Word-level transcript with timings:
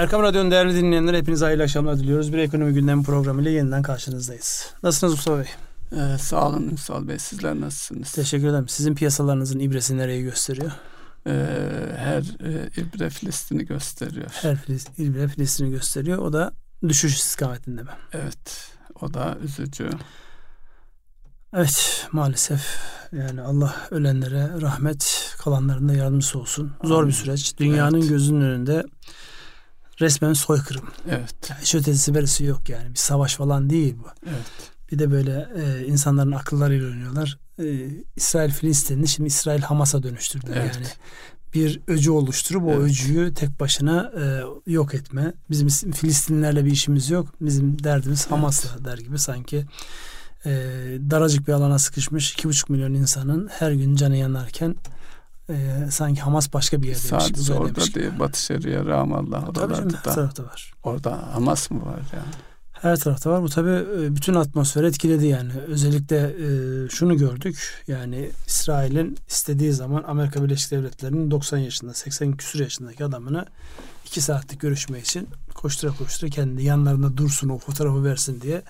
Erkam 0.00 0.22
Radyo'nun 0.22 0.50
değerli 0.50 0.74
dinleyenler 0.74 1.14
hepinize 1.14 1.44
hayırlı 1.44 1.62
akşamlar 1.62 1.98
diliyoruz. 1.98 2.32
Bir 2.32 2.38
ekonomi 2.38 2.74
gündemi 2.74 3.02
programıyla 3.02 3.50
yeniden 3.50 3.82
karşınızdayız. 3.82 4.74
Nasılsınız 4.82 5.12
Mustafa 5.12 5.38
Bey? 5.38 5.48
Ee, 5.92 6.18
sağ 6.18 6.48
olun 6.48 6.68
Ünsal 6.72 7.08
Bey. 7.08 7.18
Sizler 7.18 7.60
nasılsınız? 7.60 8.12
Teşekkür 8.12 8.48
ederim. 8.48 8.68
Sizin 8.68 8.94
piyasalarınızın 8.94 9.58
ibresi 9.58 9.96
nereyi 9.96 10.22
gösteriyor? 10.22 10.72
Ee, 11.26 11.30
her 11.96 12.22
e, 12.22 12.70
ibre 12.76 13.10
Filistin'i 13.10 13.66
gösteriyor. 13.66 14.30
Her 14.32 14.58
ibre 14.98 15.28
Filistin'i 15.28 15.70
gösteriyor. 15.70 16.18
O 16.18 16.32
da 16.32 16.52
düşüş 16.88 17.16
istikametinde 17.16 17.82
mi? 17.82 17.90
Evet. 18.12 18.70
O 19.00 19.14
da 19.14 19.38
üzücü. 19.44 19.90
Evet 21.54 22.06
maalesef 22.12 22.78
yani 23.12 23.40
Allah 23.40 23.74
ölenlere 23.90 24.60
rahmet 24.60 25.34
kalanlarında 25.38 25.92
yardımcısı 25.92 26.38
olsun. 26.38 26.72
Zor 26.84 27.06
bir 27.06 27.12
süreç. 27.12 27.58
Dünyanın 27.58 28.00
evet. 28.00 28.08
gözünün 28.08 28.40
önünde 28.40 28.84
resmen 30.00 30.32
soykırım. 30.32 30.84
Evet. 31.08 31.34
Yani 31.50 31.60
hiç 31.62 31.74
ötesi 31.74 32.44
yok 32.44 32.68
yani. 32.68 32.90
Bir 32.90 32.98
savaş 32.98 33.36
falan 33.36 33.70
değil 33.70 33.96
bu. 33.98 34.08
Evet. 34.26 34.72
Bir 34.92 34.98
de 34.98 35.10
böyle 35.10 35.48
e, 35.56 35.86
insanların 35.86 36.32
akıllarıyla 36.32 36.88
oynuyorlar. 36.88 37.38
E, 37.58 37.64
İsrail 38.16 38.50
Filistin'i 38.50 39.08
şimdi 39.08 39.26
İsrail 39.26 39.60
Hamas'a 39.60 40.02
dönüştürdüler 40.02 40.56
evet. 40.56 40.74
yani. 40.74 40.86
Bir 41.54 41.80
öcü 41.86 42.10
oluşturup 42.10 42.62
evet. 42.66 42.78
o 42.78 42.80
öcüyü 42.80 43.34
tek 43.34 43.60
başına 43.60 44.12
e, 44.20 44.42
yok 44.72 44.94
etme. 44.94 45.32
Bizim 45.50 45.68
Filistinlerle 45.92 46.64
bir 46.64 46.70
işimiz 46.70 47.10
yok. 47.10 47.34
Bizim 47.40 47.84
derdimiz 47.84 48.20
evet. 48.20 48.32
Hamas'la 48.32 48.84
der 48.84 48.98
gibi 48.98 49.18
sanki 49.18 49.64
e, 50.46 50.50
daracık 51.10 51.48
bir 51.48 51.52
alana 51.52 51.78
sıkışmış 51.78 52.32
iki 52.32 52.48
buçuk 52.48 52.70
milyon 52.70 52.94
insanın 52.94 53.48
her 53.48 53.72
gün 53.72 53.96
canı 53.96 54.16
yanarken 54.16 54.76
e, 55.50 55.90
sanki 55.90 56.20
Hamas 56.20 56.52
başka 56.52 56.82
bir 56.82 56.88
yerdeymiş. 56.88 57.24
Sadece 57.24 57.54
orada 57.54 57.84
gibi. 57.84 57.94
değil. 57.94 58.10
Batı 58.18 58.42
Şeria, 58.42 58.86
Ramallah 58.86 59.48
oralarda 59.48 59.74
canım, 59.74 59.90
her 60.04 60.14
tarafta 60.14 60.44
var. 60.44 60.72
Orada 60.82 61.34
Hamas 61.34 61.70
mı 61.70 61.86
var 61.86 62.00
yani? 62.12 62.34
Her 62.72 62.96
tarafta 62.96 63.30
var. 63.30 63.42
Bu 63.42 63.48
tabi 63.48 63.70
bütün 64.16 64.34
atmosferi 64.34 64.86
etkiledi 64.86 65.26
yani. 65.26 65.52
Özellikle 65.66 66.16
e, 66.16 66.88
şunu 66.88 67.16
gördük. 67.16 67.84
Yani 67.88 68.30
İsrail'in 68.46 69.18
istediği 69.28 69.72
zaman 69.72 70.04
Amerika 70.06 70.44
Birleşik 70.44 70.70
Devletleri'nin 70.70 71.30
90 71.30 71.58
yaşında, 71.58 71.94
80 71.94 72.36
küsur 72.36 72.60
yaşındaki 72.60 73.04
adamını 73.04 73.46
iki 74.06 74.20
saatlik 74.20 74.60
görüşme 74.60 74.98
için 75.00 75.28
koştura 75.54 75.92
koştura 75.92 76.30
kendi 76.30 76.62
yanlarında 76.62 77.16
dursun 77.16 77.48
o 77.48 77.58
fotoğrafı 77.58 78.04
versin 78.04 78.40
diye 78.40 78.62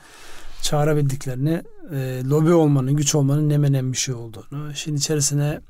çağırabildiklerini, 0.62 1.62
e, 1.92 2.22
lobi 2.24 2.52
olmanın, 2.52 2.96
güç 2.96 3.14
olmanın 3.14 3.48
ne 3.48 3.58
menen 3.58 3.92
bir 3.92 3.96
şey 3.96 4.14
olduğunu, 4.14 4.74
şimdi 4.74 4.98
içerisine 4.98 5.60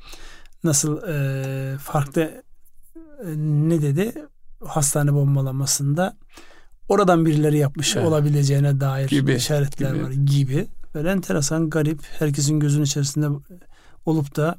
nasıl 0.64 1.02
e, 1.08 1.78
farklı 1.78 2.20
e, 2.20 3.28
ne 3.36 3.82
dedi 3.82 4.14
hastane 4.64 5.12
bombalanmasında 5.12 6.16
oradan 6.88 7.26
birileri 7.26 7.58
yapmış 7.58 7.96
evet. 7.96 8.06
olabileceğine 8.06 8.80
dair 8.80 9.08
gibi, 9.08 9.34
işaretler 9.34 9.94
gibi. 9.94 10.04
var 10.04 10.10
gibi. 10.10 10.66
Böyle 10.94 11.10
enteresan, 11.10 11.70
garip, 11.70 12.00
herkesin 12.18 12.60
gözünün 12.60 12.84
içerisinde 12.84 13.28
olup 14.06 14.36
da 14.36 14.58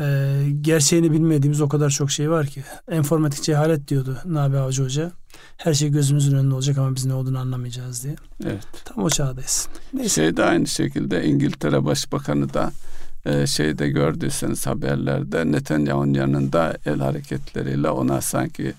e, 0.00 0.36
gerçeğini 0.60 1.12
bilmediğimiz 1.12 1.60
o 1.60 1.68
kadar 1.68 1.90
çok 1.90 2.10
şey 2.10 2.30
var 2.30 2.46
ki. 2.46 2.64
Enformatik 2.88 3.42
cehalet 3.42 3.88
diyordu 3.88 4.18
Nabi 4.24 4.58
Avcı 4.58 4.84
Hoca. 4.84 5.12
Her 5.56 5.74
şey 5.74 5.88
gözümüzün 5.90 6.36
önünde 6.36 6.54
olacak 6.54 6.78
ama 6.78 6.94
biz 6.94 7.04
ne 7.04 7.14
olduğunu 7.14 7.38
anlamayacağız 7.38 8.04
diye. 8.04 8.16
Evet. 8.44 8.66
Tam 8.84 9.04
o 9.04 9.10
çağdayız. 9.10 9.68
Neyse. 9.92 10.14
Şey 10.14 10.36
de 10.36 10.44
aynı 10.44 10.66
şekilde 10.66 11.24
İngiltere 11.24 11.84
Başbakanı 11.84 12.54
da 12.54 12.72
e, 13.26 13.46
şeyde 13.46 13.88
gördüyseniz 13.88 14.66
haberlerde 14.66 15.52
Netanyahu'nun 15.52 16.14
yanında 16.14 16.76
el 16.86 16.98
hareketleriyle 16.98 17.90
ona 17.90 18.20
sanki 18.20 18.74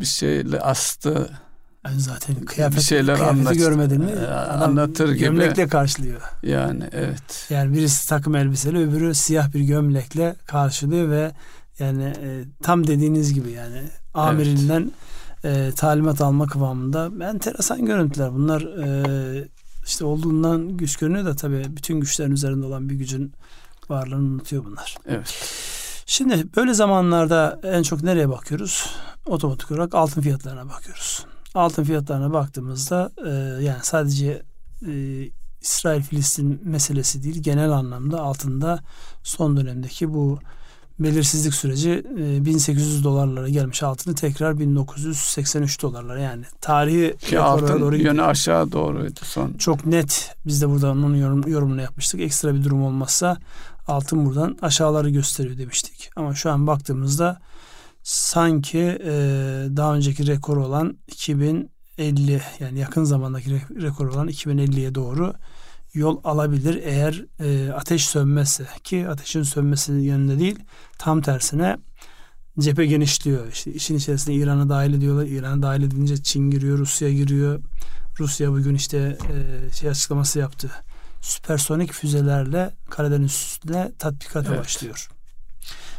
bir 0.00 0.04
şeyle 0.04 0.60
astı 0.60 1.30
yani 1.86 2.00
zaten 2.00 2.34
kıyafet, 2.34 2.78
bir 2.78 2.84
şeyler 2.84 3.18
anlat, 3.18 3.54
görmedin 3.54 4.00
mi? 4.00 4.10
E, 4.10 4.26
anlatır 4.26 5.08
gibi. 5.08 5.18
Gömlekle 5.18 5.68
karşılıyor. 5.68 6.20
Yani 6.42 6.84
evet. 6.92 7.46
Yani 7.50 7.74
birisi 7.74 8.08
takım 8.08 8.36
elbiseli 8.36 8.78
öbürü 8.78 9.14
siyah 9.14 9.54
bir 9.54 9.60
gömlekle 9.60 10.36
karşılıyor 10.46 11.10
ve 11.10 11.32
yani 11.78 12.04
e, 12.04 12.44
tam 12.62 12.86
dediğiniz 12.86 13.34
gibi 13.34 13.50
yani 13.50 13.82
amirinden 14.14 14.92
evet. 15.44 15.72
e, 15.72 15.74
talimat 15.74 16.20
alma 16.20 16.46
kıvamında 16.46 17.10
enteresan 17.30 17.86
görüntüler. 17.86 18.32
Bunlar 18.32 18.62
e, 18.62 19.48
işte 19.86 20.04
olduğundan 20.04 20.76
güç 20.76 20.96
görünüyor 20.96 21.24
da 21.24 21.36
tabii 21.36 21.64
bütün 21.68 22.00
güçlerin 22.00 22.32
üzerinde 22.32 22.66
olan 22.66 22.88
bir 22.88 22.94
gücün 22.94 23.32
varlığını 23.90 24.28
unutuyor 24.34 24.64
bunlar. 24.64 24.96
Evet. 25.06 25.34
Şimdi 26.06 26.46
böyle 26.56 26.74
zamanlarda 26.74 27.60
en 27.62 27.82
çok 27.82 28.02
nereye 28.02 28.28
bakıyoruz? 28.28 28.90
Otomatik 29.26 29.70
olarak 29.70 29.94
altın 29.94 30.20
fiyatlarına 30.20 30.68
bakıyoruz. 30.68 31.26
Altın 31.54 31.84
fiyatlarına 31.84 32.32
baktığımızda 32.32 33.10
e, 33.26 33.28
yani 33.64 33.78
sadece 33.82 34.42
e, 34.86 34.92
İsrail-Filistin 35.60 36.60
meselesi 36.64 37.22
değil 37.22 37.42
genel 37.42 37.70
anlamda 37.70 38.20
altında 38.20 38.80
son 39.22 39.56
dönemdeki 39.56 40.14
bu 40.14 40.38
belirsizlik 40.98 41.54
süreci 41.54 42.04
1800 42.16 43.04
dolarlara 43.04 43.48
gelmiş 43.48 43.82
altını 43.82 44.14
tekrar 44.14 44.58
1983 44.58 45.82
dolarlara 45.82 46.20
yani 46.20 46.44
tarihi 46.60 47.16
Ki 47.16 47.40
altın 47.40 47.80
doğru 47.80 47.96
yönü 47.96 48.22
aşağı 48.22 48.72
doğruydu 48.72 49.20
son. 49.22 49.52
Çok 49.52 49.86
net 49.86 50.34
biz 50.46 50.62
de 50.62 50.68
burada 50.68 50.90
onun 50.90 51.14
yorum, 51.14 51.48
yorumunu 51.48 51.82
yapmıştık. 51.82 52.20
Ekstra 52.20 52.54
bir 52.54 52.64
durum 52.64 52.82
olmazsa 52.82 53.38
altın 53.86 54.26
buradan 54.26 54.58
aşağıları 54.62 55.10
gösteriyor 55.10 55.58
demiştik. 55.58 56.10
Ama 56.16 56.34
şu 56.34 56.50
an 56.50 56.66
baktığımızda 56.66 57.40
sanki 58.02 58.78
e, 59.04 59.12
daha 59.76 59.94
önceki 59.94 60.26
rekor 60.26 60.56
olan 60.56 60.98
2050 61.08 62.42
yani 62.60 62.78
yakın 62.78 63.04
zamandaki 63.04 63.62
rekor 63.82 64.06
olan 64.06 64.28
2050'ye 64.28 64.94
doğru 64.94 65.34
yol 65.94 66.20
alabilir 66.24 66.80
eğer 66.84 67.24
e, 67.40 67.72
ateş 67.72 68.06
sönmezse 68.06 68.66
ki 68.84 69.08
ateşin 69.08 69.42
sönmesi 69.42 69.92
yönünde 69.92 70.38
değil 70.38 70.58
tam 70.98 71.22
tersine 71.22 71.76
cephe 72.58 72.86
genişliyor. 72.86 73.52
İşte 73.52 73.72
işin 73.72 73.96
içerisine 73.96 74.34
İran'ı 74.34 74.68
dahil 74.68 74.94
ediyorlar. 74.94 75.26
İran'ı 75.26 75.62
dahil 75.62 75.82
edince 75.82 76.22
Çin 76.22 76.50
giriyor, 76.50 76.78
Rusya 76.78 77.12
giriyor. 77.12 77.60
Rusya 78.18 78.52
bugün 78.52 78.74
işte 78.74 79.18
e, 79.32 79.72
şey 79.72 79.90
açıklaması 79.90 80.38
yaptı. 80.38 80.70
Süpersonik 81.26 81.92
füzelerle 81.92 82.70
Karadeniz 82.90 83.32
üstüne 83.32 83.92
tatbikata 83.98 84.48
evet. 84.48 84.64
başlıyor 84.64 85.08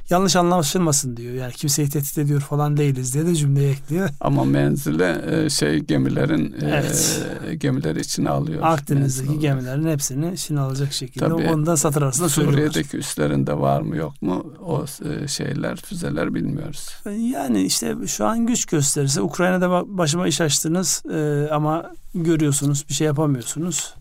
yanlış 0.10 0.36
anlaşılmasın 0.36 1.18
diyor. 1.18 1.34
Yani 1.34 1.54
kimseyi 1.54 1.90
tehdit 1.90 2.18
ediyor 2.18 2.42
falan 2.42 2.78
değiliz 2.78 3.14
diye 3.14 3.26
de 3.26 3.36
cümleye 3.36 3.72
ekliyor. 3.72 4.10
Ama 4.22 4.44
menzile 4.44 5.22
e, 5.32 5.50
şey 5.50 5.80
gemilerin 5.80 6.56
e, 6.62 6.70
evet. 6.70 7.22
e, 7.48 7.56
gemileri 7.56 8.00
içine 8.00 8.30
alıyor. 8.30 8.60
Akdeniz'deki 8.64 9.40
gemilerin 9.40 9.88
hepsini 9.88 10.34
içine 10.34 10.60
alacak 10.60 10.94
şekilde. 10.94 11.30
Tabii, 11.30 11.50
Onu 11.50 11.66
da 11.66 11.78
satır 11.78 12.02
arasında 12.02 12.30
Suriye'deki 12.30 12.98
üstlerinde 12.98 13.60
var 13.60 13.82
mı 13.82 13.98
yok 13.98 14.22
mu 14.22 14.54
o 14.66 14.86
e, 15.10 15.28
şeyler 15.28 15.76
füzeler 15.76 16.34
bilmiyoruz. 16.34 16.90
Yani 17.06 17.62
işte 17.64 17.96
şu 18.08 18.26
an 18.26 18.46
güç 18.46 18.66
gösterisi. 18.66 19.22
Ukrayna'da 19.22 19.98
başıma 19.98 20.28
iş 20.28 20.42
açtınız 20.42 21.04
ama 21.52 21.92
görüyorsunuz 22.16 22.86
bir 22.90 22.94
şey 22.94 23.08
yapamıyorsunuz. 23.08 23.94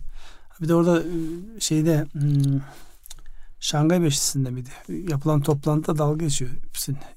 Bir 0.61 0.67
de 0.67 0.75
orada 0.75 1.03
şeyde 1.59 2.05
Şangay 3.59 4.01
Beşlisi'nde 4.01 4.49
miydi? 4.49 4.69
Yapılan 5.09 5.41
toplantıda 5.41 5.97
dalga 5.97 6.25
geçiyor. 6.25 6.51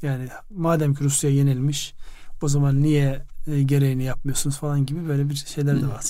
Yani 0.03 0.29
madem 0.51 0.95
ki 0.95 1.05
Rusya 1.05 1.31
yenilmiş 1.31 1.95
o 2.43 2.49
zaman 2.49 2.83
niye 2.83 3.23
gereğini 3.65 4.05
yapmıyorsunuz 4.05 4.59
falan 4.59 4.87
gibi 4.87 5.09
böyle 5.09 5.31
bir 5.31 5.35
şeyler 5.35 5.83
de 5.83 5.87
var. 5.87 6.05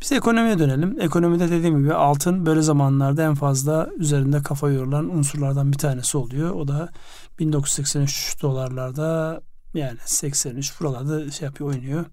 Biz 0.00 0.12
ekonomiye 0.12 0.58
dönelim. 0.58 1.00
Ekonomide 1.00 1.50
dediğim 1.50 1.78
gibi 1.78 1.94
altın 1.94 2.46
böyle 2.46 2.62
zamanlarda 2.62 3.22
en 3.22 3.34
fazla 3.34 3.88
üzerinde 3.98 4.42
kafa 4.42 4.70
yorulan 4.70 5.16
unsurlardan 5.16 5.72
bir 5.72 5.78
tanesi 5.78 6.18
oluyor. 6.18 6.50
O 6.50 6.68
da 6.68 6.88
1983 7.38 8.42
dolarlarda 8.42 9.40
yani 9.74 9.98
83 10.04 10.80
buralarda 10.80 11.30
şey 11.30 11.46
yapıyor 11.46 11.70
oynuyor. 11.70 12.04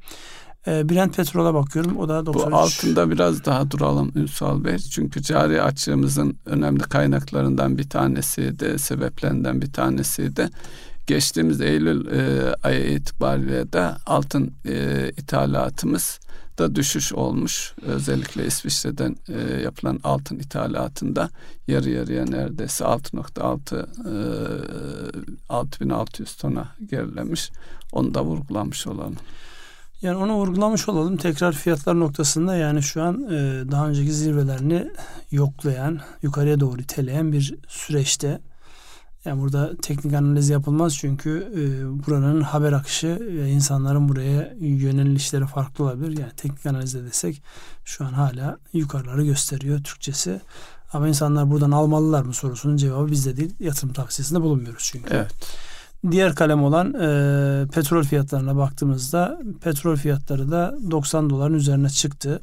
E, 0.67 0.89
Brent 0.89 1.15
petrola 1.15 1.53
bakıyorum. 1.53 1.97
O 1.97 2.09
da 2.09 2.25
93. 2.25 2.51
Bu 2.51 2.57
altında 2.57 3.11
biraz 3.11 3.45
daha 3.45 3.71
duralım 3.71 4.11
Ünsal 4.15 4.63
Bey. 4.63 4.77
Çünkü 4.77 5.21
cari 5.21 5.61
açığımızın 5.61 6.37
önemli 6.45 6.83
kaynaklarından 6.83 7.77
bir 7.77 7.89
tanesi 7.89 8.59
de 8.59 8.77
sebeplerinden 8.77 9.61
bir 9.61 9.73
tanesi 9.73 10.35
de 10.35 10.49
geçtiğimiz 11.07 11.61
Eylül 11.61 12.07
e, 12.07 12.53
ayı 12.63 12.91
itibariyle 12.91 13.73
de 13.73 13.91
altın 14.05 14.53
e, 14.65 15.09
ithalatımız 15.17 16.19
da 16.57 16.75
düşüş 16.75 17.13
olmuş. 17.13 17.73
Özellikle 17.81 18.45
İsviçre'den 18.45 19.15
e, 19.29 19.61
yapılan 19.61 19.99
altın 20.03 20.39
ithalatında 20.39 21.29
yarı 21.67 21.89
yarıya 21.89 22.25
neredeyse 22.25 22.83
6.6 22.83 23.77
e, 23.79 25.43
6600 25.49 26.35
tona 26.35 26.67
gerilemiş. 26.89 27.51
Onu 27.91 28.13
da 28.13 28.23
vurgulamış 28.23 28.87
olalım. 28.87 29.15
Yani 30.01 30.17
onu 30.17 30.33
vurgulamış 30.33 30.89
olalım. 30.89 31.17
Tekrar 31.17 31.53
fiyatlar 31.53 31.99
noktasında 31.99 32.55
yani 32.55 32.83
şu 32.83 33.03
an 33.03 33.23
e, 33.23 33.63
daha 33.71 33.87
önceki 33.87 34.13
zirvelerini 34.13 34.91
yoklayan, 35.31 35.99
yukarıya 36.21 36.59
doğru 36.59 36.81
iteleyen 36.81 37.31
bir 37.31 37.55
süreçte. 37.67 38.39
Yani 39.25 39.41
burada 39.41 39.77
teknik 39.81 40.13
analiz 40.13 40.49
yapılmaz 40.49 40.97
çünkü 40.97 41.51
e, 41.55 41.61
buranın 42.07 42.41
haber 42.41 42.73
akışı 42.73 43.19
ve 43.21 43.49
insanların 43.49 44.09
buraya 44.09 44.53
yönelişleri 44.59 45.45
farklı 45.45 45.83
olabilir. 45.83 46.17
Yani 46.17 46.31
teknik 46.37 46.65
analizde 46.65 47.03
desek 47.03 47.43
şu 47.85 48.05
an 48.05 48.13
hala 48.13 48.57
yukarıları 48.73 49.25
gösteriyor 49.25 49.83
Türkçesi. 49.83 50.41
Ama 50.93 51.07
insanlar 51.07 51.51
buradan 51.51 51.71
almalılar 51.71 52.21
mı 52.21 52.33
sorusunun 52.33 52.77
cevabı 52.77 53.11
bizde 53.11 53.37
değil. 53.37 53.55
Yatırım 53.59 53.93
tavsiyesinde 53.93 54.41
bulunmuyoruz 54.41 54.89
çünkü. 54.91 55.13
Evet. 55.13 55.31
Diğer 56.11 56.35
kalem 56.35 56.63
olan 56.63 56.93
e, 56.93 57.67
petrol 57.67 58.03
fiyatlarına 58.03 58.57
baktığımızda 58.57 59.39
petrol 59.61 59.95
fiyatları 59.95 60.51
da 60.51 60.77
90 60.91 61.29
doların 61.29 61.53
üzerine 61.53 61.89
çıktı. 61.89 62.41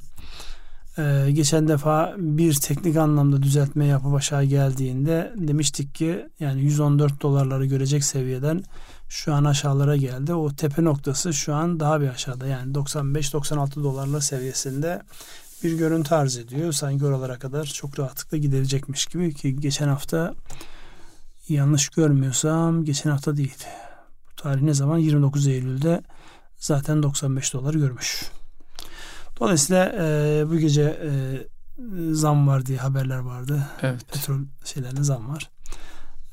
E, 0.99 1.31
geçen 1.33 1.69
defa 1.69 2.15
bir 2.19 2.55
teknik 2.55 2.97
anlamda 2.97 3.43
düzeltme 3.43 3.87
yapıp 3.87 4.15
aşağı 4.15 4.45
geldiğinde 4.45 5.33
demiştik 5.37 5.95
ki 5.95 6.29
yani 6.41 6.63
114 6.63 7.23
dolarları 7.23 7.67
görecek 7.67 8.05
seviyeden 8.05 8.63
şu 9.09 9.35
an 9.35 9.45
aşağılara 9.45 9.97
geldi. 9.97 10.35
O 10.35 10.55
tepe 10.55 10.85
noktası 10.85 11.35
şu 11.35 11.55
an 11.55 11.81
daha 11.81 12.01
bir 12.01 12.09
aşağıda 12.09 12.47
yani 12.47 12.73
95-96 12.73 13.83
dolarlar 13.83 14.21
seviyesinde 14.21 15.03
bir 15.65 15.79
görüntü 15.79 16.15
arz 16.15 16.37
ediyor. 16.37 16.73
Sanki 16.73 17.05
oralara 17.05 17.39
kadar 17.39 17.65
çok 17.65 17.99
rahatlıkla 17.99 18.37
giderecekmiş 18.39 19.07
gibi 19.07 19.35
ki 19.35 19.57
geçen 19.57 19.89
hafta 19.89 20.35
yanlış 21.49 21.89
görmüyorsam 21.89 22.85
geçen 22.85 23.11
hafta 23.11 23.37
değildi. 23.37 23.65
Bu 24.31 24.43
tarih 24.43 24.63
ne 24.63 24.75
zaman? 24.75 24.99
29 24.99 25.47
Eylül'de 25.47 26.03
zaten 26.57 27.03
95 27.03 27.53
dolar 27.53 27.75
görmüş. 27.75 28.31
Dolayısıyla 29.41 29.93
e, 29.99 30.45
bu 30.51 30.59
gece 30.59 30.83
e, 30.83 31.11
zam 32.13 32.49
var 32.49 32.67
diye 32.67 32.79
haberler 32.79 33.19
vardı. 33.19 33.67
Evet. 33.83 34.13
Petrol 34.13 34.41
şeylerine 34.65 35.05
zam 35.05 35.29
var. 35.29 35.51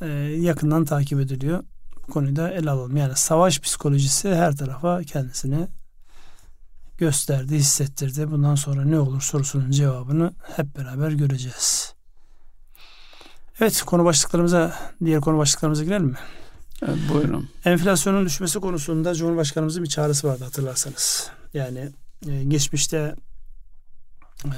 E, 0.01 0.07
yakından 0.39 0.85
takip 0.85 1.19
ediliyor. 1.19 1.63
Bu 2.07 2.11
konuyu 2.11 2.35
da 2.35 2.51
ele 2.51 2.69
alalım. 2.69 2.97
Yani 2.97 3.15
savaş 3.15 3.59
psikolojisi 3.59 4.35
her 4.35 4.55
tarafa 4.55 5.03
kendisini 5.03 5.67
gösterdi, 6.97 7.55
hissettirdi. 7.55 8.31
Bundan 8.31 8.55
sonra 8.55 8.85
ne 8.85 8.99
olur 8.99 9.21
sorusunun 9.21 9.71
cevabını 9.71 10.33
hep 10.55 10.77
beraber 10.77 11.11
göreceğiz. 11.11 11.95
Evet 13.61 13.81
konu 13.81 14.05
başlıklarımıza, 14.05 14.75
diğer 15.05 15.21
konu 15.21 15.37
başlıklarımıza 15.37 15.83
girelim 15.83 16.05
mi? 16.05 16.17
Evet, 16.81 16.97
buyurun. 17.13 17.49
Enflasyonun 17.65 18.25
düşmesi 18.25 18.59
konusunda 18.59 19.15
Cumhurbaşkanımızın 19.15 19.83
bir 19.83 19.89
çağrısı 19.89 20.27
vardı 20.27 20.43
hatırlarsanız. 20.43 21.29
Yani 21.53 21.89
e, 22.27 22.43
geçmişte 22.43 23.15
e, 24.45 24.57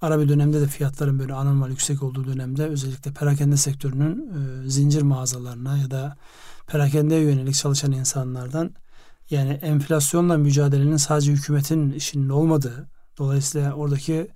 ara 0.00 0.20
bir 0.20 0.28
dönemde 0.28 0.60
de 0.60 0.66
fiyatların 0.66 1.18
böyle 1.18 1.34
anormal 1.34 1.70
yüksek 1.70 2.02
olduğu 2.02 2.26
dönemde 2.26 2.66
özellikle 2.66 3.12
perakende 3.12 3.56
sektörünün 3.56 4.32
e, 4.66 4.70
zincir 4.70 5.02
mağazalarına 5.02 5.78
ya 5.78 5.90
da 5.90 6.16
perakendeye 6.66 7.20
yönelik 7.20 7.54
çalışan 7.54 7.92
insanlardan 7.92 8.74
yani 9.30 9.52
enflasyonla 9.52 10.36
mücadelenin 10.36 10.96
sadece 10.96 11.32
hükümetin 11.32 11.92
işinin 11.92 12.28
olmadığı 12.28 12.88
dolayısıyla 13.18 13.72
oradaki 13.72 14.28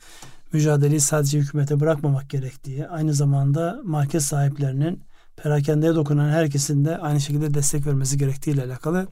mücadeleyi 0.52 1.00
sadece 1.00 1.38
hükümete 1.38 1.80
bırakmamak 1.80 2.30
gerektiği 2.30 2.88
aynı 2.88 3.14
zamanda 3.14 3.80
market 3.84 4.22
sahiplerinin 4.22 5.02
perakendeye 5.36 5.94
dokunan 5.94 6.28
herkesin 6.28 6.84
de 6.84 6.98
aynı 6.98 7.20
şekilde 7.20 7.54
destek 7.54 7.86
vermesi 7.86 8.18
gerektiği 8.18 8.50
ile 8.50 8.64
alakalı 8.64 9.06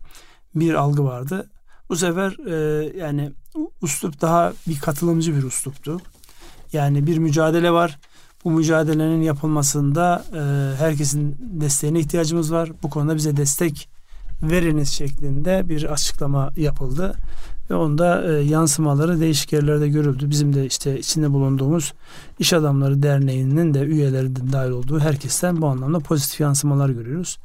bir 0.55 0.75
algı 0.75 1.05
vardı. 1.05 1.51
Bu 1.89 1.97
sefer 1.97 2.47
e, 2.47 2.99
yani 2.99 3.33
uslup 3.83 4.21
daha 4.21 4.53
bir 4.69 4.79
katılımcı 4.79 5.37
bir 5.37 5.43
usluptu. 5.43 6.01
Yani 6.73 7.07
bir 7.07 7.19
mücadele 7.19 7.71
var. 7.71 7.99
Bu 8.45 8.51
mücadelenin 8.51 9.23
yapılmasında 9.23 10.25
e, 10.35 10.41
herkesin 10.79 11.37
desteğine 11.41 12.01
ihtiyacımız 12.01 12.53
var. 12.53 12.71
Bu 12.83 12.91
konuda 12.91 13.17
bize 13.17 13.37
destek 13.37 13.89
veriniz 14.43 14.89
şeklinde 14.89 15.69
bir 15.69 15.93
açıklama 15.93 16.53
yapıldı. 16.57 17.15
Ve 17.71 17.75
onda 17.75 18.33
e, 18.33 18.43
yansımaları 18.43 19.21
değişik 19.21 19.53
yerlerde 19.53 19.89
görüldü. 19.89 20.31
Bizim 20.31 20.55
de 20.55 20.67
işte 20.67 20.99
içinde 20.99 21.31
bulunduğumuz 21.31 21.93
İş 22.39 22.53
Adamları 22.53 23.03
Derneği'nin 23.03 23.75
de 23.75 23.81
üyelerinin 23.81 24.53
dahil 24.53 24.71
olduğu 24.71 25.01
herkesten 25.01 25.63
bu 25.63 25.67
anlamda 25.67 25.99
pozitif 25.99 26.41
yansımalar 26.41 26.89
görüyoruz. 26.89 27.39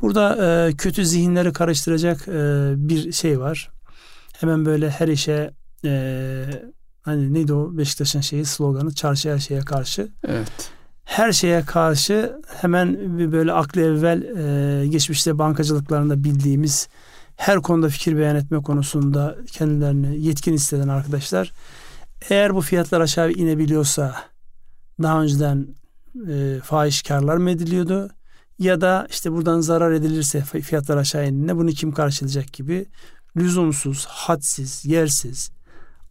Burada 0.00 0.46
e, 0.46 0.72
kötü 0.76 1.06
zihinleri 1.06 1.52
karıştıracak 1.52 2.28
e, 2.28 2.72
bir 2.76 3.12
şey 3.12 3.40
var. 3.40 3.70
Hemen 4.40 4.66
böyle 4.66 4.90
her 4.90 5.08
işe 5.08 5.50
e, 5.84 6.44
hani 7.02 7.34
neydi 7.34 7.52
o 7.52 7.78
Beşiktaş'ın 7.78 8.20
şeyi 8.20 8.44
sloganı 8.44 8.94
çarşı 8.94 9.32
her 9.32 9.38
şeye 9.38 9.60
karşı. 9.60 10.08
Evet. 10.28 10.70
Her 11.04 11.32
şeye 11.32 11.64
karşı 11.64 12.36
hemen 12.60 13.18
bir 13.18 13.32
böyle 13.32 13.52
aklı 13.52 13.80
evvel 13.80 14.22
e, 14.22 14.86
geçmişte 14.86 15.38
bankacılıklarında 15.38 16.24
bildiğimiz 16.24 16.88
her 17.40 17.62
konuda 17.62 17.88
fikir 17.88 18.16
beyan 18.16 18.36
etme 18.36 18.62
konusunda 18.62 19.36
kendilerini 19.46 20.20
yetkin 20.20 20.52
hisseden 20.52 20.88
arkadaşlar 20.88 21.52
eğer 22.30 22.54
bu 22.54 22.60
fiyatlar 22.60 23.00
aşağı 23.00 23.32
inebiliyorsa 23.32 24.14
daha 25.02 25.22
önceden 25.22 25.66
e, 26.28 26.60
fahiş 26.64 27.02
karlar 27.02 27.36
mı 27.36 27.50
ediliyordu 27.50 28.10
ya 28.58 28.80
da 28.80 29.06
işte 29.10 29.32
buradan 29.32 29.60
zarar 29.60 29.92
edilirse 29.92 30.40
fiyatlar 30.40 30.96
aşağı 30.96 31.28
indiğinde 31.28 31.56
bunu 31.56 31.70
kim 31.70 31.92
karşılayacak 31.92 32.52
gibi 32.52 32.86
lüzumsuz, 33.36 34.06
hadsiz, 34.06 34.84
yersiz, 34.84 35.50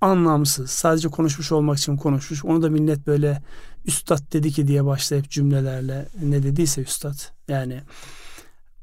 anlamsız, 0.01 0.71
sadece 0.71 1.07
konuşmuş 1.07 1.51
olmak 1.51 1.77
için 1.77 1.97
konuşmuş. 1.97 2.45
Onu 2.45 2.61
da 2.61 2.69
millet 2.69 3.07
böyle 3.07 3.41
üstad 3.85 4.33
dedi 4.33 4.51
ki 4.51 4.67
diye 4.67 4.85
başlayıp 4.85 5.29
cümlelerle 5.29 6.05
ne 6.23 6.43
dediyse 6.43 6.81
üstad. 6.81 7.15
Yani 7.47 7.81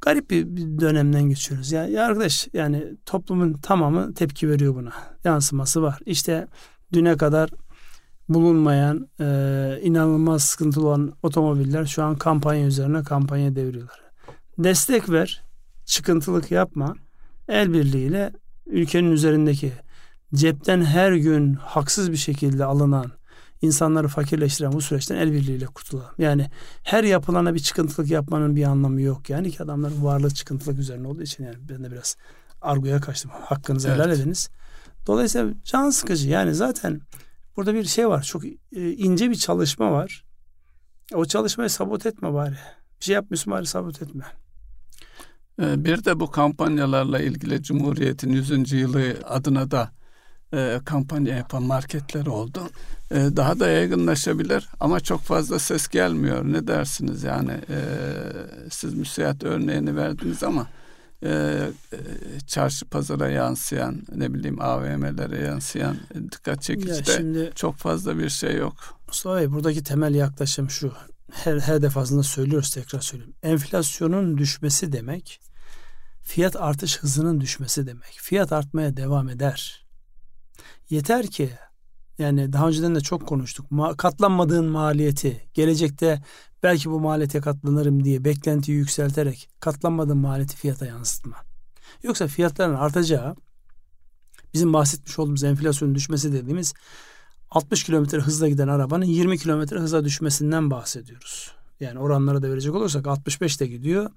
garip 0.00 0.31
bir, 0.31 0.46
dönemden 0.81 1.22
geçiyoruz. 1.22 1.72
Ya, 1.72 1.87
ya 1.87 2.06
arkadaş 2.06 2.48
yani 2.52 2.84
toplumun 3.06 3.52
tamamı 3.52 4.14
tepki 4.14 4.48
veriyor 4.48 4.75
buna. 4.75 4.93
Yansıması 5.25 5.82
var. 5.82 5.98
İşte 6.06 6.46
düne 6.93 7.16
kadar 7.16 7.50
bulunmayan 8.28 9.08
e, 9.20 9.25
inanılmaz 9.82 10.43
sıkıntılı 10.43 10.87
olan 10.88 11.12
otomobiller 11.22 11.87
şu 11.87 12.02
an 12.02 12.16
kampanya 12.16 12.66
üzerine 12.66 13.02
kampanya 13.02 13.56
deviriyorlar. 13.56 14.00
Destek 14.58 15.10
ver, 15.10 15.43
çıkıntılık 15.84 16.50
yapma. 16.50 16.94
El 17.49 17.72
birliğiyle 17.72 18.32
ülkenin 18.66 19.10
üzerindeki 19.10 19.72
cepten 20.34 20.84
her 20.84 21.12
gün 21.12 21.54
haksız 21.54 22.12
bir 22.12 22.16
şekilde 22.16 22.64
alınan 22.64 23.15
insanları 23.62 24.08
fakirleştiren 24.08 24.72
bu 24.72 24.80
süreçten 24.80 25.16
el 25.16 25.32
birliğiyle 25.32 25.66
kurtulalım. 25.66 26.14
Yani 26.18 26.50
her 26.82 27.04
yapılana 27.04 27.54
bir 27.54 27.60
çıkıntılık 27.60 28.10
yapmanın 28.10 28.56
bir 28.56 28.64
anlamı 28.64 29.00
yok. 29.00 29.30
Yani 29.30 29.50
ki 29.50 29.62
adamların 29.62 30.04
varlığı 30.04 30.34
çıkıntılık 30.34 30.78
üzerine 30.78 31.08
olduğu 31.08 31.22
için 31.22 31.44
yani 31.44 31.56
ben 31.68 31.84
de 31.84 31.90
biraz 31.92 32.16
argoya 32.62 33.00
kaçtım. 33.00 33.30
Hakkınızı 33.34 33.88
evet. 33.88 33.98
helal 33.98 34.10
ediniz. 34.10 34.48
Dolayısıyla 35.06 35.54
can 35.64 35.90
sıkıcı. 35.90 36.28
Yani 36.28 36.54
zaten 36.54 37.00
burada 37.56 37.75
bir 37.75 37.84
şey 37.84 38.08
var. 38.08 38.22
Çok 38.22 38.44
e, 38.44 38.52
ince 38.92 39.30
bir 39.30 39.34
çalışma 39.34 39.92
var. 39.92 40.25
O 41.14 41.25
çalışmayı 41.25 41.70
sabot 41.70 42.06
etme 42.06 42.34
bari. 42.34 42.56
Bir 43.00 43.04
şey 43.04 43.14
yapmıyorsun 43.14 43.52
bari 43.52 43.66
sabot 43.66 44.02
etme. 44.02 44.25
E, 45.62 45.84
bir 45.84 46.04
de 46.04 46.20
bu 46.20 46.30
kampanyalarla 46.30 47.20
ilgili 47.20 47.62
Cumhuriyet'in 47.62 48.32
100. 48.32 48.72
yılı 48.72 49.16
adına 49.25 49.70
da 49.70 49.90
e, 50.54 50.80
kampanya 50.84 51.36
yapan 51.36 51.62
marketler 51.62 52.26
oldu. 52.26 52.60
E, 53.10 53.36
daha 53.36 53.60
da 53.60 53.68
yaygınlaşabilir 53.68 54.68
ama 54.80 55.00
çok 55.00 55.20
fazla 55.20 55.58
ses 55.58 55.88
gelmiyor. 55.88 56.44
Ne 56.44 56.66
dersiniz 56.66 57.22
yani 57.22 57.52
e, 57.52 57.78
siz 58.70 58.94
müsait 58.94 59.44
örneğini 59.44 59.96
verdiniz 59.96 60.42
ama 60.42 60.66
e, 61.22 61.28
e, 61.92 61.98
çarşı 62.46 62.86
pazara 62.86 63.28
yansıyan 63.28 64.02
ne 64.14 64.34
bileyim 64.34 64.60
AVM'lere 64.60 65.46
yansıyan 65.46 65.96
dikkat 66.32 66.62
çekici 66.62 67.06
de 67.06 67.16
şimdi, 67.16 67.52
çok 67.54 67.76
fazla 67.76 68.18
bir 68.18 68.28
şey 68.28 68.56
yok. 68.56 68.75
Mustafa 69.08 69.36
Bey 69.36 69.52
buradaki 69.52 69.84
temel 69.84 70.14
yaklaşım 70.14 70.70
şu. 70.70 70.92
Her, 71.32 71.58
her 71.58 71.82
defasında 71.82 72.22
söylüyoruz 72.22 72.70
tekrar 72.70 73.00
söyleyeyim. 73.00 73.34
Enflasyonun 73.42 74.38
düşmesi 74.38 74.92
demek 74.92 75.40
fiyat 76.22 76.56
artış 76.56 76.98
hızının 76.98 77.40
düşmesi 77.40 77.86
demek. 77.86 78.18
Fiyat 78.20 78.52
artmaya 78.52 78.96
devam 78.96 79.28
eder. 79.28 79.86
Yeter 80.90 81.26
ki 81.26 81.50
yani 82.18 82.52
daha 82.52 82.68
önceden 82.68 82.94
de 82.94 83.00
çok 83.00 83.26
konuştuk. 83.26 83.66
Katlanmadığın 83.99 84.64
maliyeti 84.64 85.42
gelecekte 85.54 86.23
belki 86.62 86.90
bu 86.90 87.00
maliyete 87.00 87.40
katlanırım 87.40 88.04
diye 88.04 88.25
beklentiyi 88.25 88.78
yükselterek 88.78 89.49
katlanmadığın 89.61 90.18
maliyeti 90.18 90.56
fiyata 90.56 90.87
yansıtma. 90.87 91.37
Yoksa 92.02 92.26
fiyatların 92.26 92.75
artacağı 92.75 93.37
bizim 94.54 94.73
bahsetmiş 94.73 95.18
olduğumuz 95.18 95.44
enflasyonun 95.44 95.94
düşmesi 95.94 96.32
dediğimiz 96.32 96.75
60 97.50 97.85
kilometre 97.85 98.18
hızla 98.18 98.49
giden 98.49 98.68
arabanın 98.68 99.04
20 99.04 99.38
kilometre 99.38 99.78
hıza 99.78 100.04
düşmesinden 100.04 100.70
bahsediyoruz. 100.70 101.50
Yani 101.80 101.99
oranlara 101.99 102.42
da 102.42 102.50
verecek 102.50 102.75
olursak 102.75 103.06
65 103.06 103.61
de 103.61 103.66
gidiyor. 103.66 104.11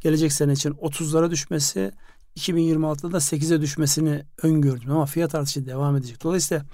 Gelecek 0.00 0.32
sene 0.32 0.52
için 0.52 0.70
30'lara 0.70 1.30
düşmesi 1.30 1.92
2026'da 2.36 3.12
da 3.12 3.16
8'e 3.16 3.60
düşmesini 3.60 4.24
öngördüm 4.42 4.90
ama 4.90 5.06
fiyat 5.06 5.34
artışı 5.34 5.66
devam 5.66 5.96
edecek. 5.96 6.22
Dolayısıyla 6.24 6.64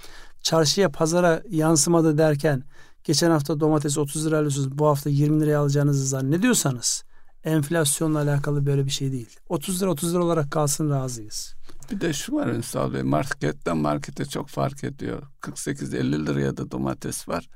çarşıya 0.41 0.91
pazara 0.91 1.43
yansımadı 1.49 2.17
derken 2.17 2.63
geçen 3.03 3.31
hafta 3.31 3.59
domates 3.59 3.97
30 3.97 4.25
lira 4.25 4.37
alıyorsunuz 4.37 4.77
bu 4.77 4.87
hafta 4.87 5.09
20 5.09 5.41
liraya 5.41 5.59
alacağınızı 5.59 6.07
zannediyorsanız 6.07 7.03
enflasyonla 7.43 8.19
alakalı 8.19 8.65
böyle 8.65 8.85
bir 8.85 8.91
şey 8.91 9.11
değil. 9.11 9.39
30 9.49 9.81
lira 9.81 9.89
30 9.89 10.13
lira 10.13 10.23
olarak 10.23 10.51
kalsın 10.51 10.89
razıyız. 10.89 11.55
Bir 11.91 12.01
de 12.01 12.13
şu 12.13 12.35
var 12.35 12.47
Ünsal 12.47 12.93
Bey 12.93 13.03
marketten 13.03 13.77
markete 13.77 14.25
çok 14.25 14.47
fark 14.47 14.83
ediyor. 14.83 15.23
48-50 15.41 16.25
liraya 16.25 16.57
da 16.57 16.71
domates 16.71 17.27
var. 17.27 17.49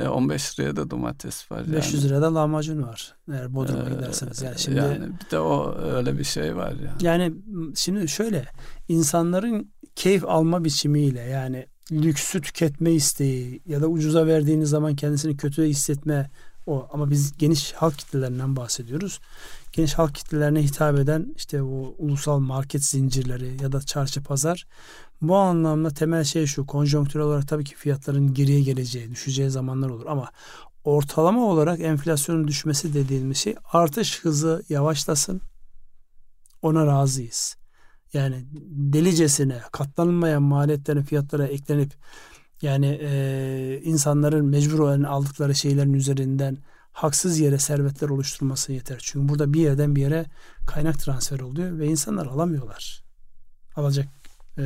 15 0.00 0.58
e, 0.58 0.62
liraya 0.62 0.76
da 0.76 0.90
domates 0.90 1.50
var. 1.50 1.72
500 1.72 1.94
yani. 1.94 2.04
liraya 2.04 2.22
da 2.22 2.34
lahmacun 2.34 2.82
var. 2.82 3.14
Eğer 3.32 3.54
Bodrum'a 3.54 3.90
ee, 3.90 3.94
giderseniz. 3.94 4.42
Yani 4.42 4.58
şimdi 4.58 4.78
yani 4.78 5.08
bir 5.24 5.30
de 5.30 5.38
o 5.38 5.78
öyle 5.78 6.18
bir 6.18 6.24
şey 6.24 6.56
var 6.56 6.72
ya. 6.72 6.94
Yani 7.00 7.34
şimdi 7.76 8.08
şöyle 8.08 8.44
insanların 8.88 9.72
keyif 9.94 10.24
alma 10.24 10.64
biçimiyle 10.64 11.20
yani 11.20 11.66
lüksü 11.92 12.40
tüketme 12.40 12.92
isteği 12.92 13.62
ya 13.66 13.82
da 13.82 13.86
ucuza 13.86 14.26
verdiğiniz 14.26 14.70
zaman 14.70 14.96
kendisini 14.96 15.36
kötü 15.36 15.64
hissetme 15.64 16.30
o 16.66 16.88
ama 16.92 17.10
biz 17.10 17.38
geniş 17.38 17.72
halk 17.72 17.98
kitlelerinden 17.98 18.56
bahsediyoruz. 18.56 19.20
Geniş 19.72 19.94
halk 19.94 20.14
kitlelerine 20.14 20.62
hitap 20.62 20.98
eden 20.98 21.34
işte 21.36 21.62
o 21.62 21.94
ulusal 21.98 22.38
market 22.38 22.84
zincirleri 22.84 23.62
ya 23.62 23.72
da 23.72 23.80
çarşı 23.80 24.22
pazar 24.22 24.66
bu 25.22 25.36
anlamda 25.36 25.90
temel 25.90 26.24
şey 26.24 26.46
şu 26.46 26.66
konjonktürel 26.66 27.26
olarak 27.26 27.48
tabii 27.48 27.64
ki 27.64 27.76
fiyatların 27.76 28.34
geriye 28.34 28.60
geleceği, 28.60 29.10
düşeceği 29.10 29.50
zamanlar 29.50 29.90
olur 29.90 30.06
ama 30.06 30.30
ortalama 30.84 31.46
olarak 31.46 31.80
enflasyonun 31.80 32.48
düşmesi 32.48 32.94
dediğimiz 32.94 33.38
şey 33.38 33.54
artış 33.72 34.20
hızı 34.20 34.64
yavaşlasın. 34.68 35.40
Ona 36.62 36.86
razıyız. 36.86 37.56
Yani 38.14 38.44
delicesine 38.92 39.60
katlanılmayan 39.72 40.42
maliyetlerin 40.42 41.02
fiyatlara 41.02 41.46
eklenip 41.46 41.92
yani 42.62 42.98
e, 43.02 43.80
insanların 43.84 44.46
mecbur 44.46 44.78
olan 44.78 45.02
aldıkları 45.02 45.54
şeylerin 45.54 45.94
üzerinden 45.94 46.58
haksız 46.92 47.38
yere 47.38 47.58
servetler 47.58 48.08
oluşturması 48.08 48.72
yeter. 48.72 48.98
Çünkü 49.02 49.28
burada 49.28 49.52
bir 49.52 49.60
yerden 49.60 49.96
bir 49.96 50.00
yere 50.00 50.26
kaynak 50.66 50.98
transfer 50.98 51.40
oluyor 51.40 51.78
ve 51.78 51.86
insanlar 51.86 52.26
alamıyorlar. 52.26 53.02
Alacak 53.76 54.08
e, 54.58 54.64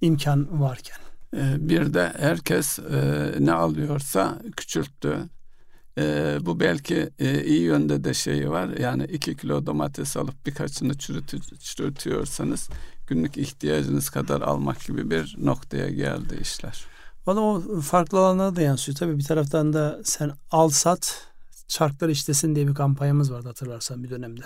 imkan 0.00 0.60
varken. 0.60 0.98
E, 1.36 1.68
bir 1.68 1.94
de 1.94 2.12
herkes 2.18 2.78
e, 2.78 3.34
ne 3.38 3.52
alıyorsa 3.52 4.38
küçülttü. 4.56 5.18
E, 5.98 6.38
bu 6.40 6.60
belki 6.60 7.10
e, 7.18 7.44
iyi 7.44 7.62
yönde 7.62 8.04
de 8.04 8.14
şeyi 8.14 8.50
var. 8.50 8.68
Yani 8.68 9.04
iki 9.04 9.36
kilo 9.36 9.66
domates 9.66 10.16
alıp 10.16 10.46
birkaçını 10.46 10.98
çürütü, 10.98 11.40
çürütüyorsanız 11.60 12.68
günlük 13.06 13.36
ihtiyacınız 13.36 14.10
kadar 14.10 14.40
almak 14.40 14.86
gibi 14.86 15.10
bir 15.10 15.36
noktaya 15.38 15.90
geldi 15.90 16.38
işler. 16.40 16.84
Valla 17.26 17.40
o 17.40 17.80
farklı 17.80 18.18
alanlara 18.18 18.56
da 18.56 18.62
yansıyor. 18.62 18.98
Tabii 18.98 19.18
bir 19.18 19.24
taraftan 19.24 19.72
da 19.72 20.00
sen 20.04 20.32
al 20.50 20.68
sat 20.68 21.28
çarklar 21.68 22.08
işlesin 22.08 22.54
diye 22.54 22.68
bir 22.68 22.74
kampanyamız 22.74 23.32
vardı 23.32 23.48
hatırlarsan 23.48 24.04
bir 24.04 24.10
dönemde. 24.10 24.44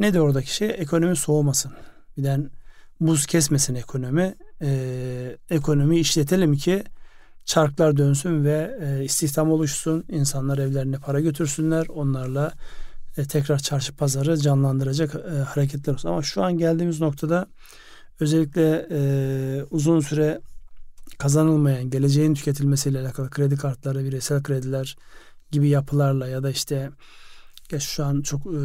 Ne 0.00 0.14
de 0.14 0.20
oradaki 0.20 0.54
şey? 0.54 0.70
Ekonomi 0.78 1.16
soğumasın. 1.16 1.72
Birden 2.16 2.50
buz 3.00 3.26
kesmesin 3.26 3.74
ekonomi. 3.74 4.34
Ee, 4.62 5.36
ekonomi 5.50 5.98
işletelim 5.98 6.56
ki 6.56 6.84
çarklar 7.48 7.96
dönsün 7.96 8.44
ve 8.44 8.78
e, 8.80 9.04
istihdam 9.04 9.50
oluşsun. 9.52 10.04
İnsanlar 10.08 10.58
evlerine 10.58 10.96
para 10.96 11.20
götürsünler. 11.20 11.86
Onlarla 11.88 12.52
e, 13.16 13.24
tekrar 13.24 13.58
çarşı 13.58 13.96
pazarı 13.96 14.36
canlandıracak 14.36 15.14
e, 15.14 15.38
hareketler 15.38 15.92
olsun. 15.94 16.08
Ama 16.08 16.22
şu 16.22 16.42
an 16.42 16.58
geldiğimiz 16.58 17.00
noktada 17.00 17.46
özellikle 18.20 18.86
e, 18.90 19.00
uzun 19.70 20.00
süre 20.00 20.40
kazanılmayan, 21.18 21.90
geleceğin 21.90 22.34
tüketilmesiyle 22.34 23.00
alakalı 23.00 23.30
kredi 23.30 23.56
kartları, 23.56 24.04
bireysel 24.04 24.42
krediler 24.42 24.96
gibi 25.50 25.68
yapılarla 25.68 26.28
ya 26.28 26.42
da 26.42 26.50
işte 26.50 26.90
Geç 27.68 27.82
şu 27.82 28.04
an 28.04 28.22
çok 28.22 28.46
e, 28.46 28.58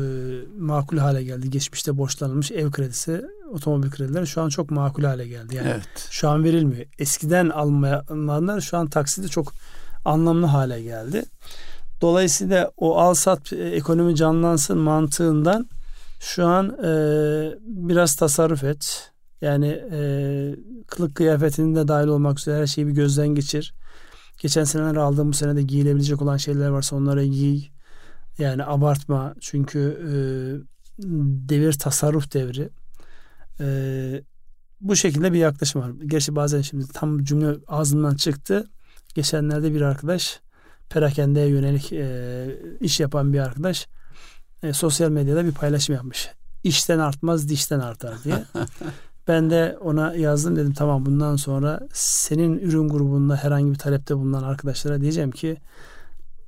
makul 0.60 0.98
hale 0.98 1.24
geldi. 1.24 1.50
Geçmişte 1.50 1.98
borçlanılmış 1.98 2.52
ev 2.52 2.72
kredisi, 2.72 3.26
otomobil 3.52 3.92
kredileri 3.92 4.28
şu 4.28 4.42
an 4.42 4.50
çok 4.50 4.72
makul 4.72 5.04
hale 5.04 5.28
geldi. 5.28 5.56
Yani 5.56 5.70
evet. 5.70 6.08
şu 6.10 6.30
an 6.30 6.44
verilmiyor. 6.44 6.86
Eskiden 7.00 7.50
almayanlar 7.50 8.62
şu 8.62 8.78
an 8.78 8.88
taksidi 8.88 9.30
çok 9.30 9.54
anlamlı 10.06 10.46
hale 10.46 10.82
geldi. 10.82 11.26
Dolayısıyla 12.02 12.72
o 12.78 12.98
al 12.98 13.14
sat 13.14 13.54
e, 13.54 13.70
ekonomi 13.70 14.16
canlansın 14.16 14.78
mantığından 14.78 15.68
şu 16.20 16.46
an 16.46 16.78
e, 16.84 16.92
biraz 17.62 18.16
tasarruf 18.16 18.64
et. 18.64 19.12
Yani 19.42 19.68
e, 19.92 20.00
kılık 20.88 21.16
kıyafetinde 21.16 21.88
dahil 21.88 22.08
olmak 22.08 22.40
üzere 22.40 22.62
her 22.62 22.68
şeyi 22.68 22.88
bir 22.88 22.94
gözden 22.94 23.28
geçir. 23.28 23.74
Geçen 24.38 24.64
seneler 24.64 24.96
aldığım 24.96 25.30
bu 25.30 25.34
senede 25.34 25.62
giyilebilecek 25.62 26.22
olan 26.22 26.38
şeyler 26.38 26.70
varsa 26.70 26.96
onlara 26.96 27.24
giy. 27.24 27.74
Yani 28.38 28.66
abartma 28.66 29.36
çünkü 29.40 29.80
e, 29.80 30.12
devir 31.50 31.74
tasarruf 31.74 32.34
devri. 32.34 32.70
E, 33.60 34.24
bu 34.82 34.96
şekilde 34.96 35.34
bir 35.34 35.40
yaklaşım 35.40 35.82
var. 35.82 35.92
Gerçi 36.06 36.36
bazen 36.36 36.62
şimdi 36.62 36.88
tam 36.88 37.24
cümle 37.24 37.56
ağzından 37.68 38.16
çıktı. 38.16 38.68
Geçenlerde 39.16 39.74
bir 39.74 39.82
arkadaş 39.82 40.40
perakendeye 40.90 41.48
yönelik 41.48 41.94
e, 41.94 42.48
iş 42.80 43.00
yapan 43.00 43.34
bir 43.34 43.40
arkadaş 43.40 43.88
e, 44.64 44.74
sosyal 44.74 45.10
medyada 45.10 45.46
bir 45.46 45.52
paylaşım 45.52 45.96
yapmış. 45.96 46.30
İşten 46.64 47.00
artmaz 47.00 47.50
dişten 47.50 47.80
artar 47.80 48.24
diye. 48.24 48.44
ben 49.28 49.50
de 49.50 49.78
ona 49.82 50.16
yazdım 50.16 50.56
dedim 50.56 50.74
tamam 50.74 51.06
bundan 51.06 51.36
sonra 51.36 51.80
senin 51.94 52.60
ürün 52.60 52.90
grubunda 52.90 53.36
herhangi 53.36 53.72
bir 53.72 53.78
talepte 53.78 54.18
bulunan 54.18 54.44
arkadaşlara 54.44 55.02
diyeceğim 55.02 55.32
ki 55.32 55.58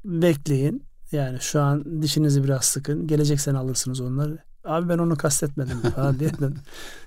bekleyin 0.06 0.84
yani 1.15 1.41
şu 1.41 1.62
an 1.62 2.01
dişinizi 2.01 2.43
biraz 2.43 2.65
sıkın. 2.65 3.07
Gelecek 3.07 3.41
sene 3.41 3.57
alırsınız 3.57 4.01
onları. 4.01 4.38
Abi 4.65 4.89
ben 4.89 4.98
onu 4.98 5.15
kastetmedim 5.17 5.81
falan 5.95 6.19
diye. 6.19 6.29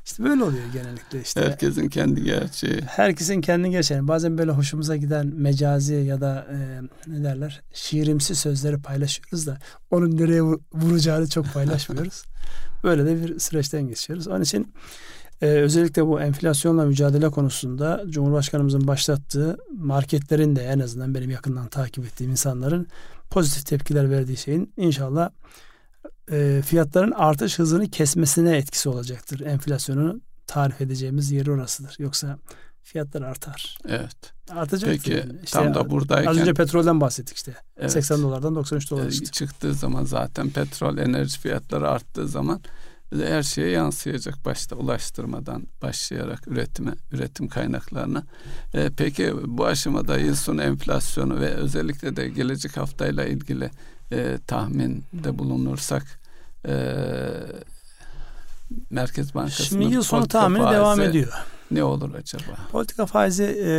İşte 0.05 0.25
böyle 0.25 0.45
oluyor 0.45 0.65
genellikle 0.73 1.23
işte. 1.23 1.41
Herkesin 1.41 1.89
kendi 1.89 2.25
gerçeği. 2.25 2.81
Herkesin 2.87 3.41
kendi 3.41 3.71
gerçeği. 3.71 4.09
Bazen 4.09 4.39
böyle 4.39 4.51
hoşumuza 4.51 4.97
giden 4.97 5.27
mecazi 5.27 5.95
ya 5.95 6.21
da 6.21 6.47
e, 6.53 6.81
ne 7.07 7.25
derler 7.25 7.63
şiirimsi 7.73 8.35
sözleri 8.35 8.79
paylaşıyoruz 8.79 9.47
da 9.47 9.59
onun 9.91 10.17
nereye 10.17 10.43
vuracağını 10.73 11.29
çok 11.29 11.53
paylaşmıyoruz. 11.55 12.25
böyle 12.85 13.07
de 13.07 13.23
bir 13.23 13.39
süreçten 13.39 13.89
geçiyoruz. 13.89 14.29
Onun 14.29 14.43
için 14.43 14.75
ee, 15.43 15.47
özellikle 15.47 16.07
bu 16.07 16.21
enflasyonla 16.21 16.85
mücadele 16.85 17.29
konusunda 17.29 18.05
Cumhurbaşkanımızın 18.09 18.87
başlattığı 18.87 19.59
marketlerin 19.77 20.57
de 20.57 20.63
en 20.63 20.79
azından 20.79 21.15
benim 21.15 21.31
yakından 21.31 21.69
takip 21.69 22.05
ettiğim 22.05 22.31
insanların 22.31 22.87
pozitif 23.31 23.67
tepkiler 23.67 24.11
verdiği 24.11 24.37
şeyin 24.37 24.73
inşallah 24.77 25.31
e, 26.31 26.63
fiyatların 26.67 27.11
artış 27.11 27.59
hızını 27.59 27.91
kesmesine 27.91 28.57
etkisi 28.57 28.89
olacaktır. 28.89 29.41
Enflasyonu 29.41 30.21
tarif 30.47 30.81
edeceğimiz 30.81 31.31
yeri 31.31 31.51
orasıdır. 31.51 31.97
Yoksa 31.99 32.39
fiyatlar 32.83 33.23
artar. 33.23 33.79
Evet. 33.89 34.33
Artacak. 34.51 34.91
Peki 34.91 35.11
yani. 35.11 35.33
işte 35.45 35.59
tam 35.59 35.75
da 35.75 35.91
buradayken. 35.91 36.31
Az 36.31 36.39
önce 36.39 36.55
petrolden 36.55 37.01
bahsettik 37.01 37.37
işte. 37.37 37.55
Evet. 37.77 37.93
80 37.93 38.23
dolardan 38.23 38.55
93 38.55 38.91
dolar 38.91 39.11
çıktı. 39.11 39.33
Çıktığı 39.33 39.75
zaman 39.75 40.05
zaten 40.05 40.51
petrol 40.51 40.99
enerji 40.99 41.39
fiyatları 41.39 41.89
arttığı 41.89 42.29
zaman 42.29 42.61
her 43.13 43.43
şeye 43.43 43.71
yansıyacak 43.71 44.45
başta 44.45 44.77
ulaştırmadan 44.77 45.63
başlayarak 45.83 46.49
üretime, 46.49 46.93
üretim 47.13 47.49
kaynaklarına. 47.49 48.23
E, 48.75 48.91
peki 48.97 49.35
bu 49.47 49.67
aşamada 49.67 50.19
yıl 50.19 50.35
sonu 50.35 50.63
enflasyonu 50.63 51.41
ve 51.41 51.55
özellikle 51.55 52.17
de 52.17 52.29
gelecek 52.29 52.77
haftayla 52.77 53.25
ilgili 53.25 53.71
e, 54.13 54.39
tahminde 54.47 55.39
bulunursak 55.39 56.21
e, 56.69 56.75
Merkez 58.91 59.35
Bankası'nın 59.35 59.81
Şimdi 59.81 59.95
yıl 59.95 60.03
sonu 60.03 60.29
tahmini 60.29 60.71
devam 60.71 61.01
ediyor 61.01 61.33
ne 61.71 61.85
olur 61.85 62.15
acaba? 62.15 62.59
Politika 62.73 63.07
faizi 63.07 63.45
e, 63.45 63.71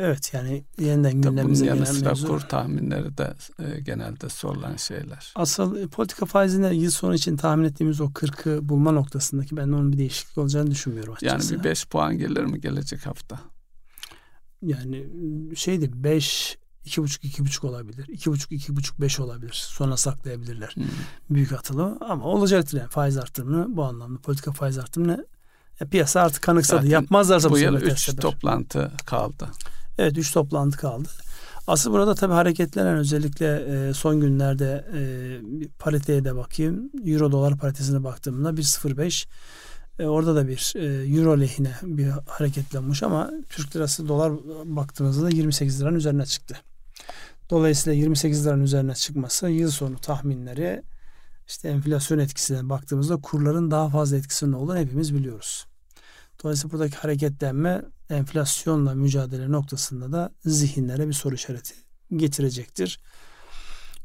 evet 0.00 0.34
yani 0.34 0.64
yeniden 0.78 1.20
gündemimize 1.20 1.64
gelen 1.66 1.84
sıra 1.84 2.12
kur 2.12 2.40
tahminleri 2.40 3.18
de 3.18 3.34
e, 3.58 3.80
genelde 3.80 4.28
sorulan 4.28 4.76
şeyler. 4.76 5.32
Asıl 5.34 5.76
e, 5.76 5.86
politika 5.86 6.26
faizinde 6.26 6.74
yıl 6.74 6.90
sonu 6.90 7.14
için 7.14 7.36
tahmin 7.36 7.64
ettiğimiz 7.64 8.00
o 8.00 8.04
40'ı 8.04 8.68
bulma 8.68 8.92
noktasındaki 8.92 9.56
ben 9.56 9.68
onun 9.68 9.92
bir 9.92 9.98
değişiklik 9.98 10.38
olacağını 10.38 10.70
düşünmüyorum 10.70 11.12
açıkçası. 11.14 11.54
Yani 11.54 11.64
bir 11.64 11.70
5 11.70 11.86
puan 11.86 12.18
gelir 12.18 12.44
mi 12.44 12.60
gelecek 12.60 13.06
hafta? 13.06 13.40
Yani 14.62 15.06
şeydi 15.54 15.90
5 15.94 16.58
iki 16.84 17.02
buçuk 17.02 17.24
iki 17.24 17.44
buçuk 17.44 17.64
olabilir. 17.64 18.08
iki 18.08 18.30
buçuk 18.30 18.52
iki 18.52 18.76
buçuk 18.76 19.00
beş 19.00 19.20
olabilir. 19.20 19.52
Sonra 19.52 19.96
saklayabilirler. 19.96 20.70
Hmm. 20.74 20.84
Büyük 21.30 21.52
atılım 21.52 21.98
ama 22.00 22.24
olacaktır 22.24 22.78
yani 22.78 22.90
faiz 22.90 23.16
artırımını 23.16 23.76
bu 23.76 23.84
anlamda 23.84 24.20
politika 24.20 24.52
faiz 24.52 24.78
artırımını 24.78 25.26
e, 25.80 25.84
piyasa 25.84 26.20
artık 26.20 26.42
kanıksadı. 26.42 26.76
Zaten 26.76 26.90
Yapmazlarsa 26.90 27.50
bu, 27.50 27.54
bu 27.54 27.58
yıl 27.58 27.74
3 27.74 28.16
toplantı 28.16 28.92
kaldı. 29.06 29.48
Evet 29.98 30.18
3 30.18 30.32
toplantı 30.32 30.78
kaldı. 30.78 31.08
Asıl 31.66 31.92
burada 31.92 32.14
tabii 32.14 32.32
hareketlenen 32.32 32.96
özellikle 32.96 33.46
e, 33.56 33.94
son 33.94 34.20
günlerde 34.20 34.84
e, 34.94 35.00
pariteye 35.78 36.24
de 36.24 36.36
bakayım. 36.36 36.90
Euro 37.04 37.32
dolar 37.32 37.58
paritesine 37.58 38.04
baktığımda 38.04 38.50
1.05 38.50 39.26
e, 39.98 40.06
orada 40.06 40.36
da 40.36 40.48
bir 40.48 40.72
e, 40.76 41.16
euro 41.16 41.40
lehine 41.40 41.72
bir 41.82 42.08
hareketlenmiş 42.26 43.02
ama 43.02 43.30
Türk 43.48 43.76
lirası 43.76 44.08
dolar 44.08 44.32
baktığımızda 44.64 45.26
da 45.26 45.30
28 45.30 45.80
liranın 45.80 45.96
üzerine 45.96 46.26
çıktı. 46.26 46.56
Dolayısıyla 47.50 47.98
28 47.98 48.46
liranın 48.46 48.62
üzerine 48.62 48.94
çıkması 48.94 49.48
yıl 49.48 49.70
sonu 49.70 49.98
tahminleri 49.98 50.82
işte 51.48 51.68
enflasyon 51.68 52.18
etkisine 52.18 52.68
baktığımızda 52.68 53.16
kurların 53.16 53.70
daha 53.70 53.88
fazla 53.88 54.16
etkisinin 54.16 54.52
olduğunu 54.52 54.78
hepimiz 54.78 55.14
biliyoruz. 55.14 55.66
Dolayısıyla 56.42 56.72
buradaki 56.72 56.96
hareketlenme 56.96 57.82
enflasyonla 58.10 58.94
mücadele 58.94 59.52
noktasında 59.52 60.12
da 60.12 60.32
zihinlere 60.44 61.08
bir 61.08 61.12
soru 61.12 61.34
işareti 61.34 61.74
getirecektir. 62.16 63.00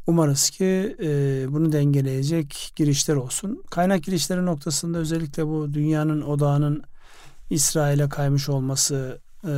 Umarız 0.08 0.50
ki 0.50 0.96
e, 1.02 1.08
bunu 1.50 1.72
dengeleyecek 1.72 2.74
girişler 2.76 3.16
olsun. 3.16 3.64
Kaynak 3.72 4.04
girişleri 4.04 4.46
noktasında 4.46 4.98
özellikle 4.98 5.48
bu 5.48 5.74
dünyanın 5.74 6.22
odağının 6.22 6.84
İsrail'e 7.50 8.10
kaymış 8.10 8.50
olması, 8.50 9.22
e, 9.44 9.50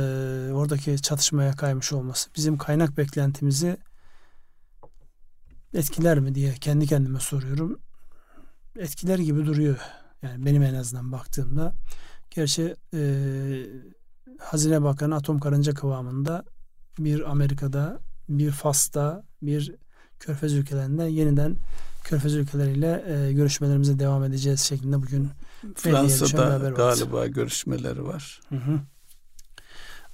oradaki 0.52 1.02
çatışmaya 1.02 1.52
kaymış 1.52 1.92
olması 1.92 2.30
bizim 2.36 2.58
kaynak 2.58 2.96
beklentimizi 2.96 3.76
etkiler 5.74 6.20
mi 6.20 6.34
diye 6.34 6.54
kendi 6.54 6.86
kendime 6.86 7.20
soruyorum. 7.20 7.78
Etkiler 8.78 9.18
gibi 9.18 9.46
duruyor. 9.46 9.76
Yani 10.22 10.46
benim 10.46 10.62
en 10.62 10.74
azından 10.74 11.12
baktığımda. 11.12 11.72
Gerçi 12.30 12.76
e, 12.94 13.00
Hazine 14.38 14.82
Bakanı 14.82 15.14
atom 15.14 15.38
karınca 15.38 15.74
kıvamında 15.74 16.44
bir 16.98 17.30
Amerika'da, 17.30 18.00
bir 18.28 18.50
Fas'ta, 18.50 19.24
bir 19.42 19.74
Körfez 20.20 20.54
ülkelerinde 20.54 21.04
yeniden 21.04 21.56
Körfez 22.04 22.34
ülkeleriyle 22.34 23.04
e, 23.06 23.32
görüşmelerimize 23.32 23.98
devam 23.98 24.24
edeceğiz 24.24 24.60
şeklinde 24.60 24.96
bugün 24.96 25.30
Fransa'da 25.74 26.70
galiba 26.70 27.26
görüşmeleri 27.26 28.04
var. 28.04 28.40
Hı 28.48 28.56
hı. 28.56 28.80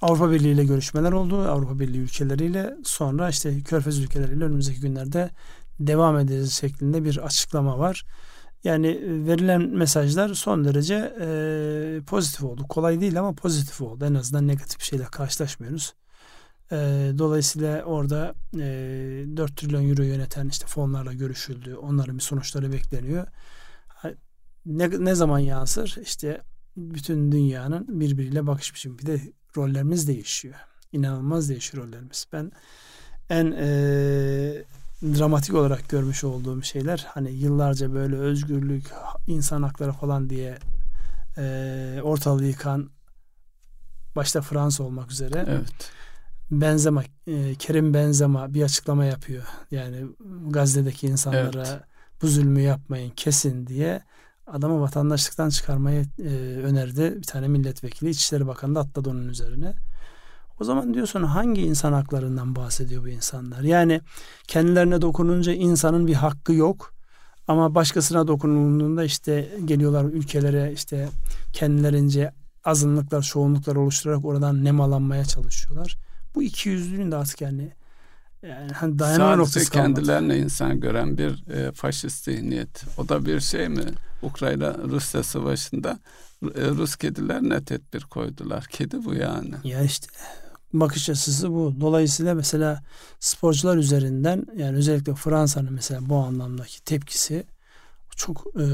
Avrupa 0.01 0.31
Birliği 0.31 0.53
ile 0.53 0.65
görüşmeler 0.65 1.11
oldu. 1.11 1.37
Avrupa 1.37 1.79
Birliği 1.79 1.99
ülkeleriyle 1.99 2.75
sonra 2.83 3.29
işte 3.29 3.63
Körfez 3.63 3.99
ülkeleriyle 3.99 4.43
önümüzdeki 4.43 4.81
günlerde 4.81 5.29
devam 5.79 6.19
edeceğiz 6.19 6.53
şeklinde 6.53 7.03
bir 7.03 7.17
açıklama 7.17 7.79
var. 7.79 8.05
Yani 8.63 8.87
e, 8.87 9.27
verilen 9.27 9.61
mesajlar 9.61 10.33
son 10.33 10.65
derece 10.65 10.95
e, 11.21 12.01
pozitif 12.05 12.43
oldu. 12.43 12.65
Kolay 12.69 13.01
değil 13.01 13.19
ama 13.19 13.33
pozitif 13.33 13.81
oldu. 13.81 14.05
En 14.05 14.13
azından 14.13 14.47
negatif 14.47 14.81
şeyle 14.81 15.03
karşılaşmıyoruz. 15.03 15.93
E, 16.71 16.75
dolayısıyla 17.17 17.83
orada 17.83 18.35
e, 18.53 18.59
4 19.37 19.57
trilyon 19.57 19.89
euro 19.89 20.03
yöneten 20.03 20.47
işte 20.49 20.67
fonlarla 20.67 21.13
görüşüldü. 21.13 21.75
Onların 21.75 22.17
bir 22.17 22.23
sonuçları 22.23 22.71
bekleniyor. 22.71 23.27
Ne, 24.65 24.89
ne 25.05 25.15
zaman 25.15 25.39
yansır? 25.39 25.97
İşte 26.01 26.41
bütün 26.77 27.31
dünyanın 27.31 27.99
birbiriyle 27.99 28.47
bakış 28.47 28.73
biçimi. 28.73 28.99
Bir 28.99 29.05
de 29.05 29.21
rollerimiz 29.57 30.07
değişiyor. 30.07 30.55
İnanılmaz 30.91 31.49
değişiyor 31.49 31.87
rollerimiz. 31.87 32.25
Ben 32.33 32.51
en 33.29 33.51
e, 33.51 33.67
dramatik 35.03 35.55
olarak 35.55 35.89
görmüş 35.89 36.23
olduğum 36.23 36.63
şeyler 36.63 37.07
hani 37.09 37.31
yıllarca 37.31 37.93
böyle 37.93 38.15
özgürlük, 38.15 38.83
insan 39.27 39.63
hakları 39.63 39.91
falan 39.91 40.29
diye 40.29 40.57
e, 41.37 41.99
ortalığı 42.03 42.45
yıkan 42.45 42.89
başta 44.15 44.41
Fransa 44.41 44.83
olmak 44.83 45.11
üzere 45.11 45.45
evet. 45.47 45.91
Benzema, 46.51 47.03
e, 47.27 47.55
Kerim 47.55 47.93
Benzema 47.93 48.53
bir 48.53 48.63
açıklama 48.63 49.05
yapıyor. 49.05 49.43
Yani 49.71 50.05
Gazze'deki 50.47 51.07
insanlara 51.07 51.67
evet. 51.67 51.81
bu 52.21 52.27
zulmü 52.27 52.61
yapmayın, 52.61 53.09
kesin 53.15 53.67
diye 53.67 54.01
adamı 54.53 54.81
vatandaşlıktan 54.81 55.49
çıkarmayı 55.49 56.05
e, 56.19 56.29
önerdi. 56.63 57.13
Bir 57.17 57.23
tane 57.23 57.47
milletvekili 57.47 58.09
İçişleri 58.09 58.47
Bakanı 58.47 58.75
da 58.75 58.79
atladı 58.79 59.09
onun 59.09 59.29
üzerine. 59.29 59.73
O 60.59 60.63
zaman 60.63 60.93
diyorsun 60.93 61.23
hangi 61.23 61.61
insan 61.61 61.93
haklarından 61.93 62.55
bahsediyor 62.55 63.03
bu 63.03 63.09
insanlar? 63.09 63.61
Yani 63.61 64.01
kendilerine 64.47 65.01
dokununca 65.01 65.53
insanın 65.53 66.07
bir 66.07 66.13
hakkı 66.13 66.53
yok. 66.53 66.93
Ama 67.47 67.75
başkasına 67.75 68.27
dokunulduğunda 68.27 69.03
işte 69.03 69.57
geliyorlar 69.65 70.03
ülkelere 70.03 70.71
işte 70.73 71.09
kendilerince 71.53 72.31
azınlıklar, 72.63 73.21
çoğunluklar 73.21 73.75
oluşturarak 73.75 74.25
oradan 74.25 74.65
nemalanmaya 74.65 75.25
çalışıyorlar. 75.25 75.95
Bu 76.35 76.43
iki 76.43 76.69
yüzlülüğün 76.69 77.11
de 77.11 77.15
artık 77.15 77.41
yani 77.41 77.71
yani 78.43 78.71
hani 78.71 78.99
dayanama 78.99 79.35
noktası 79.35 79.71
kendilerine 79.71 80.37
insan 80.37 80.79
gören 80.79 81.17
bir 81.17 81.47
e, 81.47 81.71
faşist 81.71 82.23
zihniyet. 82.23 82.83
O 82.97 83.09
da 83.09 83.25
bir 83.25 83.39
şey 83.39 83.69
mi? 83.69 83.83
Ukrayna 84.21 84.77
Rusya 84.77 85.23
savaşında 85.23 85.99
e, 86.43 86.69
Rus 86.69 86.95
kediler 86.95 87.41
ne 87.41 87.63
tedbir 87.63 88.01
koydular? 88.01 88.65
Kedi 88.65 89.05
bu 89.05 89.13
yani. 89.13 89.53
Ya 89.63 89.81
işte 89.81 90.07
bakış 90.73 91.09
açısı 91.09 91.51
bu. 91.51 91.75
Dolayısıyla 91.81 92.35
mesela 92.35 92.83
sporcular 93.19 93.77
üzerinden 93.77 94.45
yani 94.57 94.77
özellikle 94.77 95.15
Fransa'nın 95.15 95.73
mesela 95.73 96.09
bu 96.09 96.15
anlamdaki 96.15 96.83
tepkisi 96.83 97.45
çok 98.15 98.45
e, 98.59 98.65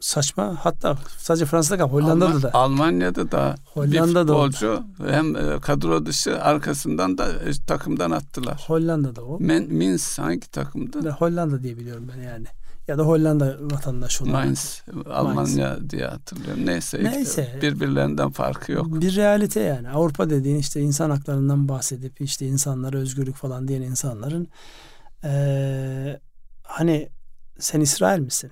saçma. 0.00 0.56
Hatta 0.60 0.96
sadece 1.18 1.46
Fransa'da 1.46 1.78
kal, 1.78 1.88
Hollanda'da 1.88 2.26
Alman, 2.26 2.42
da. 2.42 2.50
Almanya'da 2.54 3.30
da 3.32 3.54
Hollanda'da 3.64 4.32
bir 4.32 4.38
futbolcu 4.38 4.84
da 4.98 5.12
hem 5.12 5.36
e, 5.36 5.60
kadro 5.60 6.06
dışı 6.06 6.42
arkasından 6.42 7.18
da 7.18 7.28
e, 7.28 7.52
takımdan 7.66 8.10
attılar. 8.10 8.64
Hollanda'da 8.66 9.24
o. 9.24 9.40
Men, 9.40 9.64
Minsk 9.64 10.18
hangi 10.18 10.50
takımdı? 10.50 11.04
De 11.04 11.10
Hollanda 11.10 11.62
diye 11.62 11.76
biliyorum 11.76 12.10
ben 12.16 12.22
yani. 12.22 12.46
Ya 12.88 12.98
da 12.98 13.02
Hollanda 13.02 13.56
vatandaşı 13.60 14.24
olan. 14.24 14.32
Mainz, 14.32 14.82
Almanya 15.10 15.68
Mainz. 15.68 15.90
diye 15.90 16.06
hatırlıyorum. 16.06 16.66
Neyse, 16.66 17.04
Neyse. 17.04 17.50
Işte 17.54 17.62
birbirlerinden 17.62 18.30
farkı 18.30 18.72
yok. 18.72 19.00
Bir 19.00 19.16
realite 19.16 19.60
yani. 19.60 19.90
Avrupa 19.90 20.30
dediğin 20.30 20.56
işte 20.56 20.80
insan 20.80 21.10
haklarından 21.10 21.68
bahsedip 21.68 22.20
işte 22.20 22.46
insanlara 22.46 22.98
özgürlük 22.98 23.36
falan 23.36 23.68
diyen 23.68 23.82
insanların 23.82 24.48
ee, 25.24 26.20
hani 26.62 27.08
sen 27.58 27.80
İsrail 27.80 28.20
misin? 28.20 28.50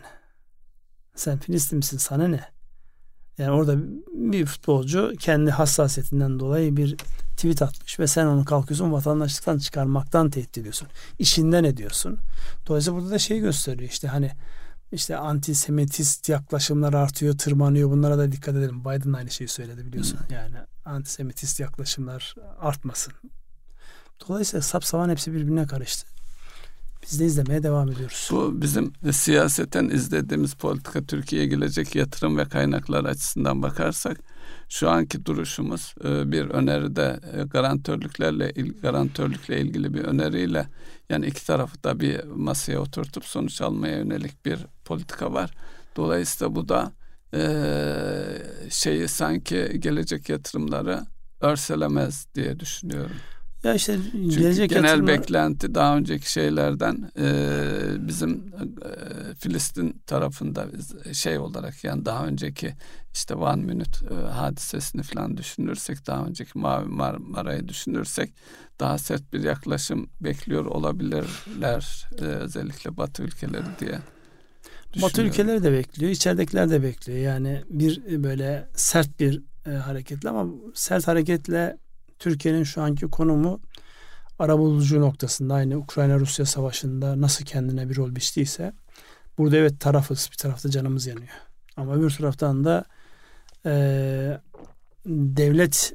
Sen 1.18 1.38
Filistin 1.38 1.76
misin? 1.76 1.98
Sana 1.98 2.28
ne? 2.28 2.40
Yani 3.38 3.50
orada 3.50 3.76
bir 4.12 4.46
futbolcu 4.46 5.12
kendi 5.18 5.50
hassasiyetinden 5.50 6.40
dolayı 6.40 6.76
bir 6.76 6.96
tweet 7.37 7.62
atmış 7.62 8.00
ve 8.00 8.07
sen 8.07 8.26
onu 8.26 8.44
kalkıyorsun 8.44 8.92
vatandaşlıktan 8.92 9.59
çıkarmaktan 9.59 10.31
tehdit 10.31 10.59
ediyorsun. 10.59 10.88
İşinden 11.18 11.64
ediyorsun. 11.64 12.18
Dolayısıyla 12.66 13.00
burada 13.00 13.11
da 13.11 13.18
şey 13.18 13.40
gösteriyor 13.40 13.90
işte 13.90 14.09
hani 14.09 14.31
işte 14.92 15.16
antisemitist 15.16 16.28
yaklaşımlar 16.28 16.94
artıyor, 16.94 17.38
tırmanıyor. 17.38 17.90
Bunlara 17.90 18.18
da 18.18 18.33
dikkat 18.33 18.54
edelim. 18.54 18.81
Biden 18.81 19.12
aynı 19.12 19.31
şeyi 19.31 19.48
söyledi 19.48 19.87
biliyorsun. 19.87 20.18
Hmm. 20.18 20.37
Yani 20.37 20.57
antisemitist 20.85 21.61
yaklaşımlar 21.61 22.35
artmasın. 22.61 23.12
Dolayısıyla 24.28 24.62
sapsavan 24.62 25.11
hepsi 25.11 25.33
birbirine 25.33 25.66
karıştı. 25.66 26.17
Biz 27.11 27.21
de 27.21 27.25
izlemeye 27.25 27.62
devam 27.62 27.90
ediyoruz. 27.90 28.29
Bu 28.33 28.62
bizim 28.62 28.92
siyaseten 29.12 29.88
izlediğimiz 29.88 30.55
politika 30.55 31.07
Türkiye'ye 31.07 31.49
gelecek 31.49 31.94
yatırım 31.94 32.38
ve 32.38 32.44
kaynaklar 32.44 33.05
açısından 33.05 33.62
bakarsak 33.62 34.18
şu 34.68 34.90
anki 34.90 35.25
duruşumuz 35.25 35.94
e, 36.05 36.33
bir 36.33 36.44
öneride 36.44 37.21
e, 37.33 37.42
garantörlüklerle 37.42 38.53
garantörlükle 38.83 39.61
ilgili 39.61 39.94
bir 39.94 40.05
öneriyle 40.05 40.68
yani 41.09 41.27
iki 41.27 41.47
tarafı 41.47 41.85
da 41.85 42.01
bir 42.01 42.25
masaya 42.25 42.79
oturtup 42.79 43.25
sonuç 43.25 43.61
almaya 43.61 43.99
yönelik 43.99 44.44
bir 44.47 44.59
politika 44.85 45.33
var. 45.33 45.51
Dolayısıyla 45.97 46.55
bu 46.55 46.68
da 46.68 46.92
e, 47.35 47.42
şeyi 48.71 49.09
sanki 49.09 49.77
gelecek 49.79 50.29
yatırımları 50.29 51.07
örselemez 51.40 52.27
diye 52.35 52.61
düşünüyorum. 52.61 53.16
Ya 53.64 53.75
işte 53.75 53.99
Çünkü 54.12 54.40
gelecek 54.40 54.71
genel 54.71 54.85
yatırımlar... 54.85 55.18
beklenti 55.18 55.75
daha 55.75 55.97
önceki 55.97 56.33
şeylerden 56.33 57.11
e, 57.18 58.09
bizim 58.09 58.53
e, 58.83 59.35
Filistin 59.35 60.03
tarafında 60.07 60.66
şey 61.12 61.38
olarak 61.38 61.85
yani 61.85 62.05
daha 62.05 62.27
önceki 62.27 62.75
işte 63.14 63.35
One 63.35 63.62
Minute 63.62 64.07
e, 64.11 64.14
hadisesini 64.14 65.03
falan 65.03 65.37
düşünürsek 65.37 66.07
daha 66.07 66.27
önceki 66.27 66.59
Mavi 66.59 66.88
Marmara'yı 66.88 67.68
düşünürsek 67.68 68.35
daha 68.81 68.99
sert 68.99 69.33
bir 69.33 69.42
yaklaşım 69.42 70.11
bekliyor 70.21 70.64
olabilirler 70.64 72.07
e, 72.18 72.25
özellikle 72.25 72.97
Batı 72.97 73.23
ülkeleri 73.23 73.66
diye. 73.81 73.99
Batı 75.03 75.23
ülkeleri 75.23 75.62
de 75.62 75.73
bekliyor, 75.73 76.12
içeridekiler 76.12 76.71
de 76.71 76.83
bekliyor. 76.83 77.18
Yani 77.18 77.62
bir 77.68 78.23
böyle 78.23 78.68
sert 78.75 79.21
bir 79.21 79.42
e, 79.66 79.71
hareketle 79.71 80.29
ama 80.29 80.47
sert 80.75 81.09
hareketle 81.09 81.79
Türkiye'nin 82.18 82.64
şu 82.64 82.83
anki 82.83 83.07
konumu 83.07 83.61
arabulucu 84.38 85.00
noktasında 85.00 85.54
aynı 85.54 85.76
Ukrayna-Rusya 85.76 86.46
savaşında 86.46 87.20
nasıl 87.20 87.44
kendine 87.44 87.88
bir 87.88 87.96
rol 87.96 88.16
biçtiyse 88.16 88.72
burada 89.38 89.57
evet 89.57 89.81
tarafız 89.81 90.28
bir 90.33 90.37
tarafta 90.37 90.70
canımız 90.70 91.07
yanıyor. 91.07 91.28
Ama 91.76 92.02
bir 92.02 92.11
taraftan 92.11 92.64
da 92.64 92.85
e, 93.66 94.40
devlet 95.07 95.94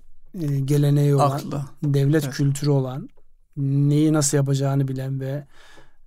geleneği 0.66 1.16
olan, 1.16 1.32
Aklı. 1.32 1.62
devlet 1.84 2.24
evet. 2.24 2.36
kültürü 2.36 2.70
olan, 2.70 3.10
neyi 3.58 4.14
nasıl 4.14 4.38
yapacağını 4.38 4.88
bilen 4.88 5.20
ve 5.20 5.46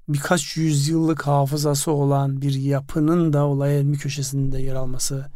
birkaç 0.08 0.56
yüzyıllık 0.56 1.26
hafızası 1.26 1.90
olan 1.90 2.42
bir 2.42 2.54
yapının 2.54 3.32
da 3.32 3.44
olay 3.44 3.92
bir 3.92 3.98
köşesinde 3.98 4.62
yer 4.62 4.74
alması 4.74 5.26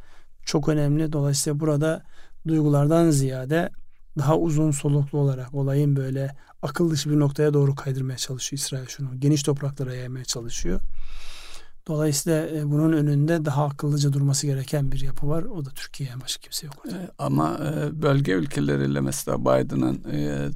çok 0.45 0.69
önemli. 0.69 1.13
Dolayısıyla 1.13 1.61
burada 1.61 2.03
duygulardan 2.49 3.11
ziyade 3.11 3.71
daha 4.19 4.39
uzun 4.39 4.71
soluklu 4.71 5.19
olarak 5.19 5.55
olayın 5.55 5.97
böyle 5.97 6.37
akıl 6.63 6.91
dışı 6.91 7.11
bir 7.11 7.19
noktaya 7.19 7.55
doğru 7.55 7.75
kaydırmaya 7.75 8.17
çalışıyor 8.17 8.59
İsrail 8.59 8.87
şunu. 8.87 9.21
Geniş 9.21 9.43
topraklara 9.43 9.95
yaymaya 9.95 10.25
çalışıyor. 10.25 10.81
Dolayısıyla 11.87 12.49
e, 12.49 12.71
bunun 12.71 12.93
önünde 12.93 13.45
daha 13.45 13.65
akıllıca 13.65 14.13
durması 14.13 14.47
gereken 14.47 14.93
bir 14.93 15.01
yapı 15.01 15.29
var. 15.29 15.43
O 15.43 15.65
da 15.65 15.71
Türkiye 15.71 16.11
başka 16.23 16.41
kimse 16.43 16.67
yok. 16.67 16.77
E, 16.89 17.11
ama 17.19 17.59
e, 17.59 18.03
bölge 18.03 18.33
ülkeleriyle 18.33 19.01
mesela 19.01 19.41
Biden'ın 19.41 20.03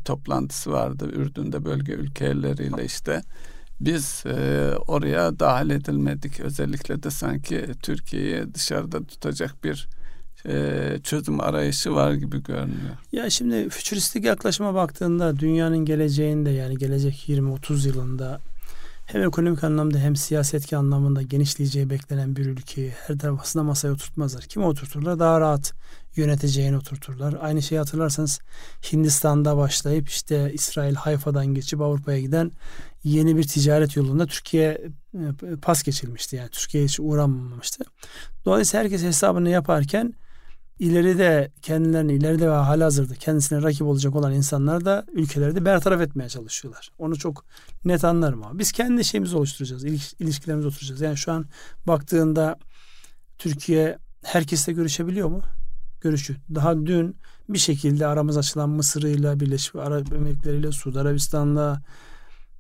toplantısı 0.05 0.73
vardı. 0.73 1.11
Ürdün'de 1.13 1.65
bölge 1.65 1.93
ülkeleriyle 1.93 2.85
işte 2.85 3.23
biz 3.81 4.25
oraya 4.87 5.39
dahil 5.39 5.71
edilmedik. 5.71 6.41
Özellikle 6.41 7.03
de 7.03 7.11
sanki 7.11 7.67
Türkiye'yi 7.83 8.55
dışarıda 8.55 9.05
tutacak 9.05 9.65
bir 9.65 9.89
çözüm 11.03 11.41
arayışı 11.41 11.95
var 11.95 12.13
gibi 12.13 12.43
görünüyor. 12.43 12.97
Ya 13.13 13.31
şimdi 13.31 13.69
fütüristik 13.69 14.25
yaklaşıma 14.25 14.75
baktığında 14.75 15.39
dünyanın 15.39 15.85
geleceğinde 15.85 16.51
yani 16.51 16.79
gelecek 16.79 17.29
20-30 17.29 17.89
yılında 17.89 18.41
hem 19.07 19.23
ekonomik 19.23 19.65
anlamda 19.65 19.99
hem 19.99 20.17
siyasetki 20.17 20.77
anlamında 20.77 21.23
genişleyeceği 21.23 21.91
beklenen 21.91 22.37
bir 22.37 22.47
ülkeyi 22.47 22.91
her 22.91 23.19
tarafına 23.19 23.63
masaya 23.63 23.93
oturtmazlar. 23.93 24.43
Kim 24.43 24.65
oturturlar? 24.65 25.19
Daha 25.19 25.41
rahat 25.41 25.73
yöneteceğini 26.17 26.77
oturturlar. 26.77 27.37
Aynı 27.41 27.63
şeyi 27.63 27.79
hatırlarsanız 27.79 28.41
Hindistan'da 28.93 29.57
başlayıp 29.57 30.09
işte 30.09 30.51
İsrail 30.53 30.95
Hayfa'dan 30.95 31.47
geçip 31.47 31.81
Avrupa'ya 31.81 32.21
giden 32.21 32.53
yeni 33.05 33.37
bir 33.37 33.43
ticaret 33.43 33.97
yolunda 33.97 34.27
Türkiye 34.27 34.81
e, 35.15 35.57
pas 35.63 35.83
geçilmişti. 35.83 36.37
Yani 36.37 36.49
Türkiye 36.51 36.85
hiç 36.85 37.01
uğramamıştı. 37.01 37.85
Dolayısıyla 38.45 38.85
herkes 38.85 39.03
hesabını 39.03 39.49
yaparken 39.49 40.15
ileride 40.79 41.53
kendilerini 41.63 42.13
ileride 42.13 42.51
ve 42.51 42.55
halihazırda 42.55 43.15
kendisine 43.15 43.63
rakip 43.63 43.83
olacak 43.83 44.17
olan 44.17 44.33
insanlar 44.33 44.85
da 44.85 45.05
ülkeleri 45.13 45.57
de 45.57 45.65
bertaraf 45.65 46.01
etmeye 46.01 46.29
çalışıyorlar. 46.29 46.91
Onu 46.99 47.19
çok 47.19 47.45
net 47.85 48.05
anlarım 48.05 48.43
ama 48.45 48.59
biz 48.59 48.73
kendi 48.73 49.05
şeyimizi 49.05 49.37
oluşturacağız. 49.37 49.85
ilişkilerimizi 50.21 50.69
oturacağız. 50.69 51.01
Yani 51.01 51.17
şu 51.17 51.33
an 51.33 51.47
baktığında 51.87 52.59
Türkiye 53.39 53.99
herkesle 54.23 54.73
görüşebiliyor 54.73 55.29
mu? 55.29 55.41
Görüşüyor. 56.01 56.41
Daha 56.55 56.87
dün 56.87 57.17
bir 57.49 57.59
şekilde 57.59 58.07
aramız 58.07 58.37
açılan 58.37 58.71
Mısır'ıyla, 58.71 59.41
Birleşik 59.41 59.75
Arap 59.75 60.13
Emirlikleri'yle, 60.13 60.73
Suudi 60.73 61.01
Arabistan'la 61.01 61.83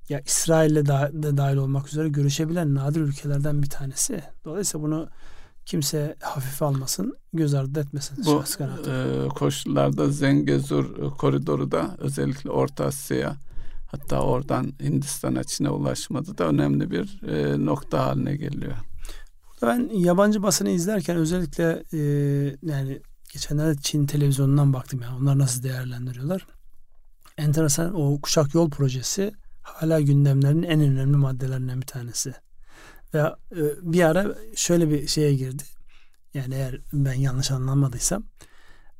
ya 0.08 0.20
İsrail'le 0.20 0.86
de 1.22 1.36
dahil 1.36 1.56
olmak 1.56 1.88
üzere 1.88 2.08
görüşebilen 2.08 2.74
nadir 2.74 3.00
ülkelerden 3.00 3.62
bir 3.62 3.70
tanesi. 3.70 4.22
Dolayısıyla 4.44 4.86
bunu 4.86 5.08
kimse 5.66 6.16
hafife 6.20 6.64
almasın, 6.64 7.16
göz 7.32 7.54
ardı 7.54 7.80
etmesin. 7.80 8.24
Bu 8.24 8.44
e, 8.86 9.28
koşullarda 9.28 10.10
Zengezur 10.10 11.10
koridoru 11.10 11.70
da 11.70 11.96
özellikle 11.98 12.50
Orta 12.50 12.84
Asya'ya 12.84 13.36
hatta 13.86 14.20
oradan 14.20 14.72
Hindistan'a 14.82 15.44
Çin'e 15.44 15.70
ulaşmadı 15.70 16.38
da 16.38 16.44
önemli 16.44 16.90
bir 16.90 17.22
e, 17.22 17.64
nokta 17.66 18.06
haline 18.06 18.36
geliyor. 18.36 18.76
Burada 19.50 19.66
ben 19.66 19.90
yabancı 19.98 20.42
basını 20.42 20.70
izlerken 20.70 21.16
özellikle 21.16 21.82
e, 21.92 21.98
yani 22.62 23.00
geçenlerde 23.32 23.80
Çin 23.80 24.06
televizyonundan 24.06 24.72
baktım 24.72 25.00
ya 25.02 25.08
onlar 25.20 25.38
nasıl 25.38 25.62
değerlendiriyorlar. 25.62 26.46
Enteresan 27.38 27.94
o 27.94 28.20
kuşak 28.20 28.54
yol 28.54 28.70
projesi 28.70 29.32
hala 29.62 30.00
gündemlerinin 30.00 30.62
en 30.62 30.80
önemli 30.80 31.16
maddelerinden 31.16 31.80
bir 31.80 31.86
tanesi. 31.86 32.34
Ve 33.14 33.18
e, 33.18 33.32
bir 33.82 34.02
ara 34.02 34.34
şöyle 34.54 34.90
bir 34.90 35.06
şeye 35.06 35.34
girdi. 35.34 35.62
Yani 36.34 36.54
eğer 36.54 36.80
ben 36.92 37.14
yanlış 37.14 37.50
anlamadıysam 37.50 38.24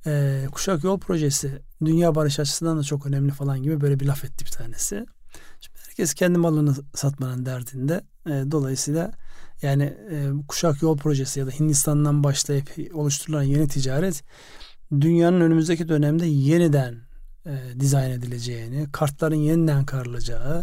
e, 0.06 0.44
Kuşak 0.52 0.84
Yol 0.84 1.00
Projesi 1.00 1.62
dünya 1.84 2.14
barış 2.14 2.40
açısından 2.40 2.78
da 2.78 2.82
çok 2.82 3.06
önemli 3.06 3.32
falan 3.32 3.62
gibi 3.62 3.80
böyle 3.80 4.00
bir 4.00 4.06
laf 4.06 4.24
etti 4.24 4.44
bir 4.44 4.50
tanesi. 4.50 5.06
Şimdi 5.60 5.78
herkes 5.86 6.14
kendi 6.14 6.38
malını 6.38 6.74
satmanın 6.94 7.46
derdinde. 7.46 8.04
E, 8.26 8.30
dolayısıyla 8.30 9.12
yani 9.62 9.96
Kuşak 10.48 10.82
Yol 10.82 10.98
Projesi 10.98 11.40
ya 11.40 11.46
da 11.46 11.50
Hindistan'dan 11.50 12.24
başlayıp 12.24 12.70
oluşturulan 12.94 13.42
yeni 13.42 13.68
ticaret 13.68 14.22
dünyanın 15.00 15.40
önümüzdeki 15.40 15.88
dönemde 15.88 16.26
yeniden 16.26 16.94
e, 17.46 17.80
dizayn 17.80 18.10
edileceğini, 18.10 18.92
kartların 18.92 19.36
yeniden 19.36 19.86
karılacağı, 19.86 20.62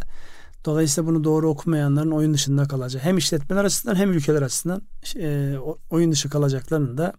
Dolayısıyla 0.66 1.08
bunu 1.08 1.24
doğru 1.24 1.50
okumayanların 1.50 2.12
oyun 2.12 2.34
dışında 2.34 2.68
kalacağı 2.68 3.02
hem 3.02 3.18
işletmeler 3.18 3.66
açısından 3.66 3.96
hem 3.96 4.12
ülkeler 4.12 4.42
açısından 4.42 4.82
e, 5.16 5.56
oyun 5.90 6.12
dışı 6.12 6.30
kalacaklarının 6.30 6.98
da 6.98 7.14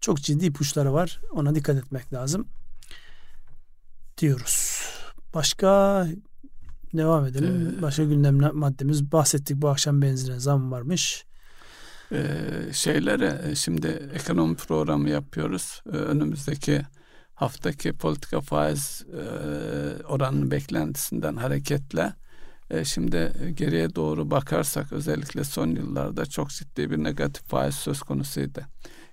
çok 0.00 0.18
ciddi 0.18 0.46
ipuçları 0.46 0.92
var. 0.92 1.20
Ona 1.32 1.54
dikkat 1.54 1.76
etmek 1.76 2.12
lazım 2.12 2.48
diyoruz. 4.18 4.82
Başka 5.34 6.06
devam 6.94 7.26
edelim. 7.26 7.74
Ee, 7.78 7.82
Başka 7.82 8.04
gündem 8.04 8.54
maddemiz 8.54 9.12
bahsettik 9.12 9.56
bu 9.56 9.68
akşam 9.68 10.02
benzine 10.02 10.40
zam 10.40 10.72
varmış. 10.72 11.24
Ee, 12.12 12.34
şeylere 12.72 13.40
e, 13.44 13.54
şimdi 13.54 14.10
ekonomi 14.14 14.56
programı 14.56 15.10
yapıyoruz. 15.10 15.82
Ee, 15.92 15.96
önümüzdeki 15.96 16.82
haftaki 17.34 17.92
politika 17.92 18.40
faiz 18.40 19.04
e, 19.12 19.22
oranının 20.04 20.50
beklentisinden 20.50 21.36
hareketle 21.36 22.14
e, 22.70 22.84
şimdi 22.84 23.32
geriye 23.54 23.94
doğru 23.94 24.30
bakarsak 24.30 24.92
özellikle 24.92 25.44
son 25.44 25.66
yıllarda 25.66 26.26
çok 26.26 26.50
ciddi 26.50 26.90
bir 26.90 27.04
negatif 27.04 27.44
faiz 27.44 27.74
söz 27.74 28.00
konusuydu. 28.00 28.60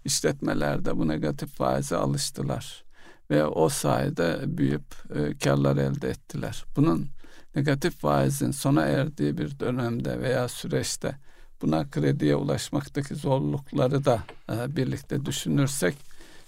İşletmeler 0.06 0.86
de 0.86 0.98
bu 0.98 1.08
negatif 1.08 1.50
faize 1.50 1.96
alıştılar 1.96 2.84
ve 3.32 3.46
o 3.46 3.70
sayede 3.70 4.40
büyüyüp 4.46 4.96
e, 5.16 5.38
karlar 5.38 5.78
elde 5.78 6.10
ettiler. 6.10 6.66
Bunun 6.76 7.08
negatif 7.56 8.00
faizin 8.00 8.52
sona 8.52 8.86
erdiği 8.86 9.38
bir 9.38 9.60
dönemde 9.60 10.20
veya 10.20 10.48
süreçte 10.48 11.16
buna 11.62 11.90
krediye 11.90 12.36
ulaşmaktaki 12.36 13.16
zorlukları 13.16 14.06
da 14.06 14.24
e, 14.52 14.76
birlikte 14.76 15.26
düşünürsek 15.26 15.96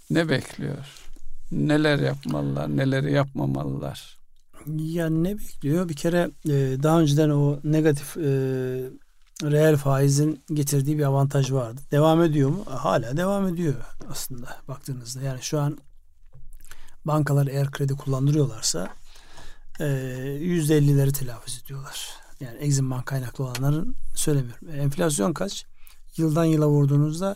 ne 0.09 0.29
bekliyor? 0.29 1.05
Neler 1.51 1.99
yapmalılar, 1.99 2.77
neleri 2.77 3.11
yapmamalılar? 3.11 4.18
Ya 4.67 5.09
ne 5.09 5.37
bekliyor? 5.37 5.89
Bir 5.89 5.95
kere 5.95 6.31
e, 6.45 6.83
daha 6.83 6.99
önceden 6.99 7.29
o 7.29 7.59
negatif 7.63 8.17
e, 8.17 8.21
reel 9.43 9.77
faizin 9.77 10.43
getirdiği 10.53 10.97
bir 10.97 11.03
avantaj 11.03 11.51
vardı. 11.51 11.81
Devam 11.91 12.23
ediyor 12.23 12.49
mu? 12.49 12.65
Hala 12.69 13.17
devam 13.17 13.47
ediyor 13.47 13.75
aslında 14.09 14.57
baktığınızda. 14.67 15.21
Yani 15.21 15.41
şu 15.41 15.59
an 15.59 15.77
bankalar 17.05 17.47
eğer 17.47 17.71
kredi 17.71 17.93
kullandırıyorlarsa 17.93 18.89
e, 19.79 19.83
%50'leri 19.83 21.11
telaffuz 21.11 21.61
ediyorlar. 21.63 22.09
Yani 22.39 22.57
Exim 22.57 22.91
Bank 22.91 23.05
kaynaklı 23.05 23.43
olanların 23.43 23.95
söylemiyorum. 24.15 24.69
E, 24.69 24.77
enflasyon 24.77 25.33
kaç? 25.33 25.65
Yıldan 26.17 26.45
yıla 26.45 26.67
vurduğunuzda 26.67 27.35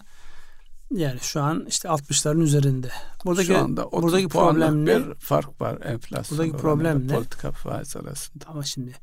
yani 0.95 1.19
şu 1.19 1.41
an 1.41 1.65
işte 1.67 1.87
60'ların 1.87 2.41
üzerinde. 2.41 2.89
Buradaki 3.25 3.47
şu 3.47 3.57
anda 3.57 3.91
buradaki 3.91 4.27
problem 4.27 4.85
ne? 4.85 4.99
bir 4.99 5.13
fark 5.15 5.61
var 5.61 5.81
enflasyon. 5.81 6.39
Buradaki 6.39 6.61
problem 6.61 7.07
ne? 7.07 7.13
Politika 7.13 7.51
faiz 7.51 7.95
arasında. 7.95 8.45
Ama 8.47 8.63
şimdi 8.63 8.93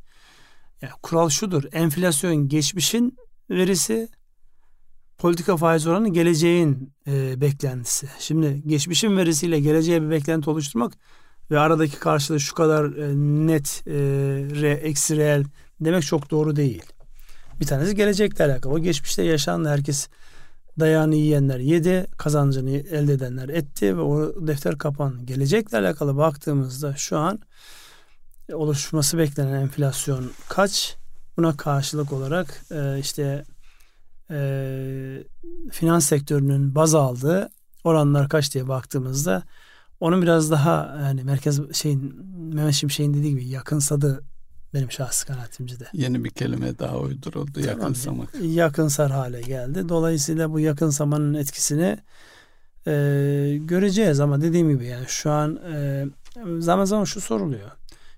yani 0.82 0.92
kural 1.02 1.28
şudur. 1.28 1.64
Enflasyon 1.72 2.48
geçmişin 2.48 3.16
verisi 3.50 4.08
politika 5.18 5.56
faiz 5.56 5.86
oranı 5.86 6.08
geleceğin 6.08 6.92
e, 7.06 7.40
beklentisi. 7.40 8.08
Şimdi 8.18 8.62
geçmişin 8.66 9.16
verisiyle 9.16 9.60
geleceğe 9.60 10.02
bir 10.02 10.10
beklenti 10.10 10.50
oluşturmak 10.50 10.92
ve 11.50 11.58
aradaki 11.58 11.98
karşılığı 11.98 12.40
şu 12.40 12.54
kadar 12.54 12.84
e, 12.84 13.14
net 13.46 13.82
e, 13.86 13.92
re, 14.60 14.70
eksi 14.70 15.16
reel 15.16 15.44
demek 15.80 16.02
çok 16.02 16.30
doğru 16.30 16.56
değil. 16.56 16.82
Bir 17.60 17.66
tanesi 17.66 17.96
gelecekle 17.96 18.44
alakalı. 18.44 18.72
O 18.72 18.78
geçmişte 18.78 19.22
yaşanan 19.22 19.70
herkes 19.70 20.08
dayağını 20.80 21.14
yiyenler 21.14 21.58
yedi, 21.58 22.06
kazancını 22.16 22.70
elde 22.70 23.12
edenler 23.12 23.48
etti 23.48 23.96
ve 23.96 24.00
o 24.00 24.46
defter 24.46 24.78
kapan. 24.78 25.26
Gelecekle 25.26 25.78
alakalı 25.78 26.16
baktığımızda 26.16 26.96
şu 26.96 27.18
an 27.18 27.40
oluşması 28.52 29.18
beklenen 29.18 29.60
enflasyon 29.60 30.30
kaç? 30.48 30.96
Buna 31.36 31.56
karşılık 31.56 32.12
olarak 32.12 32.62
e, 32.70 32.98
işte 32.98 33.44
e, 34.30 35.24
finans 35.70 36.06
sektörünün 36.06 36.74
baz 36.74 36.94
aldığı 36.94 37.48
oranlar 37.84 38.28
kaç 38.28 38.54
diye 38.54 38.68
baktığımızda 38.68 39.42
onun 40.00 40.22
biraz 40.22 40.50
daha 40.50 40.98
yani 41.02 41.24
merkez 41.24 41.72
şeyin 41.72 42.14
Mehmet 42.54 42.74
Şimşek'in 42.74 43.14
dediği 43.14 43.30
gibi 43.30 43.48
yakınsadı 43.48 44.22
benim 44.74 44.90
şahsi 44.90 45.26
kanaatimce 45.26 45.80
de. 45.80 45.88
Yeni 45.92 46.24
bir 46.24 46.30
kelime 46.30 46.78
daha 46.78 46.98
uyduruldu. 46.98 47.52
Tamam, 47.52 47.68
yakınsamak. 47.68 48.28
Yakınsar 48.42 49.10
hale 49.10 49.40
geldi. 49.40 49.88
Dolayısıyla 49.88 50.52
bu 50.52 50.60
yakınsamanın 50.60 51.34
etkisini 51.34 51.98
e, 52.86 52.92
göreceğiz 53.60 54.20
ama 54.20 54.40
dediğim 54.40 54.70
gibi 54.70 54.86
yani 54.86 55.04
şu 55.08 55.30
an 55.30 55.56
e, 55.56 56.04
zaman 56.58 56.84
zaman 56.84 57.04
şu 57.04 57.20
soruluyor. 57.20 57.70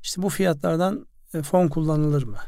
İşte 0.02 0.22
bu 0.22 0.28
fiyatlardan 0.28 1.06
e, 1.34 1.42
fon 1.42 1.68
kullanılır 1.68 2.22
mı? 2.22 2.38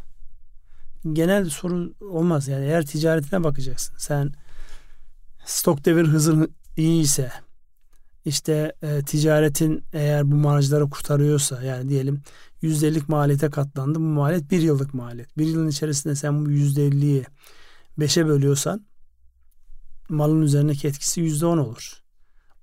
Genel 1.13 1.51
soru 1.51 1.95
olmaz. 2.01 2.49
Yani 2.49 2.65
eğer 2.65 2.87
ticaretine 2.87 3.45
bakacaksın. 3.45 3.95
Sen 3.99 4.33
stok 5.45 5.85
devir 5.85 6.05
hızın 6.05 6.55
iyi 6.77 7.03
ise 7.03 7.33
işte 8.25 8.73
e, 8.83 9.03
ticaretin 9.03 9.85
eğer 9.93 10.31
bu 10.31 10.35
marjları 10.35 10.91
kurtarıyorsa 10.91 11.63
yani 11.63 11.89
diyelim 11.89 12.23
%50'lik 12.63 13.09
maliyete 13.09 13.51
katlandı. 13.51 13.99
Bu 13.99 14.03
maliyet 14.03 14.51
bir 14.51 14.63
yıllık 14.63 14.95
maliyet. 14.95 15.39
Bir 15.39 15.47
yılın 15.47 15.69
içerisinde 15.69 16.15
sen 16.15 16.47
bu 16.47 16.51
%50'yi 16.51 17.25
5'e 17.99 18.27
bölüyorsan 18.27 18.87
malın 20.09 20.43
üzerindeki 20.43 20.89
etkisi 20.89 21.21
%10 21.21 21.61
olur. 21.61 22.05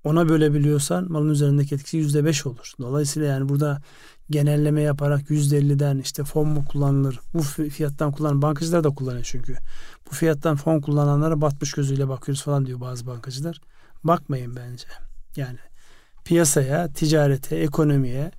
Ona 0.03 0.29
bölebiliyorsan 0.29 1.11
malın 1.11 1.29
üzerindeki 1.29 1.75
etkisi 1.75 1.97
%5 1.97 2.47
olur. 2.47 2.73
Dolayısıyla 2.79 3.27
yani 3.27 3.49
burada 3.49 3.81
genelleme 4.29 4.81
yaparak 4.81 5.29
%50'den 5.29 5.99
işte 5.99 6.23
fon 6.23 6.47
mu 6.47 6.65
kullanılır? 6.65 7.19
Bu 7.33 7.41
fiyattan 7.69 8.11
kullanan 8.11 8.41
bankacılar 8.41 8.83
da 8.83 8.89
kullanıyor 8.89 9.23
çünkü. 9.23 9.55
Bu 10.11 10.15
fiyattan 10.15 10.55
fon 10.55 10.79
kullananlara 10.79 11.41
batmış 11.41 11.73
gözüyle 11.73 12.07
bakıyoruz 12.09 12.43
falan 12.43 12.65
diyor 12.65 12.81
bazı 12.81 13.07
bankacılar. 13.07 13.61
Bakmayın 14.03 14.55
bence. 14.55 14.87
Yani 15.35 15.57
piyasaya, 16.25 16.93
ticarete, 16.93 17.55
ekonomiye 17.55 18.31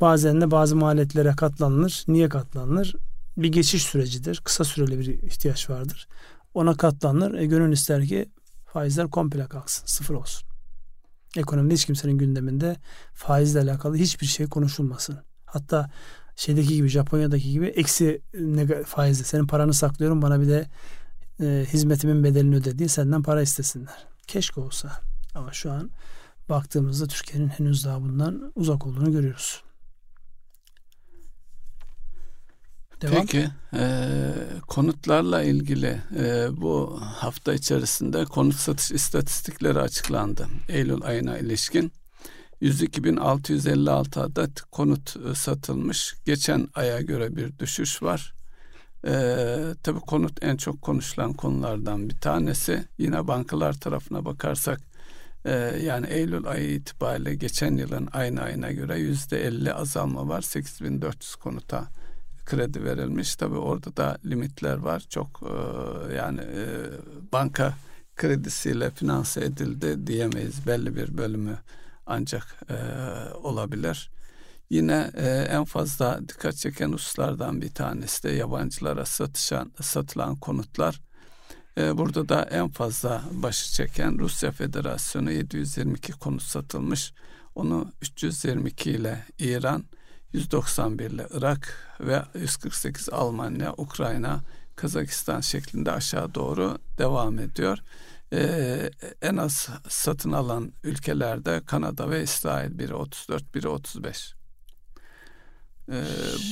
bazen 0.00 0.40
de 0.40 0.50
bazı 0.50 0.76
maliyetlere 0.76 1.36
katlanılır. 1.36 2.04
Niye 2.08 2.28
katlanılır? 2.28 2.94
Bir 3.36 3.52
geçiş 3.52 3.82
sürecidir. 3.82 4.40
Kısa 4.44 4.64
süreli 4.64 4.98
bir 4.98 5.06
ihtiyaç 5.06 5.70
vardır. 5.70 6.08
Ona 6.54 6.76
katlanılır. 6.76 7.38
E, 7.38 7.46
gönül 7.46 7.72
ister 7.72 8.06
ki 8.06 8.28
faizler 8.66 9.10
komple 9.10 9.46
kalksın. 9.46 9.86
Sıfır 9.86 10.14
olsun. 10.14 10.48
Ekonomide 11.36 11.74
hiç 11.74 11.84
kimsenin 11.84 12.18
gündeminde 12.18 12.76
faizle 13.14 13.60
alakalı 13.60 13.96
hiçbir 13.96 14.26
şey 14.26 14.46
konuşulmasın. 14.46 15.18
Hatta 15.46 15.90
şeydeki 16.36 16.74
gibi 16.74 16.88
Japonya'daki 16.88 17.52
gibi 17.52 17.66
eksi 17.66 18.22
faizle 18.86 19.24
senin 19.24 19.46
paranı 19.46 19.74
saklıyorum 19.74 20.22
bana 20.22 20.40
bir 20.40 20.48
de 20.48 20.68
e, 21.40 21.66
hizmetimin 21.72 22.24
bedelini 22.24 22.56
öde 22.56 22.78
diye 22.78 22.88
senden 22.88 23.22
para 23.22 23.42
istesinler. 23.42 24.06
Keşke 24.26 24.60
olsa. 24.60 25.00
Ama 25.34 25.52
şu 25.52 25.72
an 25.72 25.90
baktığımızda 26.48 27.06
Türkiye'nin 27.06 27.48
henüz 27.48 27.84
daha 27.84 28.02
bundan 28.02 28.52
uzak 28.54 28.86
olduğunu 28.86 29.12
görüyoruz. 29.12 29.62
Devam. 33.02 33.14
Peki 33.14 33.48
e, 33.74 34.30
konutlarla 34.68 35.42
ilgili 35.42 36.02
e, 36.18 36.48
bu 36.56 37.00
hafta 37.02 37.54
içerisinde 37.54 38.24
konut 38.24 38.54
satış 38.54 38.90
istatistikleri 38.90 39.80
açıklandı. 39.80 40.46
Eylül 40.68 41.02
ayına 41.02 41.38
ilişkin 41.38 41.92
102.656 42.62 44.20
adet 44.20 44.60
konut 44.60 45.16
e, 45.16 45.34
satılmış. 45.34 46.14
Geçen 46.24 46.68
aya 46.74 47.00
göre 47.00 47.36
bir 47.36 47.58
düşüş 47.58 48.02
var. 48.02 48.34
Ee, 49.06 49.74
tabii 49.82 50.00
konut 50.00 50.44
en 50.44 50.56
çok 50.56 50.82
konuşulan 50.82 51.32
konulardan 51.32 52.08
bir 52.08 52.16
tanesi. 52.16 52.84
Yine 52.98 53.28
bankalar 53.28 53.72
tarafına 53.72 54.24
bakarsak 54.24 54.80
yani 55.84 56.06
Eylül 56.06 56.46
ayı 56.46 56.70
itibariyle 56.70 57.34
geçen 57.34 57.76
yılın 57.76 58.08
aynı 58.12 58.42
ayına 58.42 58.72
göre 58.72 58.98
yüzde 58.98 59.46
elli 59.46 59.72
azalma 59.72 60.28
var. 60.28 60.40
8400 60.42 61.36
konuta 61.36 61.88
kredi 62.48 62.84
verilmiş. 62.84 63.36
Tabii 63.36 63.58
orada 63.58 63.96
da 63.96 64.18
limitler 64.24 64.76
var. 64.76 65.06
Çok 65.10 65.40
e, 65.42 66.14
yani 66.14 66.40
e, 66.40 66.66
banka 67.32 67.74
kredisiyle 68.16 68.90
finanse 68.90 69.44
edildi 69.44 70.06
diyemeyiz. 70.06 70.66
Belli 70.66 70.96
bir 70.96 71.18
bölümü 71.18 71.58
ancak 72.06 72.62
e, 72.70 72.76
olabilir. 73.34 74.10
Yine 74.70 75.10
en 75.50 75.64
fazla 75.64 76.20
dikkat 76.28 76.56
çeken 76.56 76.92
hususlardan 76.92 77.62
bir 77.62 77.74
tanesi 77.74 78.22
de 78.22 78.30
yabancılara 78.30 79.04
satışan, 79.04 79.72
satılan 79.80 80.36
konutlar. 80.36 81.00
E, 81.78 81.98
burada 81.98 82.28
da 82.28 82.42
en 82.42 82.68
fazla 82.68 83.22
başı 83.32 83.72
çeken 83.72 84.18
Rusya 84.18 84.52
Federasyonu 84.52 85.32
722 85.32 86.12
konut 86.12 86.42
satılmış. 86.42 87.12
Onu 87.54 87.92
322 88.02 88.90
ile 88.90 89.24
İran, 89.38 89.84
191 90.32 91.10
ile 91.10 91.26
Irak 91.30 91.74
ve 92.00 92.22
148 92.34 93.08
Almanya, 93.08 93.74
Ukrayna, 93.76 94.40
Kazakistan 94.76 95.40
şeklinde 95.40 95.92
aşağı 95.92 96.34
doğru 96.34 96.78
devam 96.98 97.38
ediyor. 97.38 97.78
Ee, 98.32 98.90
en 99.22 99.36
az 99.36 99.68
satın 99.88 100.32
alan 100.32 100.72
ülkelerde 100.84 101.62
Kanada 101.66 102.10
ve 102.10 102.22
İsrail 102.22 102.78
biri 102.78 102.94
34, 102.94 103.54
biri 103.54 103.68
35. 103.68 104.34
Ee, 105.92 106.04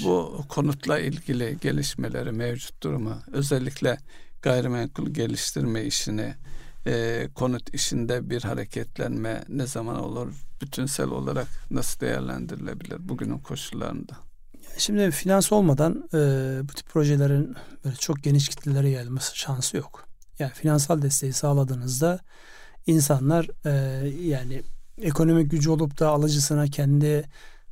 bu 0.04 0.44
konutla 0.48 0.98
ilgili 0.98 1.58
gelişmeleri, 1.60 2.32
mevcut 2.32 2.82
durumu, 2.82 3.22
özellikle 3.32 3.98
gayrimenkul 4.46 5.06
geliştirme 5.06 5.84
işini, 5.84 6.34
e, 6.86 7.28
konut 7.34 7.74
işinde 7.74 8.30
bir 8.30 8.42
hareketlenme 8.42 9.44
ne 9.48 9.66
zaman 9.66 9.96
olur? 9.96 10.32
Bütünsel 10.62 11.08
olarak 11.08 11.46
nasıl 11.70 12.00
değerlendirilebilir 12.00 13.08
bugünün 13.08 13.38
koşullarında? 13.38 14.12
Şimdi 14.78 15.10
finans 15.10 15.52
olmadan 15.52 16.08
e, 16.14 16.18
bu 16.62 16.72
tip 16.72 16.88
projelerin 16.88 17.56
böyle 17.84 17.96
çok 17.96 18.22
geniş 18.22 18.48
kitlelere 18.48 18.90
gelmesi 18.90 19.38
şansı 19.38 19.76
yok. 19.76 20.08
Yani 20.38 20.52
finansal 20.52 21.02
desteği 21.02 21.32
sağladığınızda 21.32 22.20
insanlar 22.86 23.48
e, 23.64 23.70
yani 24.08 24.62
ekonomik 25.02 25.50
gücü 25.50 25.70
olup 25.70 26.00
da 26.00 26.08
alıcısına 26.08 26.66
kendi 26.66 27.24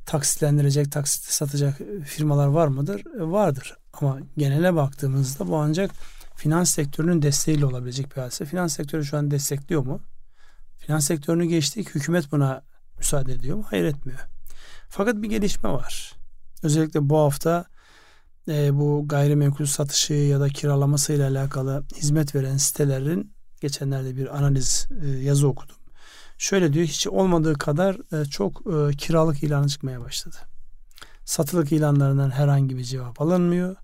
taksitlendirecek, 0.05 0.91
taksit 0.91 1.23
satacak 1.23 1.77
firmalar 2.05 2.47
var 2.47 2.67
mıdır? 2.67 3.03
E, 3.19 3.31
vardır. 3.31 3.77
Ama 3.93 4.19
genele 4.37 4.75
baktığımızda 4.75 5.47
bu 5.47 5.55
ancak 5.55 5.91
finans 6.35 6.71
sektörünün 6.71 7.21
desteğiyle 7.21 7.65
olabilecek 7.65 8.15
bir 8.15 8.21
hadise. 8.21 8.45
Finans 8.45 8.75
sektörü 8.75 9.05
şu 9.05 9.17
an 9.17 9.31
destekliyor 9.31 9.85
mu? 9.85 10.01
Finans 10.77 11.07
sektörünü 11.07 11.45
geçtik. 11.45 11.95
Hükümet 11.95 12.31
buna 12.31 12.61
müsaade 12.97 13.33
ediyor 13.33 13.57
mu? 13.57 13.65
Hayır 13.69 13.83
etmiyor. 13.83 14.19
Fakat 14.89 15.15
bir 15.15 15.29
gelişme 15.29 15.69
var. 15.69 16.13
Özellikle 16.63 17.09
bu 17.09 17.17
hafta 17.17 17.65
e, 18.47 18.79
bu 18.79 19.07
gayrimenkul 19.07 19.65
satışı 19.65 20.13
ya 20.13 20.39
da 20.39 20.49
kiralaması 20.49 21.13
ile 21.13 21.23
alakalı 21.23 21.83
hizmet 21.95 22.35
veren 22.35 22.57
sitelerin 22.57 23.33
geçenlerde 23.61 24.17
bir 24.17 24.37
analiz 24.37 24.87
e, 25.03 25.07
yazı 25.07 25.47
okudum. 25.47 25.75
Şöyle 26.37 26.73
diyor 26.73 26.85
hiç 26.85 27.07
olmadığı 27.07 27.53
kadar 27.53 28.21
e, 28.21 28.25
çok 28.25 28.61
e, 28.61 28.97
kiralık 28.97 29.43
ilanı 29.43 29.67
çıkmaya 29.67 30.01
başladı. 30.01 30.35
Satılık 31.25 31.71
ilanlarından 31.71 32.29
herhangi 32.29 32.77
bir 32.77 32.83
cevap 32.83 33.21
alınmıyor 33.21 33.75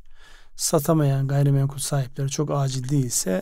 satamayan 0.62 1.28
gayrimenkul 1.28 1.78
sahipleri 1.78 2.30
çok 2.30 2.52
acil 2.52 2.90
değilse 2.90 3.42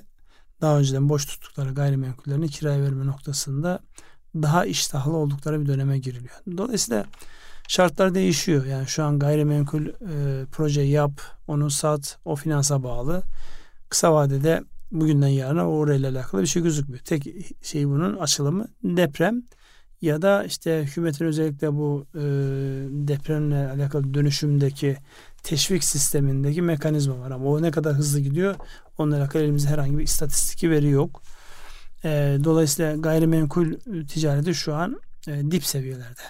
daha 0.62 0.80
önceden 0.80 1.10
boş 1.10 1.26
tuttukları 1.26 1.74
gayrimenkullerini 1.74 2.50
kiraya 2.50 2.82
verme 2.82 3.06
noktasında 3.06 3.80
daha 4.36 4.66
iştahlı 4.66 5.16
oldukları 5.16 5.62
bir 5.62 5.66
döneme 5.66 6.00
giriliyor. 6.00 6.36
Dolayısıyla 6.58 7.06
şartlar 7.68 8.16
değişiyor. 8.16 8.66
Yani 8.66 8.88
şu 8.88 9.04
an 9.04 9.20
gayrimenkul 9.20 9.86
e, 9.86 10.46
proje 10.52 10.82
yap, 10.82 11.22
onu 11.48 11.70
sat, 11.70 12.20
o 12.26 12.36
finansa 12.36 12.84
bağlı. 12.84 13.24
Kısa 13.90 14.14
vadede 14.14 14.64
bugünden 14.92 15.28
yarına 15.28 15.70
orayla 15.70 16.12
alakalı 16.12 16.42
bir 16.42 16.48
şey 16.48 16.64
gözükmüyor. 16.64 17.04
Tek 17.04 17.28
şey 17.62 17.88
bunun 17.88 18.18
açılımı 18.18 18.68
deprem 18.84 19.44
ya 20.02 20.22
da 20.22 20.44
işte 20.44 20.84
hükümetin 20.84 21.26
özellikle 21.26 21.74
bu 21.74 22.06
e, 22.16 22.20
depremle 23.08 23.70
alakalı 23.70 24.14
dönüşümdeki 24.14 24.98
teşvik 25.44 25.84
sistemindeki 25.84 26.62
mekanizma 26.62 27.20
var 27.20 27.32
ama 27.32 27.46
o 27.46 27.62
ne 27.62 27.72
kadar 27.72 27.94
hızlı 27.94 28.20
gidiyor 28.20 28.56
onunla 29.00 29.18
alakalı 29.18 29.44
elimizde 29.44 29.70
herhangi 29.70 29.98
bir 29.98 30.04
istatistik 30.04 30.64
veri 30.64 30.90
yok. 30.90 31.22
E, 32.04 32.38
dolayısıyla 32.44 32.96
gayrimenkul 32.96 33.74
ticareti 34.08 34.56
şu 34.56 34.76
an 34.76 35.02
e, 35.28 35.52
dip 35.52 35.66
seviyelerde. 35.66 36.22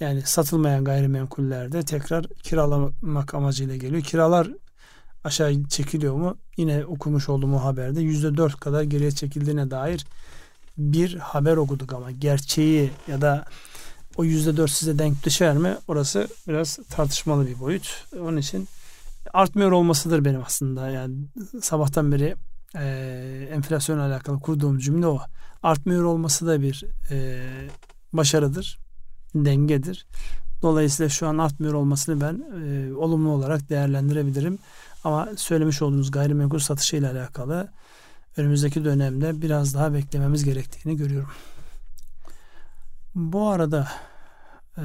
Yani 0.00 0.22
satılmayan 0.22 0.84
gayrimenkullerde 0.84 1.82
tekrar 1.82 2.26
kiralamak 2.28 3.34
amacıyla 3.34 3.76
geliyor. 3.76 4.02
Kiralar 4.02 4.48
aşağı 5.24 5.64
çekiliyor 5.68 6.14
mu? 6.14 6.36
Yine 6.56 6.84
okumuş 6.84 7.28
olduğum 7.28 7.56
haberde 7.56 8.00
yüzde 8.00 8.36
dört 8.36 8.60
kadar 8.60 8.82
geriye 8.82 9.10
çekildiğine 9.10 9.70
dair 9.70 10.06
bir 10.78 11.14
haber 11.16 11.56
okuduk 11.56 11.92
ama 11.92 12.10
gerçeği 12.10 12.90
ya 13.08 13.20
da 13.20 13.44
o 14.18 14.24
yüzde 14.24 14.56
dört 14.56 14.70
size 14.70 14.98
denk 14.98 15.24
düşer 15.24 15.56
mi? 15.56 15.76
Orası 15.88 16.28
biraz 16.48 16.78
tartışmalı 16.90 17.46
bir 17.46 17.60
boyut. 17.60 18.04
Onun 18.20 18.36
için 18.36 18.68
artmıyor 19.32 19.72
olmasıdır 19.72 20.24
benim 20.24 20.42
aslında. 20.46 20.90
Yani 20.90 21.14
sabahtan 21.62 22.12
beri 22.12 22.34
e, 22.76 23.48
enflasyonla 23.52 24.02
alakalı 24.02 24.40
kurduğum 24.40 24.78
cümle 24.78 25.06
o. 25.06 25.20
Artmıyor 25.62 26.04
olması 26.04 26.46
da 26.46 26.62
bir 26.62 26.84
e, 27.10 27.40
başarıdır, 28.12 28.78
dengedir. 29.34 30.06
Dolayısıyla 30.62 31.08
şu 31.08 31.26
an 31.28 31.38
artmıyor 31.38 31.74
olmasını 31.74 32.20
ben 32.20 32.44
e, 32.64 32.94
olumlu 32.94 33.30
olarak 33.30 33.68
değerlendirebilirim. 33.68 34.58
Ama 35.04 35.28
söylemiş 35.36 35.82
olduğunuz 35.82 36.10
gayrimenkul 36.10 36.58
satışı 36.58 36.96
ile 36.96 37.08
alakalı 37.08 37.68
önümüzdeki 38.36 38.84
dönemde 38.84 39.42
biraz 39.42 39.74
daha 39.74 39.94
beklememiz 39.94 40.44
gerektiğini 40.44 40.96
görüyorum. 40.96 41.30
Bu 43.14 43.48
arada 43.48 43.88
e, 44.78 44.84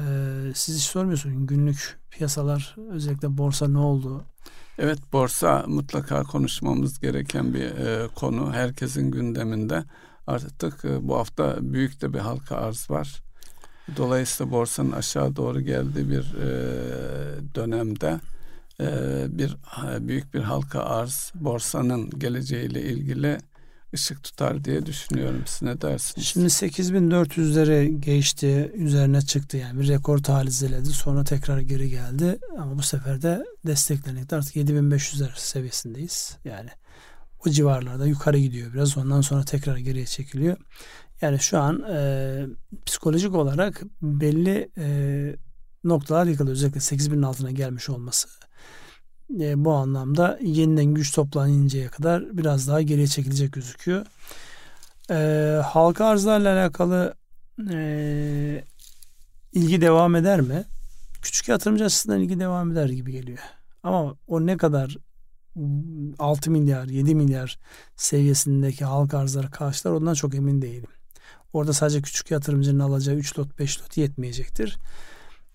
siz 0.54 0.76
hiç 0.76 0.84
sormuyorsunuz 0.84 1.46
günlük 1.46 1.98
piyasalar 2.10 2.76
özellikle 2.90 3.38
borsa 3.38 3.68
ne 3.68 3.78
oldu? 3.78 4.24
Evet 4.78 4.98
borsa 5.12 5.64
mutlaka 5.66 6.22
konuşmamız 6.22 7.00
gereken 7.00 7.54
bir 7.54 7.64
e, 7.64 8.08
konu 8.14 8.52
herkesin 8.52 9.10
gündeminde. 9.10 9.84
artık 10.26 10.84
e, 10.84 11.08
bu 11.08 11.16
hafta 11.16 11.56
büyük 11.60 12.00
de 12.00 12.12
bir 12.12 12.18
halka 12.18 12.56
arz 12.56 12.90
var. 12.90 13.22
Dolayısıyla 13.96 14.52
borsanın 14.52 14.92
aşağı 14.92 15.36
doğru 15.36 15.60
geldiği 15.60 16.10
bir 16.10 16.34
e, 16.34 16.48
dönemde 17.54 18.20
e, 18.80 18.88
bir 19.28 19.56
büyük 20.00 20.34
bir 20.34 20.40
halka 20.40 20.80
arz 20.82 21.32
borsanın 21.34 22.10
geleceğiyle 22.10 22.82
ilgili 22.82 23.38
ışık 23.94 24.22
tutar 24.22 24.64
diye 24.64 24.86
düşünüyorum. 24.86 25.42
Siz 25.46 25.62
ne 25.62 25.80
dersiniz? 25.80 26.26
Şimdi 26.26 26.46
8400'lere 26.46 27.86
geçti, 27.86 28.72
üzerine 28.74 29.22
çıktı 29.22 29.56
yani 29.56 29.80
bir 29.80 29.88
rekor 29.88 30.18
talizeledi. 30.18 30.88
Sonra 30.88 31.24
tekrar 31.24 31.58
geri 31.58 31.90
geldi 31.90 32.38
ama 32.58 32.78
bu 32.78 32.82
sefer 32.82 33.22
de 33.22 33.44
desteklenekte 33.66 34.36
artık 34.36 34.56
7500'ler 34.56 35.30
seviyesindeyiz. 35.36 36.36
Yani 36.44 36.70
o 37.46 37.50
civarlarda 37.50 38.06
yukarı 38.06 38.38
gidiyor 38.38 38.72
biraz. 38.74 38.98
Ondan 38.98 39.20
sonra 39.20 39.44
tekrar 39.44 39.76
geriye 39.76 40.06
çekiliyor. 40.06 40.56
Yani 41.20 41.38
şu 41.38 41.58
an 41.58 41.82
e, 41.90 42.46
psikolojik 42.86 43.34
olarak 43.34 43.82
belli 44.02 44.70
e, 44.78 45.36
noktalar 45.84 46.26
yıkıldı. 46.26 46.50
Özellikle 46.50 46.80
8000'in 46.80 47.22
altına 47.22 47.50
gelmiş 47.50 47.90
olması 47.90 48.28
e, 49.40 49.64
bu 49.64 49.72
anlamda 49.72 50.38
yeniden 50.42 50.84
güç 50.84 51.12
toplanıncaya 51.12 51.90
kadar 51.90 52.38
biraz 52.38 52.68
daha 52.68 52.82
geriye 52.82 53.06
çekilecek 53.06 53.52
gözüküyor. 53.52 54.06
E, 55.10 55.16
halka 55.62 56.06
arzlarla 56.06 56.52
alakalı 56.52 57.14
e, 57.70 58.64
ilgi 59.52 59.80
devam 59.80 60.16
eder 60.16 60.40
mi? 60.40 60.64
Küçük 61.22 61.48
yatırımcı 61.48 61.84
açısından 61.84 62.20
ilgi 62.20 62.40
devam 62.40 62.72
eder 62.72 62.88
gibi 62.88 63.12
geliyor. 63.12 63.38
Ama 63.82 64.14
o 64.26 64.46
ne 64.46 64.56
kadar 64.56 64.96
6 66.18 66.50
milyar, 66.50 66.84
7 66.84 67.14
milyar 67.14 67.58
seviyesindeki 67.96 68.84
halka 68.84 69.18
arzları 69.18 69.50
karşılar 69.50 69.92
ondan 69.92 70.14
çok 70.14 70.34
emin 70.34 70.62
değilim. 70.62 70.90
Orada 71.52 71.72
sadece 71.72 72.02
küçük 72.02 72.30
yatırımcının 72.30 72.80
alacağı 72.80 73.16
3 73.16 73.38
lot 73.38 73.58
5 73.58 73.82
lot 73.82 73.96
yetmeyecektir. 73.96 74.78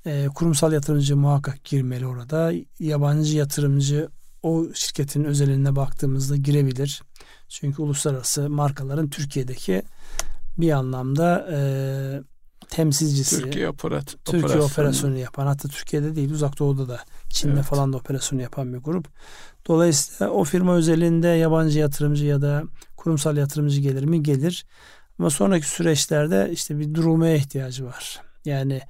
E, 0.06 0.28
kurumsal 0.36 0.74
yatırımcı 0.74 1.18
muhakkak 1.18 1.64
girmeli 1.64 2.08
orada. 2.08 2.54
Yabancı 2.80 3.38
yatırımcı 3.38 4.10
o 4.44 4.66
şirketin 4.74 5.24
özeline 5.24 5.76
baktığımızda 5.76 6.36
girebilir. 6.36 7.02
Çünkü 7.50 7.82
uluslararası 7.82 8.50
markaların 8.50 9.10
Türkiye'deki 9.10 9.82
bir 10.58 10.72
anlamda 10.72 11.48
e, 11.52 11.60
temsilcisi. 12.70 13.42
Türkiye, 13.42 13.70
operat 13.70 14.06
Türkiye 14.26 14.44
operasyonu. 14.44 14.66
operasyonu 14.66 15.18
yapan 15.18 15.48
hatta 15.48 15.68
Türkiye'de 15.68 16.16
değil 16.16 16.32
uzak 16.32 16.60
doğuda 16.60 16.88
da 16.90 17.00
Çin'de 17.30 17.54
evet. 17.54 17.64
falan 17.64 17.94
da 17.94 17.98
operasyonu 17.98 18.42
yapan 18.42 18.74
bir 18.74 18.78
grup. 18.78 19.08
Dolayısıyla 19.68 20.34
o 20.34 20.44
firma 20.44 20.76
özelinde 20.76 21.28
yabancı 21.28 21.80
yatırımcı 21.80 22.26
ya 22.26 22.42
da 22.42 22.64
kurumsal 22.98 23.38
yatırımcı 23.38 23.82
gelir 23.82 24.04
mi? 24.04 24.24
Gelir. 24.24 24.66
Ama 25.20 25.30
sonraki 25.30 25.70
süreçlerde 25.70 26.50
işte 26.52 26.80
bir 26.80 26.94
durulmaya 26.94 27.36
ihtiyacı 27.36 27.86
var. 27.86 28.22
Yani 28.46 28.82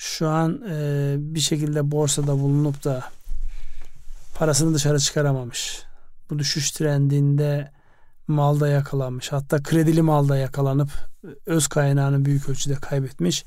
şu 0.00 0.28
an 0.28 0.62
e, 0.70 1.14
bir 1.18 1.40
şekilde 1.40 1.90
borsada 1.90 2.32
bulunup 2.32 2.84
da 2.84 3.04
parasını 4.34 4.74
dışarı 4.74 4.98
çıkaramamış. 4.98 5.82
Bu 6.30 6.38
düşüş 6.38 6.70
trendinde 6.70 7.70
malda 8.28 8.68
yakalanmış. 8.68 9.32
Hatta 9.32 9.62
kredili 9.62 10.02
malda 10.02 10.36
yakalanıp 10.36 10.90
öz 11.46 11.66
kaynağını 11.66 12.24
büyük 12.24 12.48
ölçüde 12.48 12.74
kaybetmiş 12.74 13.44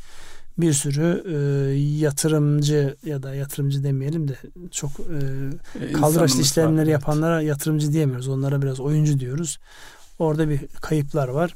bir 0.57 0.73
sürü 0.73 1.23
e, 1.27 1.37
yatırımcı 1.79 2.95
ya 3.05 3.23
da 3.23 3.35
yatırımcı 3.35 3.83
demeyelim 3.83 4.27
de 4.27 4.37
çok 4.71 4.91
e, 4.99 5.85
e 5.85 5.91
kaldıraçlı 5.91 6.41
işlemleri 6.41 6.89
yapanlara 6.89 7.41
yatırımcı 7.41 7.93
diyemiyoruz. 7.93 8.27
Onlara 8.27 8.61
biraz 8.61 8.79
oyuncu 8.79 9.19
diyoruz. 9.19 9.59
Orada 10.19 10.49
bir 10.49 10.67
kayıplar 10.67 11.27
var. 11.27 11.55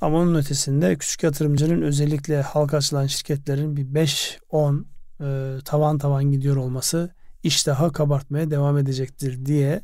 Ama 0.00 0.18
onun 0.18 0.34
ötesinde 0.34 0.96
küçük 0.96 1.22
yatırımcının 1.22 1.82
özellikle 1.82 2.42
halka 2.42 2.76
açılan 2.76 3.06
şirketlerin 3.06 3.76
bir 3.76 3.86
5-10 3.86 4.84
e, 5.20 5.58
tavan 5.64 5.98
tavan 5.98 6.24
gidiyor 6.24 6.56
olması 6.56 7.10
iştahı 7.42 7.92
kabartmaya 7.92 8.50
devam 8.50 8.78
edecektir 8.78 9.46
diye 9.46 9.82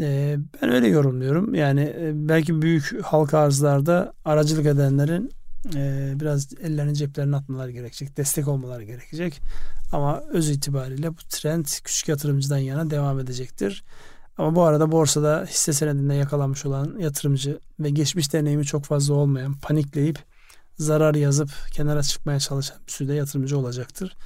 e, 0.00 0.36
ben 0.62 0.72
öyle 0.72 0.88
yorumluyorum. 0.88 1.54
Yani 1.54 1.80
e, 1.80 2.12
belki 2.14 2.62
büyük 2.62 3.02
halka 3.02 3.38
arzlarda 3.38 4.12
aracılık 4.24 4.66
edenlerin 4.66 5.30
e, 5.74 6.12
biraz 6.20 6.48
ellerini 6.62 6.94
ceplerine 6.94 7.36
atmaları 7.36 7.70
gerekecek. 7.70 8.16
Destek 8.16 8.48
olmaları 8.48 8.82
gerekecek. 8.82 9.40
Ama 9.92 10.20
öz 10.20 10.50
itibariyle 10.50 11.10
bu 11.10 11.20
trend 11.28 11.66
küçük 11.84 12.08
yatırımcıdan 12.08 12.58
yana 12.58 12.90
devam 12.90 13.20
edecektir. 13.20 13.84
Ama 14.42 14.54
bu 14.54 14.62
arada 14.62 14.92
borsada 14.92 15.46
hisse 15.48 15.72
senedinde 15.72 16.14
yakalanmış 16.14 16.66
olan 16.66 16.98
yatırımcı 16.98 17.58
ve 17.80 17.90
geçmiş 17.90 18.32
deneyimi 18.32 18.64
çok 18.64 18.84
fazla 18.84 19.14
olmayan 19.14 19.54
panikleyip 19.54 20.18
zarar 20.78 21.14
yazıp 21.14 21.50
kenara 21.72 22.02
çıkmaya 22.02 22.40
çalışan 22.40 22.76
bir 22.86 22.92
sürü 22.92 23.08
de 23.08 23.14
yatırımcı 23.14 23.58
olacaktır. 23.58 24.16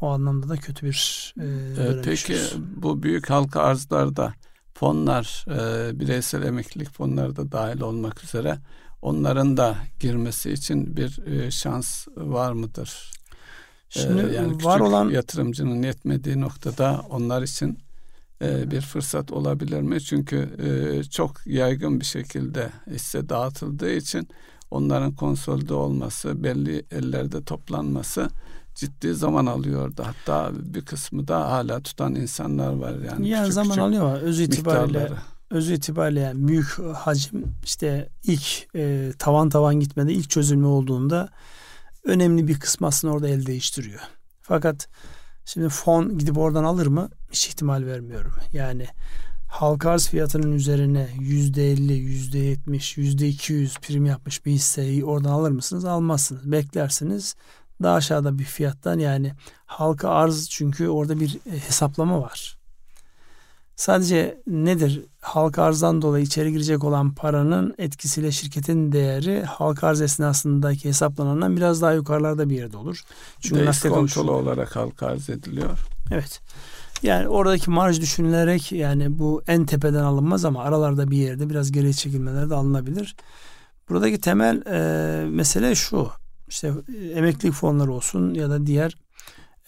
O 0.00 0.08
anlamda 0.08 0.48
da 0.48 0.56
kötü 0.56 0.86
bir 0.86 1.34
e, 1.40 1.44
ee, 1.82 2.02
Peki 2.04 2.36
bu 2.76 3.02
büyük 3.02 3.30
halka 3.30 3.60
arzlarda 3.60 4.34
fonlar, 4.74 5.44
e, 5.48 6.00
bireysel 6.00 6.42
emeklilik 6.42 6.90
fonları 6.90 7.36
da 7.36 7.52
dahil 7.52 7.80
olmak 7.80 8.24
üzere 8.24 8.58
onların 9.02 9.56
da 9.56 9.76
girmesi 10.00 10.52
için 10.52 10.96
bir 10.96 11.26
e, 11.26 11.50
şans 11.50 12.06
var 12.16 12.52
mıdır? 12.52 13.12
Şimdi 13.88 14.26
ee, 14.30 14.34
yani 14.34 14.64
var 14.64 14.80
olan 14.80 15.08
yatırımcının 15.08 15.82
yetmediği 15.82 16.40
noktada 16.40 17.00
onlar 17.10 17.42
için 17.42 17.83
e, 18.44 18.70
bir 18.70 18.80
fırsat 18.80 19.32
olabilir 19.32 19.80
mi? 19.80 20.00
Çünkü 20.00 20.48
e, 20.58 21.04
çok 21.04 21.46
yaygın 21.46 22.00
bir 22.00 22.04
şekilde 22.04 22.70
hisse 22.90 23.28
dağıtıldığı 23.28 23.92
için 23.92 24.28
onların 24.70 25.12
konsolide 25.12 25.74
olması, 25.74 26.44
belli 26.44 26.86
ellerde 26.90 27.44
toplanması 27.44 28.28
ciddi 28.74 29.14
zaman 29.14 29.46
alıyordu. 29.46 30.04
Hatta 30.06 30.50
bir 30.54 30.84
kısmı 30.84 31.28
da 31.28 31.50
hala 31.50 31.80
tutan 31.80 32.14
insanlar 32.14 32.72
var 32.72 32.94
yani. 33.10 33.28
Ya 33.28 33.40
küçük 33.40 33.54
zaman 33.54 33.68
küçük 33.68 33.82
alıyor 33.82 34.22
öz 34.22 34.40
itibariyle 34.40 34.98
miktarları. 34.98 35.20
öz 35.50 35.70
itibariyle 35.70 36.20
yani 36.20 36.48
büyük 36.48 36.78
hacim 36.94 37.44
işte 37.64 38.08
ilk 38.22 38.66
e, 38.74 39.12
tavan 39.18 39.48
tavan 39.48 39.80
gitmede 39.80 40.12
ilk 40.12 40.30
çözülme 40.30 40.66
olduğunda 40.66 41.28
önemli 42.04 42.48
bir 42.48 42.60
kısmı 42.60 42.86
aslında 42.86 43.14
orada 43.14 43.28
el 43.28 43.46
değiştiriyor. 43.46 44.00
Fakat 44.42 44.88
Şimdi 45.44 45.68
fon 45.68 46.18
gidip 46.18 46.38
oradan 46.38 46.64
alır 46.64 46.86
mı? 46.86 47.08
Hiç 47.30 47.48
ihtimal 47.48 47.86
vermiyorum. 47.86 48.32
Yani 48.52 48.86
halka 49.48 49.90
arz 49.90 50.08
fiyatının 50.08 50.52
üzerine 50.52 51.08
yüzde 51.20 51.72
elli, 51.72 51.92
yüzde 51.92 52.38
yetmiş, 52.38 52.96
yüzde 52.96 53.28
iki 53.28 53.52
yüz 53.52 53.78
prim 53.78 54.06
yapmış 54.06 54.46
bir 54.46 54.52
hisseyi 54.52 55.04
oradan 55.04 55.30
alır 55.30 55.50
mısınız? 55.50 55.84
Almazsınız. 55.84 56.52
Beklersiniz. 56.52 57.34
Daha 57.82 57.94
aşağıda 57.94 58.38
bir 58.38 58.44
fiyattan 58.44 58.98
yani 58.98 59.32
halka 59.66 60.08
arz 60.08 60.48
çünkü 60.50 60.88
orada 60.88 61.20
bir 61.20 61.38
e, 61.46 61.58
hesaplama 61.58 62.22
var. 62.22 62.58
Sadece 63.76 64.42
nedir? 64.46 65.02
Halka 65.20 65.62
arzdan 65.62 66.02
dolayı 66.02 66.24
içeri 66.24 66.52
girecek 66.52 66.84
olan 66.84 67.14
paranın 67.14 67.74
etkisiyle 67.78 68.32
şirketin 68.32 68.92
değeri 68.92 69.42
halka 69.42 69.86
arz 69.86 70.00
esnasındaki 70.00 70.88
hesaplanandan 70.88 71.56
biraz 71.56 71.82
daha 71.82 71.92
yukarılarda 71.92 72.50
bir 72.50 72.56
yerde 72.56 72.76
olur. 72.76 73.02
Çünkü 73.40 73.64
nasıl 73.64 73.88
kontrolü 73.88 74.30
olarak 74.30 74.76
halka 74.76 75.06
arz 75.06 75.30
ediliyor. 75.30 75.78
Evet. 76.10 76.40
Yani 77.02 77.28
oradaki 77.28 77.70
marj 77.70 78.00
düşünülerek 78.00 78.72
yani 78.72 79.18
bu 79.18 79.42
en 79.46 79.66
tepeden 79.66 80.04
alınmaz 80.04 80.44
ama 80.44 80.62
aralarda 80.62 81.10
bir 81.10 81.16
yerde 81.16 81.50
biraz 81.50 81.72
geri 81.72 81.96
çekilmeler 81.96 82.50
de 82.50 82.54
alınabilir. 82.54 83.16
Buradaki 83.88 84.20
temel 84.20 84.62
e, 84.66 85.26
mesele 85.26 85.74
şu. 85.74 86.08
İşte 86.48 86.72
e, 86.98 87.06
emeklilik 87.06 87.54
fonları 87.54 87.92
olsun 87.92 88.34
ya 88.34 88.50
da 88.50 88.66
diğer 88.66 88.96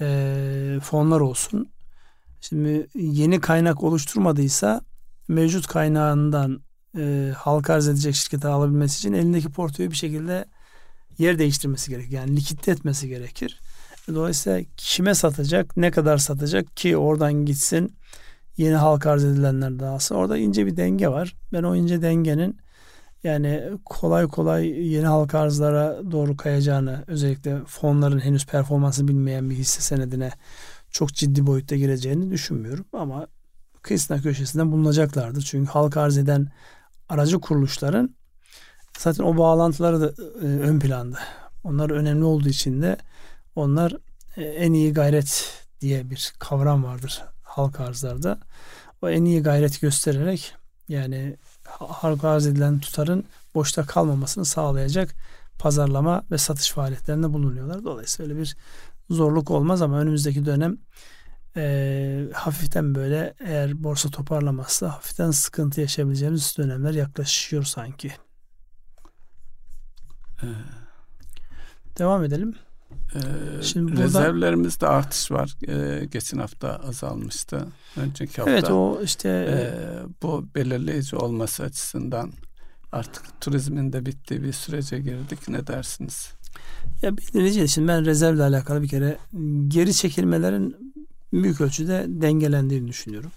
e, 0.01 0.81
fonlar 0.83 1.21
olsun 1.21 1.69
Şimdi 2.41 2.87
yeni 2.95 3.41
kaynak 3.41 3.83
oluşturmadıysa 3.83 4.81
mevcut 5.29 5.67
kaynağından 5.67 6.61
e, 6.99 7.33
halka 7.37 7.75
arz 7.75 7.89
edecek 7.89 8.15
şirkete 8.15 8.49
alabilmesi 8.49 8.99
için 8.99 9.13
elindeki 9.13 9.49
portföyü 9.49 9.91
bir 9.91 9.97
şekilde 9.97 10.45
yer 11.19 11.39
değiştirmesi 11.39 11.91
gerekir. 11.91 12.13
Yani 12.13 12.37
likitte 12.37 12.71
etmesi 12.71 13.09
gerekir. 13.09 13.61
Dolayısıyla 14.15 14.61
kime 14.77 15.15
satacak, 15.15 15.77
ne 15.77 15.91
kadar 15.91 16.19
satacak 16.19 16.77
ki 16.77 16.97
oradan 16.97 17.33
gitsin 17.33 17.97
yeni 18.57 18.75
halka 18.75 19.11
arz 19.11 19.25
edilenler 19.25 19.87
alsa. 19.87 20.15
Orada 20.15 20.39
ince 20.39 20.67
bir 20.67 20.77
denge 20.77 21.09
var. 21.09 21.37
Ben 21.53 21.63
o 21.63 21.77
ince 21.77 22.03
dengenin 22.03 22.57
yani 23.25 23.63
kolay 23.85 24.27
kolay 24.27 24.67
yeni 24.67 25.07
halka 25.07 25.39
arzlara 25.39 26.11
doğru 26.11 26.37
kayacağını 26.37 27.05
özellikle 27.07 27.65
fonların 27.67 28.19
henüz 28.19 28.47
performansı 28.47 29.09
bilmeyen 29.09 29.51
bir 29.51 29.55
hisse 29.55 29.81
senedine 29.81 30.31
çok 30.97 31.15
ciddi 31.15 31.47
boyutta 31.47 31.77
gireceğini 31.77 32.31
düşünmüyorum 32.31 32.85
ama 32.93 33.27
kıyısına 33.83 34.21
köşesinden 34.21 34.73
bulunacaklardır. 34.73 35.43
Çünkü 35.43 35.71
halk 35.71 35.97
arz 35.97 36.19
eden 36.19 36.49
aracı 37.09 37.41
kuruluşların 37.41 38.15
zaten 38.99 39.25
o 39.25 39.39
bağlantıları 39.39 40.01
da 40.01 40.23
e, 40.43 40.47
ön 40.47 40.81
planda. 40.81 41.19
Onlar 41.65 41.91
önemli 41.91 42.25
olduğu 42.25 42.49
için 42.49 42.83
de 42.83 42.97
onlar 43.57 43.97
e, 44.37 44.43
en 44.43 44.73
iyi 44.73 44.93
gayret 44.93 45.63
diye 45.81 46.11
bir 46.11 46.33
kavram 46.39 46.85
vardır 46.85 47.23
halk 47.43 47.81
arzlarda. 47.81 48.39
O 49.03 49.09
en 49.09 49.25
iyi 49.25 49.43
gayret 49.43 49.81
göstererek 49.81 50.55
yani 50.89 51.37
halka 51.69 52.29
arz 52.29 52.47
edilen 52.47 52.81
tutarın 52.81 53.25
boşta 53.55 53.87
kalmamasını 53.87 54.45
sağlayacak 54.45 55.15
pazarlama 55.59 56.23
ve 56.31 56.39
satış 56.39 56.71
faaliyetlerinde 56.71 57.33
bulunuyorlar. 57.33 57.85
Dolayısıyla 57.85 58.31
öyle 58.31 58.41
bir 58.41 58.57
zorluk 59.11 59.51
olmaz 59.51 59.83
ama 59.83 60.01
önümüzdeki 60.01 60.47
dönem 60.47 60.79
e, 61.57 62.29
hafiften 62.33 62.95
böyle 62.95 63.35
eğer 63.41 63.85
borsa 63.85 64.11
toparlamazsa 64.11 64.89
hafiften 64.89 65.31
sıkıntı 65.31 65.81
yaşayabileceğimiz 65.81 66.55
dönemler 66.59 66.95
yaklaşıyor 66.95 67.65
sanki. 67.65 68.13
Ee, 70.43 70.47
Devam 71.99 72.25
edelim. 72.25 72.55
Ee, 73.15 73.63
Şimdi 73.63 73.93
burada, 73.93 74.05
rezervlerimizde 74.05 74.87
artış 74.87 75.31
var. 75.31 75.55
Ee, 75.69 76.05
geçen 76.05 76.39
hafta 76.39 76.77
azalmıştı. 76.77 77.67
Önceki 77.97 78.37
hafta. 78.37 78.51
Evet 78.51 78.71
o 78.71 79.01
işte 79.03 79.29
e, 79.29 79.59
bu 80.23 80.49
belirleyici 80.55 81.17
olması 81.17 81.63
açısından 81.63 82.33
artık 82.93 83.41
turizmin 83.41 83.93
de 83.93 84.07
bittiği 84.07 84.43
bir 84.43 84.53
sürece 84.53 84.99
girdik. 84.99 85.49
Ne 85.49 85.67
dersiniz? 85.67 86.36
Ya 87.03 87.17
belirleyici. 87.17 87.69
Şimdi 87.69 87.89
ben 87.89 88.05
rezervle 88.05 88.43
alakalı 88.43 88.83
bir 88.83 88.89
kere 88.89 89.19
geri 89.69 89.95
çekilmelerin 89.95 90.77
büyük 91.33 91.61
ölçüde 91.61 92.05
dengelendiğini 92.09 92.89
düşünüyorum. 92.89 93.31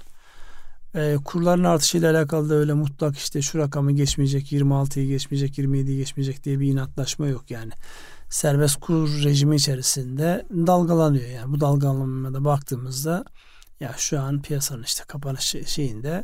E, 0.96 1.16
kurların 1.26 1.64
artışıyla 1.64 2.12
alakalı 2.12 2.50
da 2.50 2.54
öyle 2.54 2.74
mutlak 2.74 3.18
işte 3.18 3.42
şu 3.42 3.58
rakamı 3.58 3.92
geçmeyecek, 3.92 4.52
26'yı 4.52 5.08
geçmeyecek, 5.08 5.58
27'yi 5.58 5.98
geçmeyecek 5.98 6.44
diye 6.44 6.60
bir 6.60 6.68
inatlaşma 6.72 7.28
yok 7.28 7.52
yani. 7.52 7.72
Serbest 8.30 8.80
kur 8.80 9.24
rejimi 9.24 9.56
içerisinde 9.56 10.46
dalgalanıyor 10.52 11.30
yani. 11.30 11.54
Bu 11.54 11.60
dalgalanmada 11.60 12.46
baktığımızda 12.46 13.26
ya 13.80 13.94
şu 13.98 14.22
an 14.22 14.42
piyasanın 14.42 14.84
işte 14.84 15.04
kapanış 15.08 15.56
şeyinde 15.66 16.24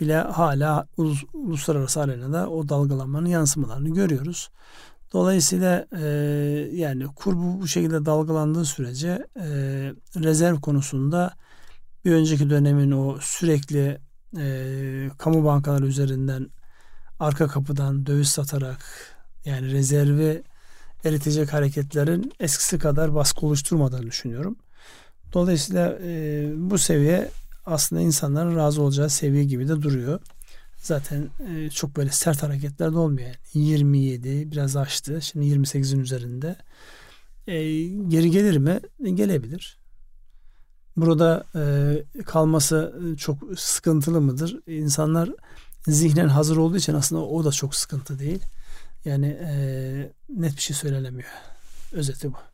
bile 0.00 0.16
hala 0.16 0.86
uluslararası 1.34 2.00
arenada 2.00 2.50
o 2.50 2.68
dalgalanmanın 2.68 3.28
yansımalarını 3.28 3.94
görüyoruz. 3.94 4.50
Dolayısıyla 5.12 5.86
e, 5.98 6.06
yani 6.72 7.06
kur 7.06 7.36
bu, 7.36 7.60
bu 7.60 7.68
şekilde 7.68 8.06
dalgalandığı 8.06 8.64
sürece 8.64 9.26
e, 9.36 9.46
rezerv 10.16 10.56
konusunda 10.56 11.34
bir 12.04 12.12
önceki 12.12 12.50
dönemin 12.50 12.90
o 12.90 13.18
sürekli 13.20 13.98
e, 14.38 15.10
kamu 15.18 15.44
bankaları 15.44 15.86
üzerinden 15.86 16.46
arka 17.20 17.46
kapıdan 17.46 18.06
döviz 18.06 18.28
satarak 18.28 18.84
yani 19.44 19.72
rezervi 19.72 20.42
eritecek 21.04 21.52
hareketlerin 21.52 22.32
eskisi 22.40 22.78
kadar 22.78 23.14
baskı 23.14 23.46
oluşturmadığını 23.46 24.02
düşünüyorum. 24.02 24.56
Dolayısıyla 25.32 25.98
e, 26.02 26.50
bu 26.56 26.78
seviye 26.78 27.30
aslında 27.66 28.02
insanların 28.02 28.56
razı 28.56 28.82
olacağı 28.82 29.10
seviye 29.10 29.44
gibi 29.44 29.68
de 29.68 29.82
duruyor. 29.82 30.20
Zaten 30.78 31.30
e, 31.48 31.70
çok 31.70 31.96
böyle 31.96 32.10
sert 32.10 32.42
hareketler 32.42 32.92
de 32.92 32.98
olmuyor. 32.98 33.28
Yani 33.28 33.66
27 33.66 34.52
biraz 34.52 34.76
aştı. 34.76 35.22
Şimdi 35.22 35.46
28'in 35.46 36.00
üzerinde. 36.00 36.56
E, 37.46 37.54
geri 38.08 38.30
gelir 38.30 38.56
mi? 38.56 38.80
Gelebilir. 39.14 39.78
Burada 40.96 41.44
e, 41.54 42.22
kalması 42.22 43.00
çok 43.18 43.38
sıkıntılı 43.56 44.20
mıdır? 44.20 44.60
İnsanlar 44.66 45.30
zihnen 45.86 46.28
hazır 46.28 46.56
olduğu 46.56 46.76
için 46.76 46.94
aslında 46.94 47.22
o 47.22 47.44
da 47.44 47.52
çok 47.52 47.74
sıkıntı 47.74 48.18
değil. 48.18 48.42
Yani 49.04 49.26
e, 49.26 49.52
net 50.28 50.56
bir 50.56 50.62
şey 50.62 50.76
söylenemiyor. 50.76 51.28
Özeti 51.92 52.32
bu. 52.32 52.47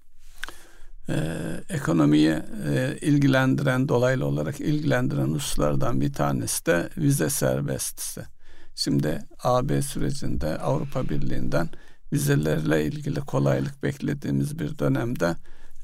Ee, 1.08 1.60
ekonomiyi 1.68 2.42
e, 2.68 2.98
ilgilendiren, 3.00 3.88
dolaylı 3.88 4.26
olarak 4.26 4.60
ilgilendiren 4.60 5.26
hususlardan 5.26 6.00
bir 6.00 6.12
tanesi 6.12 6.66
de 6.66 6.88
vize 6.98 7.30
serbestisi. 7.30 8.22
Şimdi 8.74 9.18
AB 9.42 9.82
sürecinde 9.82 10.58
Avrupa 10.58 11.08
Birliği'nden 11.08 11.68
vizelerle 12.12 12.84
ilgili 12.84 13.20
kolaylık 13.20 13.82
beklediğimiz 13.82 14.58
bir 14.58 14.78
dönemde 14.78 15.36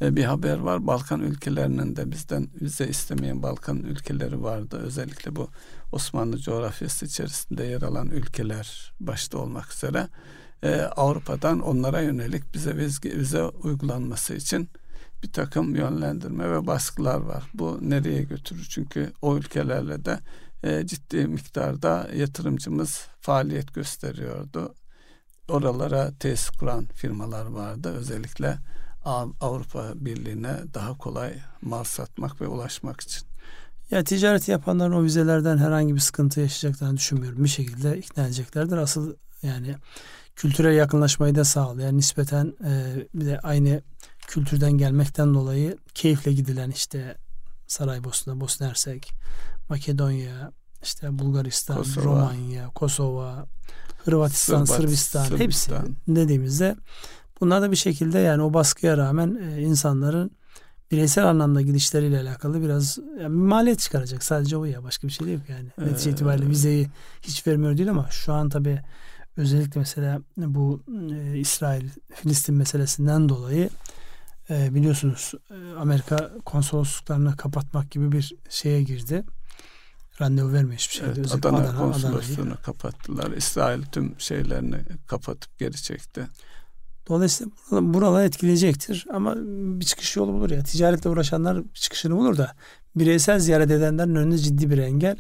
e, 0.03 0.17
bir 0.17 0.25
haber 0.25 0.59
var. 0.59 0.87
Balkan 0.87 1.21
ülkelerinin 1.21 1.97
de 1.97 2.11
bizden 2.11 2.49
vize 2.61 2.89
istemeyen 2.89 3.43
Balkan 3.43 3.79
ülkeleri 3.79 4.43
vardı. 4.43 4.77
Özellikle 4.77 5.37
bu 5.37 5.51
Osmanlı 5.93 6.39
coğrafyası 6.39 7.07
içerisinde 7.07 7.65
yer 7.65 7.83
alan 7.83 8.09
ülkeler 8.09 8.93
başta 9.01 9.39
olmak 9.39 9.73
üzere 9.73 10.09
e, 10.63 10.81
Avrupa'dan 10.81 11.61
onlara 11.61 12.01
yönelik 12.01 12.55
bize 12.55 12.77
vize, 12.77 13.19
vize 13.19 13.43
uygulanması 13.45 14.35
için 14.35 14.69
bir 15.23 15.33
takım 15.33 15.75
yönlendirme 15.75 16.51
ve 16.51 16.67
baskılar 16.67 17.21
var. 17.21 17.45
Bu 17.55 17.79
nereye 17.83 18.23
götürür? 18.23 18.67
Çünkü 18.71 19.13
o 19.23 19.37
ülkelerle 19.37 20.05
de 20.05 20.19
e, 20.63 20.87
ciddi 20.87 21.27
miktarda 21.27 22.09
yatırımcımız 22.15 23.07
faaliyet 23.21 23.75
gösteriyordu. 23.75 24.75
Oralara 25.49 26.13
tesis 26.21 26.51
kuran 26.51 26.87
firmalar 26.87 27.47
vardı. 27.47 27.95
Özellikle 27.97 28.59
Avrupa 29.41 29.93
Birliği'ne 29.95 30.57
daha 30.75 30.99
kolay 30.99 31.35
mal 31.63 31.85
satmak 31.85 32.41
ve 32.41 32.47
ulaşmak 32.47 33.01
için. 33.01 33.23
Ya 33.91 34.05
ticaret 34.05 34.49
yapanların 34.49 34.93
o 34.93 35.03
vizelerden 35.03 35.59
herhangi 35.59 35.95
bir 35.95 36.01
sıkıntı 36.01 36.41
yaşayacaklarını 36.41 36.97
düşünmüyorum. 36.97 37.45
Bir 37.45 37.49
şekilde 37.49 37.99
ikna 37.99 38.25
edeceklerdir. 38.25 38.77
Asıl 38.77 39.15
yani 39.43 39.77
kültürel 40.37 40.75
yakınlaşmayı 40.75 41.35
da 41.35 41.45
sağlayan 41.45 41.97
nispeten 41.97 42.55
e, 42.65 42.95
bir 43.15 43.27
de 43.27 43.41
aynı 43.41 43.83
kültürden 44.31 44.73
gelmekten 44.73 45.35
dolayı 45.35 45.79
keyifle 45.95 46.33
gidilen 46.33 46.71
işte 46.71 47.17
Saraybosna, 47.67 48.41
Bosna 48.41 48.69
Hersek, 48.69 49.13
Makedonya, 49.69 50.53
işte 50.83 51.19
Bulgaristan, 51.19 51.77
Kosova. 51.77 52.05
Romanya, 52.05 52.69
Kosova, 52.75 53.47
Hırvatistan, 54.05 54.65
Sırbat, 54.65 54.81
Sırbistan, 54.81 55.25
Sırbistan 55.25 55.79
hepsi 55.79 55.95
dediğimizde 56.09 56.77
bunlar 57.41 57.63
da 57.63 57.71
bir 57.71 57.77
şekilde 57.77 58.19
yani 58.19 58.43
o 58.43 58.55
baskıya 58.55 58.97
rağmen 58.97 59.39
e, 59.43 59.63
insanların 59.63 60.31
bireysel 60.91 61.27
anlamda 61.27 61.61
gidişleriyle 61.61 62.21
alakalı 62.21 62.63
biraz 62.63 62.99
yani 63.21 63.37
maliyet 63.37 63.79
çıkaracak. 63.79 64.25
Sadece 64.25 64.57
o 64.57 64.65
ya 64.65 64.83
başka 64.85 65.09
bir 65.09 65.13
şey 65.13 65.27
değil 65.27 65.41
yani. 65.49 65.69
Ee, 65.81 65.87
Netice 65.87 66.11
itibariyle 66.11 66.49
vizeyi 66.49 66.89
hiç 67.23 67.47
vermiyor 67.47 67.77
değil 67.77 67.91
ama 67.91 68.09
şu 68.11 68.33
an 68.33 68.49
tabi 68.49 68.81
özellikle 69.37 69.81
mesela 69.81 70.21
bu 70.37 70.83
e, 71.13 71.39
İsrail 71.39 71.89
Filistin 72.15 72.55
meselesinden 72.55 73.29
dolayı 73.29 73.71
e, 74.51 74.75
biliyorsunuz 74.75 75.33
e, 75.51 75.79
Amerika 75.79 76.31
konsolosluklarını 76.45 77.37
kapatmak 77.37 77.91
gibi 77.91 78.13
bir 78.13 78.35
şeye 78.49 78.83
girdi. 78.83 79.25
Randevu 80.21 80.53
vermiyor 80.53 80.79
hiçbir 80.79 80.95
şekilde. 80.95 81.21
Evet, 81.21 81.35
Adana, 81.35 81.59
Adana 81.59 81.79
konsolosluğunu 81.79 82.47
Adana 82.47 82.57
kapattılar. 82.57 83.31
İsrail 83.31 83.83
tüm 83.83 84.21
şeylerini 84.21 84.77
kapatıp 85.07 85.59
geri 85.59 85.83
çekti. 85.83 86.27
Dolayısıyla 87.09 87.51
buralar 87.73 88.25
etkileyecektir. 88.25 89.07
Ama 89.13 89.35
bir 89.81 89.85
çıkış 89.85 90.17
yolu 90.17 90.33
bulur 90.33 90.51
ya. 90.51 90.63
Ticaretle 90.63 91.11
uğraşanlar 91.11 91.63
çıkışını 91.75 92.17
bulur 92.17 92.37
da 92.37 92.55
bireysel 92.97 93.39
ziyaret 93.39 93.71
edenlerin 93.71 94.15
önünde 94.15 94.39
ciddi 94.39 94.71
bir 94.71 94.79
engel. 94.79 95.17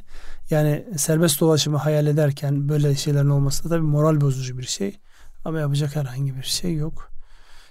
Yani 0.50 0.84
serbest 0.96 1.40
dolaşımı 1.40 1.76
hayal 1.76 2.06
ederken 2.06 2.68
böyle 2.68 2.94
şeylerin 2.94 3.28
olması 3.28 3.64
da 3.64 3.68
tabii 3.68 3.86
moral 3.86 4.20
bozucu 4.20 4.58
bir 4.58 4.66
şey. 4.66 4.98
Ama 5.44 5.60
yapacak 5.60 5.96
herhangi 5.96 6.36
bir 6.36 6.42
şey 6.42 6.74
yok. 6.74 7.09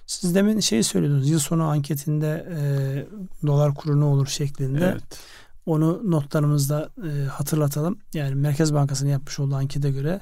Siz 0.10 0.36
demin 0.36 0.60
şey 0.60 0.84
söylüyordunuz. 0.84 1.30
Yıl 1.30 1.39
sonu 1.39 1.64
anketinde 1.64 2.47
e, 2.57 3.47
dolar 3.47 3.76
kuru 3.76 3.99
ne 3.99 4.03
olur 4.03 4.28
şeklinde. 4.28 4.86
Evet. 4.86 5.20
Onu 5.66 6.12
notlarımızda 6.12 6.89
e, 7.07 7.26
hatırlatalım. 7.26 7.99
Yani 8.14 8.36
Merkez 8.36 8.74
Bankası'nın 8.74 9.10
yapmış 9.10 9.39
olduğu 9.39 9.55
ankete 9.55 9.91
göre 9.91 10.22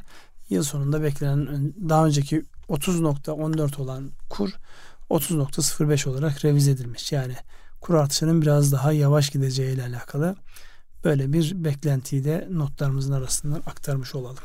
yıl 0.49 0.63
sonunda 0.63 1.03
beklenen 1.03 1.73
daha 1.89 2.05
önceki 2.05 2.43
30.14 2.69 3.81
olan 3.81 4.11
kur 4.29 4.49
30.05 5.09 6.09
olarak 6.09 6.45
revize 6.45 6.71
edilmiş. 6.71 7.11
Yani 7.11 7.35
kur 7.81 7.93
artışının 7.93 8.41
biraz 8.41 8.71
daha 8.71 8.91
yavaş 8.91 9.29
gideceği 9.29 9.75
ile 9.75 9.83
alakalı 9.83 10.35
böyle 11.03 11.33
bir 11.33 11.63
beklentiyi 11.63 12.23
de 12.23 12.47
notlarımızın 12.51 13.13
arasından 13.13 13.59
aktarmış 13.65 14.15
olalım. 14.15 14.43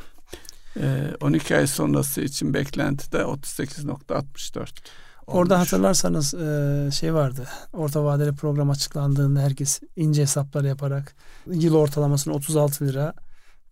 12 1.21 1.57
ay 1.57 1.67
sonrası 1.67 2.21
için 2.21 2.55
beklenti 2.55 3.13
de 3.13 3.17
38.64. 3.17 4.69
Orada 5.27 5.61
hatırlarsanız 5.61 6.35
e, 6.35 6.89
şey 6.93 7.15
vardı. 7.15 7.49
Orta 7.73 8.05
vadeli 8.05 8.33
program 8.33 8.71
açıklandığında 8.71 9.41
herkes 9.41 9.81
ince 9.97 10.23
hesaplar 10.23 10.65
yaparak 10.65 11.15
yıl 11.47 11.75
ortalamasını 11.75 12.35
36 12.35 12.87
lira. 12.87 13.15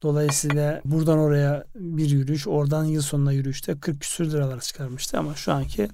Dolayısıyla 0.03 0.81
buradan 0.85 1.19
oraya 1.19 1.65
bir 1.75 2.11
yürüyüş, 2.11 2.49
oradan 2.49 2.85
yıl 2.85 3.03
sonuna 3.03 3.33
yürüyüşte 3.33 3.81
40 3.81 4.01
küsür 4.01 4.31
liralar 4.31 4.61
çıkarmıştı 4.61 5.19
ama 5.19 5.35
şu 5.35 5.53
anki 5.53 5.89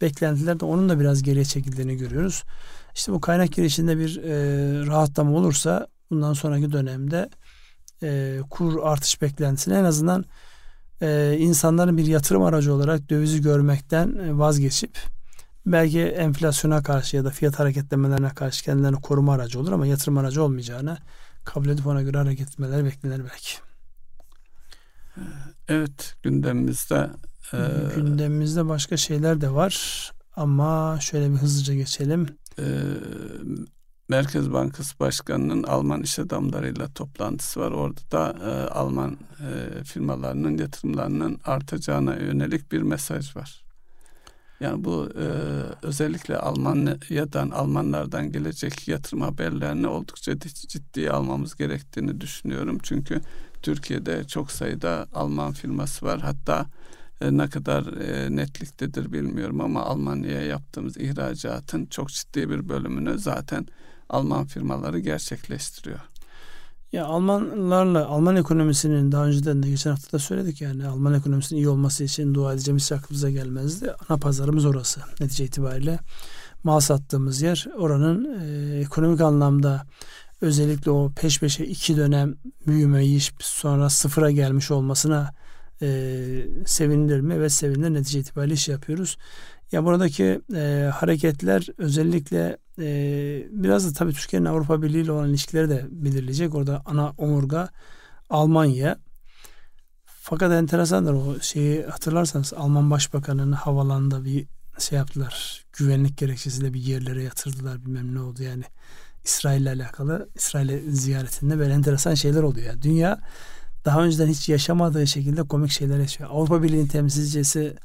beklentilerde 0.00 0.64
onun 0.64 0.88
da 0.88 1.00
biraz 1.00 1.22
geriye 1.22 1.44
çekildiğini 1.44 1.96
görüyoruz. 1.96 2.42
İşte 2.94 3.12
bu 3.12 3.20
kaynak 3.20 3.52
girişinde 3.52 3.98
bir 3.98 4.22
e, 4.24 4.86
rahatlama 4.86 5.36
olursa 5.36 5.86
bundan 6.10 6.32
sonraki 6.32 6.72
dönemde 6.72 7.30
e, 8.02 8.38
kur 8.50 8.82
artış 8.82 9.22
beklentisini 9.22 9.74
en 9.74 9.84
azından 9.84 10.24
e, 11.02 11.36
insanların 11.38 11.98
bir 11.98 12.06
yatırım 12.06 12.42
aracı 12.42 12.74
olarak 12.74 13.10
dövizi 13.10 13.42
görmekten 13.42 14.14
e, 14.14 14.38
vazgeçip 14.38 14.98
belki 15.66 16.00
enflasyona 16.00 16.82
karşı 16.82 17.16
ya 17.16 17.24
da 17.24 17.30
fiyat 17.30 17.58
hareketlemelerine 17.58 18.28
karşı 18.28 18.64
kendilerini 18.64 19.00
koruma 19.00 19.34
aracı 19.34 19.60
olur 19.60 19.72
ama 19.72 19.86
yatırım 19.86 20.18
aracı 20.18 20.42
olmayacağını 20.42 20.98
kabul 21.44 21.68
edip 21.68 21.86
ona 21.86 22.02
göre 22.02 22.18
hareket 22.18 22.48
etmeleri 22.48 22.84
beklenir 22.84 23.18
belki. 23.18 23.56
Evet 25.68 26.14
gündemimizde 26.22 27.10
e... 27.52 27.58
gündemimizde 27.96 28.68
başka 28.68 28.96
şeyler 28.96 29.40
de 29.40 29.50
var 29.50 30.12
ama 30.36 30.98
şöyle 31.00 31.30
bir 31.30 31.36
hızlıca 31.36 31.74
geçelim. 31.74 32.26
E, 32.58 32.64
Merkez 34.12 34.52
Bankası 34.52 34.98
Başkanı'nın 35.00 35.62
Alman 35.62 36.02
iş 36.02 36.18
adamlarıyla 36.18 36.88
toplantısı 36.88 37.60
var. 37.60 37.70
Orada 37.70 38.00
da 38.12 38.36
e, 38.50 38.70
Alman 38.70 39.18
e, 39.40 39.84
firmalarının 39.84 40.58
yatırımlarının 40.58 41.40
artacağına 41.44 42.14
yönelik 42.14 42.72
bir 42.72 42.82
mesaj 42.82 43.36
var. 43.36 43.64
Yani 44.60 44.84
bu 44.84 45.08
e, 45.18 45.26
özellikle 45.82 46.36
Almanya'dan, 46.36 47.50
Almanlardan 47.50 48.32
gelecek 48.32 48.88
yatırım 48.88 49.20
haberlerini 49.20 49.86
oldukça 49.86 50.38
ciddiye 50.68 51.10
almamız 51.10 51.56
gerektiğini 51.56 52.20
düşünüyorum. 52.20 52.78
Çünkü 52.82 53.20
Türkiye'de 53.62 54.24
çok 54.24 54.50
sayıda 54.50 55.06
Alman 55.14 55.52
firması 55.52 56.06
var. 56.06 56.20
Hatta 56.20 56.66
e, 57.20 57.36
ne 57.36 57.48
kadar 57.48 57.86
e, 57.86 58.36
netliktedir 58.36 59.12
bilmiyorum 59.12 59.60
ama 59.60 59.84
Almanya'ya 59.84 60.42
yaptığımız 60.42 60.96
ihracatın 60.96 61.86
çok 61.86 62.08
ciddi 62.08 62.50
bir 62.50 62.68
bölümünü 62.68 63.18
zaten 63.18 63.66
Alman 64.08 64.46
firmaları 64.46 64.98
gerçekleştiriyor. 64.98 66.00
Ya 66.92 67.06
Almanlarla 67.06 68.06
Alman 68.06 68.36
ekonomisinin 68.36 69.12
daha 69.12 69.26
önceden 69.26 69.62
de 69.62 69.70
geçen 69.70 69.90
hafta 69.90 70.12
da 70.12 70.18
söyledik 70.18 70.60
yani 70.60 70.86
Alman 70.86 71.14
ekonomisinin 71.14 71.60
iyi 71.60 71.68
olması 71.68 72.04
için 72.04 72.34
dua 72.34 72.54
edeceğim 72.54 72.78
hiç 72.78 72.92
aklımıza 72.92 73.30
gelmezdi. 73.30 73.92
Ana 74.08 74.18
pazarımız 74.18 74.64
orası 74.64 75.00
netice 75.20 75.44
itibariyle. 75.44 75.98
Mal 76.64 76.80
sattığımız 76.80 77.42
yer 77.42 77.66
oranın 77.78 78.40
e, 78.40 78.78
ekonomik 78.80 79.20
anlamda 79.20 79.86
özellikle 80.40 80.90
o 80.90 81.12
peş 81.16 81.40
peşe 81.40 81.64
iki 81.64 81.96
dönem 81.96 82.34
büyümeyi 82.66 83.20
sonra 83.40 83.90
sıfıra 83.90 84.30
gelmiş 84.30 84.70
olmasına 84.70 85.34
e, 85.82 85.88
sevinir 86.66 87.20
mi? 87.20 87.34
Evet 87.34 87.52
sevinir. 87.52 87.94
Netice 87.94 88.18
itibariyle 88.18 88.54
iş 88.54 88.68
yapıyoruz. 88.68 89.16
Ya 89.72 89.84
buradaki 89.84 90.40
e, 90.54 90.90
hareketler 90.94 91.66
özellikle 91.78 92.56
e, 92.78 92.86
biraz 93.50 93.86
da 93.86 93.92
tabii 93.92 94.12
Türkiye'nin 94.12 94.46
Avrupa 94.46 94.82
Birliği 94.82 95.02
ile 95.02 95.12
olan 95.12 95.28
ilişkileri 95.28 95.68
de 95.70 95.86
belirleyecek. 95.90 96.54
Orada 96.54 96.82
ana 96.86 97.10
omurga 97.18 97.68
Almanya. 98.30 98.98
Fakat 100.04 100.52
enteresandır 100.52 101.12
o 101.12 101.40
şeyi 101.40 101.82
hatırlarsanız 101.82 102.52
Alman 102.52 102.90
Başbakanı'nın 102.90 103.52
havalanda 103.52 104.24
bir 104.24 104.46
şey 104.78 104.98
yaptılar. 104.98 105.64
Güvenlik 105.72 106.18
gerekçesiyle 106.18 106.74
bir 106.74 106.80
yerlere 106.80 107.22
yatırdılar 107.22 107.86
bilmem 107.86 108.14
ne 108.14 108.20
oldu 108.20 108.42
yani. 108.42 108.64
İsrail 109.24 109.60
ile 109.60 109.70
alakalı 109.70 110.28
İsrail 110.34 110.90
ziyaretinde 110.90 111.58
böyle 111.58 111.74
enteresan 111.74 112.14
şeyler 112.14 112.42
oluyor. 112.42 112.66
Yani 112.66 112.82
dünya 112.82 113.20
daha 113.84 114.02
önceden 114.02 114.26
hiç 114.26 114.48
yaşamadığı 114.48 115.06
şekilde 115.06 115.42
komik 115.42 115.70
şeyler 115.70 115.98
yaşıyor. 115.98 116.30
Avrupa 116.32 116.62
Birliği'nin 116.62 116.86
temsilcisi 116.86 117.76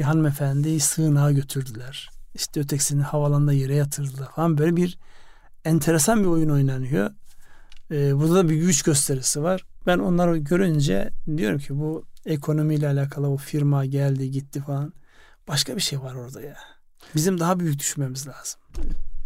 bir 0.00 0.04
hanımefendiyi 0.04 0.80
sığınağa 0.80 1.32
götürdüler. 1.32 2.10
İşte 2.34 2.60
ötekisini 2.60 3.02
havalanda 3.02 3.52
yere 3.52 3.74
yatırdılar 3.74 4.32
falan. 4.32 4.58
Böyle 4.58 4.76
bir 4.76 4.98
enteresan 5.64 6.20
bir 6.20 6.26
oyun 6.26 6.48
oynanıyor. 6.48 7.10
Ee, 7.90 8.16
burada 8.16 8.34
da 8.34 8.48
bir 8.48 8.56
güç 8.56 8.82
gösterisi 8.82 9.42
var. 9.42 9.64
Ben 9.86 9.98
onları 9.98 10.36
görünce 10.36 11.10
diyorum 11.36 11.58
ki 11.58 11.78
bu 11.78 12.04
ekonomiyle 12.26 12.88
alakalı 12.88 13.28
o 13.28 13.36
firma 13.36 13.84
geldi 13.84 14.30
gitti 14.30 14.60
falan. 14.60 14.92
Başka 15.48 15.76
bir 15.76 15.80
şey 15.80 16.00
var 16.00 16.14
orada 16.14 16.40
ya. 16.42 16.56
Bizim 17.14 17.40
daha 17.40 17.60
büyük 17.60 17.78
düşünmemiz 17.78 18.26
lazım. 18.26 18.60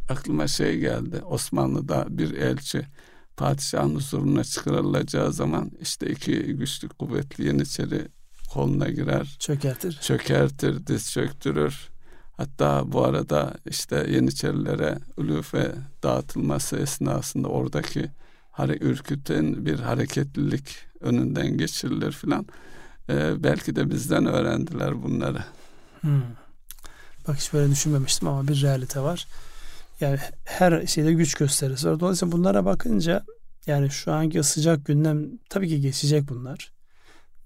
Aklıma 0.09 0.47
şey 0.47 0.79
geldi. 0.79 1.23
Osmanlı'da 1.25 2.07
bir 2.09 2.33
elçi 2.35 2.87
padişahın 3.37 3.95
huzuruna 3.95 4.45
çıkarılacağı 4.45 5.33
zaman 5.33 5.71
işte 5.81 6.11
iki 6.11 6.43
güçlü 6.43 6.89
kuvvetli 6.89 7.47
yeniçeri 7.47 8.09
koluna 8.55 8.89
girer. 8.89 9.37
Çökertir. 9.39 9.99
Çökertir, 10.03 10.87
diz 10.87 11.13
çöktürür. 11.13 11.89
Hatta 12.37 12.93
bu 12.93 13.05
arada 13.05 13.55
işte 13.67 14.07
Yeniçerilere 14.11 14.99
ülüfe 15.19 15.73
dağıtılması 16.03 16.77
esnasında 16.77 17.49
oradaki 17.49 18.11
hare, 18.51 18.79
ürküten 18.81 19.67
bir 19.67 19.79
hareketlilik 19.79 20.65
önünden 21.01 21.59
geçirilir 21.59 22.13
filan. 22.13 22.47
Ee, 23.09 23.43
belki 23.43 23.77
de 23.77 23.91
bizden 23.91 24.27
öğrendiler 24.27 25.03
bunları. 25.03 25.45
Hmm. 26.01 26.23
Bak 27.29 27.37
hiç 27.37 27.53
böyle 27.53 27.71
düşünmemiştim 27.71 28.29
ama 28.29 28.49
bir 28.49 28.63
realite 28.63 29.01
var. 29.01 29.27
Yani 30.01 30.19
her 30.45 30.87
şeyde 30.87 31.13
güç 31.13 31.35
gösterisi 31.35 31.89
var. 31.89 32.01
Dolayısıyla 32.01 32.33
bunlara 32.33 32.65
bakınca 32.65 33.25
yani 33.67 33.91
şu 33.91 34.13
anki 34.13 34.43
sıcak 34.43 34.87
gündem 34.87 35.39
tabii 35.49 35.69
ki 35.69 35.81
geçecek 35.81 36.29
bunlar 36.29 36.74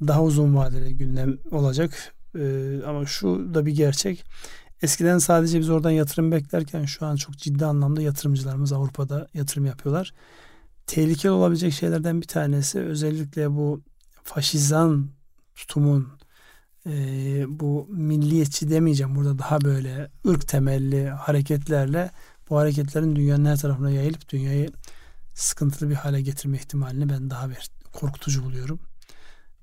daha 0.06 0.22
uzun 0.22 0.56
vadeli 0.56 0.96
gündem 0.96 1.38
olacak. 1.50 2.14
Ee, 2.38 2.80
ama 2.86 3.06
şu 3.06 3.54
da 3.54 3.66
bir 3.66 3.72
gerçek. 3.76 4.24
Eskiden 4.82 5.18
sadece 5.18 5.60
biz 5.60 5.70
oradan 5.70 5.90
yatırım 5.90 6.32
beklerken 6.32 6.84
şu 6.84 7.06
an 7.06 7.16
çok 7.16 7.38
ciddi 7.38 7.66
anlamda 7.66 8.02
yatırımcılarımız 8.02 8.72
Avrupa'da 8.72 9.28
yatırım 9.34 9.66
yapıyorlar. 9.66 10.14
Tehlikeli 10.86 11.32
olabilecek 11.32 11.72
şeylerden 11.72 12.20
bir 12.20 12.26
tanesi 12.26 12.80
özellikle 12.80 13.50
bu 13.50 13.82
faşizan 14.24 15.08
tutumun 15.56 16.08
e, 16.86 16.92
bu 17.48 17.86
milliyetçi 17.90 18.70
demeyeceğim 18.70 19.14
burada 19.16 19.38
daha 19.38 19.60
böyle 19.60 20.10
ırk 20.28 20.48
temelli 20.48 21.08
hareketlerle 21.08 22.10
bu 22.50 22.56
hareketlerin 22.56 23.16
dünyanın 23.16 23.44
her 23.44 23.56
tarafına 23.56 23.90
yayılıp 23.90 24.28
dünyayı 24.28 24.68
sıkıntılı 25.34 25.90
bir 25.90 25.94
hale 25.94 26.20
getirme 26.20 26.56
ihtimalini 26.56 27.08
ben 27.08 27.30
daha 27.30 27.50
bir 27.50 27.70
korkutucu 27.92 28.44
buluyorum. 28.44 28.80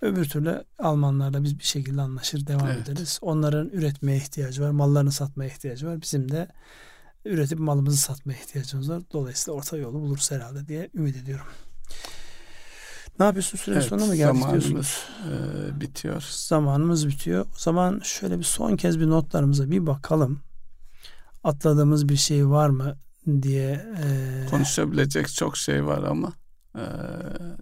Öbür 0.05 0.25
türlü 0.25 0.63
Almanlarla 0.79 1.43
biz 1.43 1.59
bir 1.59 1.63
şekilde 1.63 2.01
anlaşır 2.01 2.47
devam 2.47 2.67
evet. 2.67 2.89
ederiz. 2.89 3.19
Onların 3.21 3.69
üretmeye 3.69 4.17
ihtiyacı 4.17 4.63
var. 4.63 4.69
Mallarını 4.69 5.11
satmaya 5.11 5.49
ihtiyacı 5.49 5.87
var. 5.87 6.01
Bizim 6.01 6.31
de 6.31 6.47
üretip 7.25 7.59
malımızı 7.59 7.97
satmaya 7.97 8.39
ihtiyacımız 8.39 8.89
var. 8.89 9.01
Dolayısıyla 9.13 9.57
orta 9.57 9.77
yolu 9.77 10.01
buluruz 10.01 10.31
herhalde 10.31 10.67
diye 10.67 10.89
ümit 10.95 11.17
ediyorum. 11.17 11.45
Ne 13.19 13.25
yapıyorsun? 13.25 13.57
Süre 13.57 13.75
evet, 13.75 13.85
sonuna 13.85 14.05
mı 14.05 14.15
geldik 14.15 14.41
zamanımız 14.43 14.99
e, 15.31 15.81
bitiyor. 15.81 16.23
Zamanımız 16.29 17.07
bitiyor. 17.07 17.45
O 17.45 17.57
zaman 17.57 17.99
şöyle 18.03 18.39
bir 18.39 18.43
son 18.43 18.75
kez 18.75 18.99
bir 18.99 19.09
notlarımıza 19.09 19.71
bir 19.71 19.87
bakalım. 19.87 20.39
Atladığımız 21.43 22.09
bir 22.09 22.15
şey 22.15 22.47
var 22.47 22.69
mı 22.69 22.97
diye. 23.41 23.85
E... 24.03 24.45
Konuşabilecek 24.49 25.27
çok 25.27 25.57
şey 25.57 25.85
var 25.85 26.03
ama 26.03 26.33
e, 26.75 26.83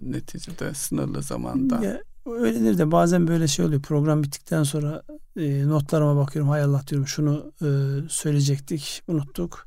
neticede 0.02 0.74
sınırlı 0.74 1.22
zamanda. 1.22 1.84
Ya, 1.84 2.00
öyledir 2.26 2.78
de 2.78 2.90
bazen 2.90 3.28
böyle 3.28 3.48
şey 3.48 3.64
oluyor. 3.64 3.82
Program 3.82 4.22
bittikten 4.22 4.62
sonra 4.62 5.02
e, 5.36 5.68
notlarıma 5.68 6.16
bakıyorum. 6.16 6.50
Hay 6.50 6.62
Allah 6.62 6.82
diyorum 6.86 7.06
şunu 7.06 7.52
e, 7.62 7.68
söyleyecektik. 8.08 9.02
Unuttuk. 9.08 9.66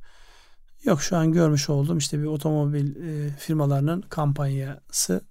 Yok 0.83 1.01
şu 1.01 1.17
an 1.17 1.31
görmüş 1.31 1.69
oldum. 1.69 1.97
işte 1.97 2.19
bir 2.19 2.25
otomobil 2.25 2.95
e, 2.95 3.29
firmalarının 3.37 4.01
kampanyası 4.01 5.21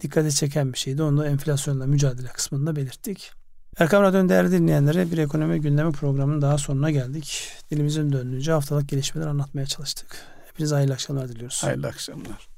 dikkate 0.00 0.30
çeken 0.30 0.72
bir 0.72 0.78
şeydi. 0.78 1.02
Onu 1.02 1.18
da 1.18 1.26
enflasyonla 1.26 1.86
mücadele 1.86 2.28
kısmında 2.28 2.76
belirttik. 2.76 3.32
Erkam 3.78 4.02
Radyo'nun 4.02 4.28
değerli 4.28 4.52
dinleyenlere 4.52 5.10
bir 5.10 5.18
ekonomi 5.18 5.60
gündemi 5.60 5.92
programının 5.92 6.42
daha 6.42 6.58
sonuna 6.58 6.90
geldik. 6.90 7.48
Dilimizin 7.70 8.12
döndüğünce 8.12 8.52
haftalık 8.52 8.88
gelişmeler 8.88 9.26
anlatmaya 9.26 9.66
çalıştık. 9.66 10.16
Hepinize 10.46 10.74
hayırlı 10.74 10.92
akşamlar 10.92 11.28
diliyoruz. 11.28 11.64
Hayırlı 11.64 11.86
akşamlar. 11.86 12.53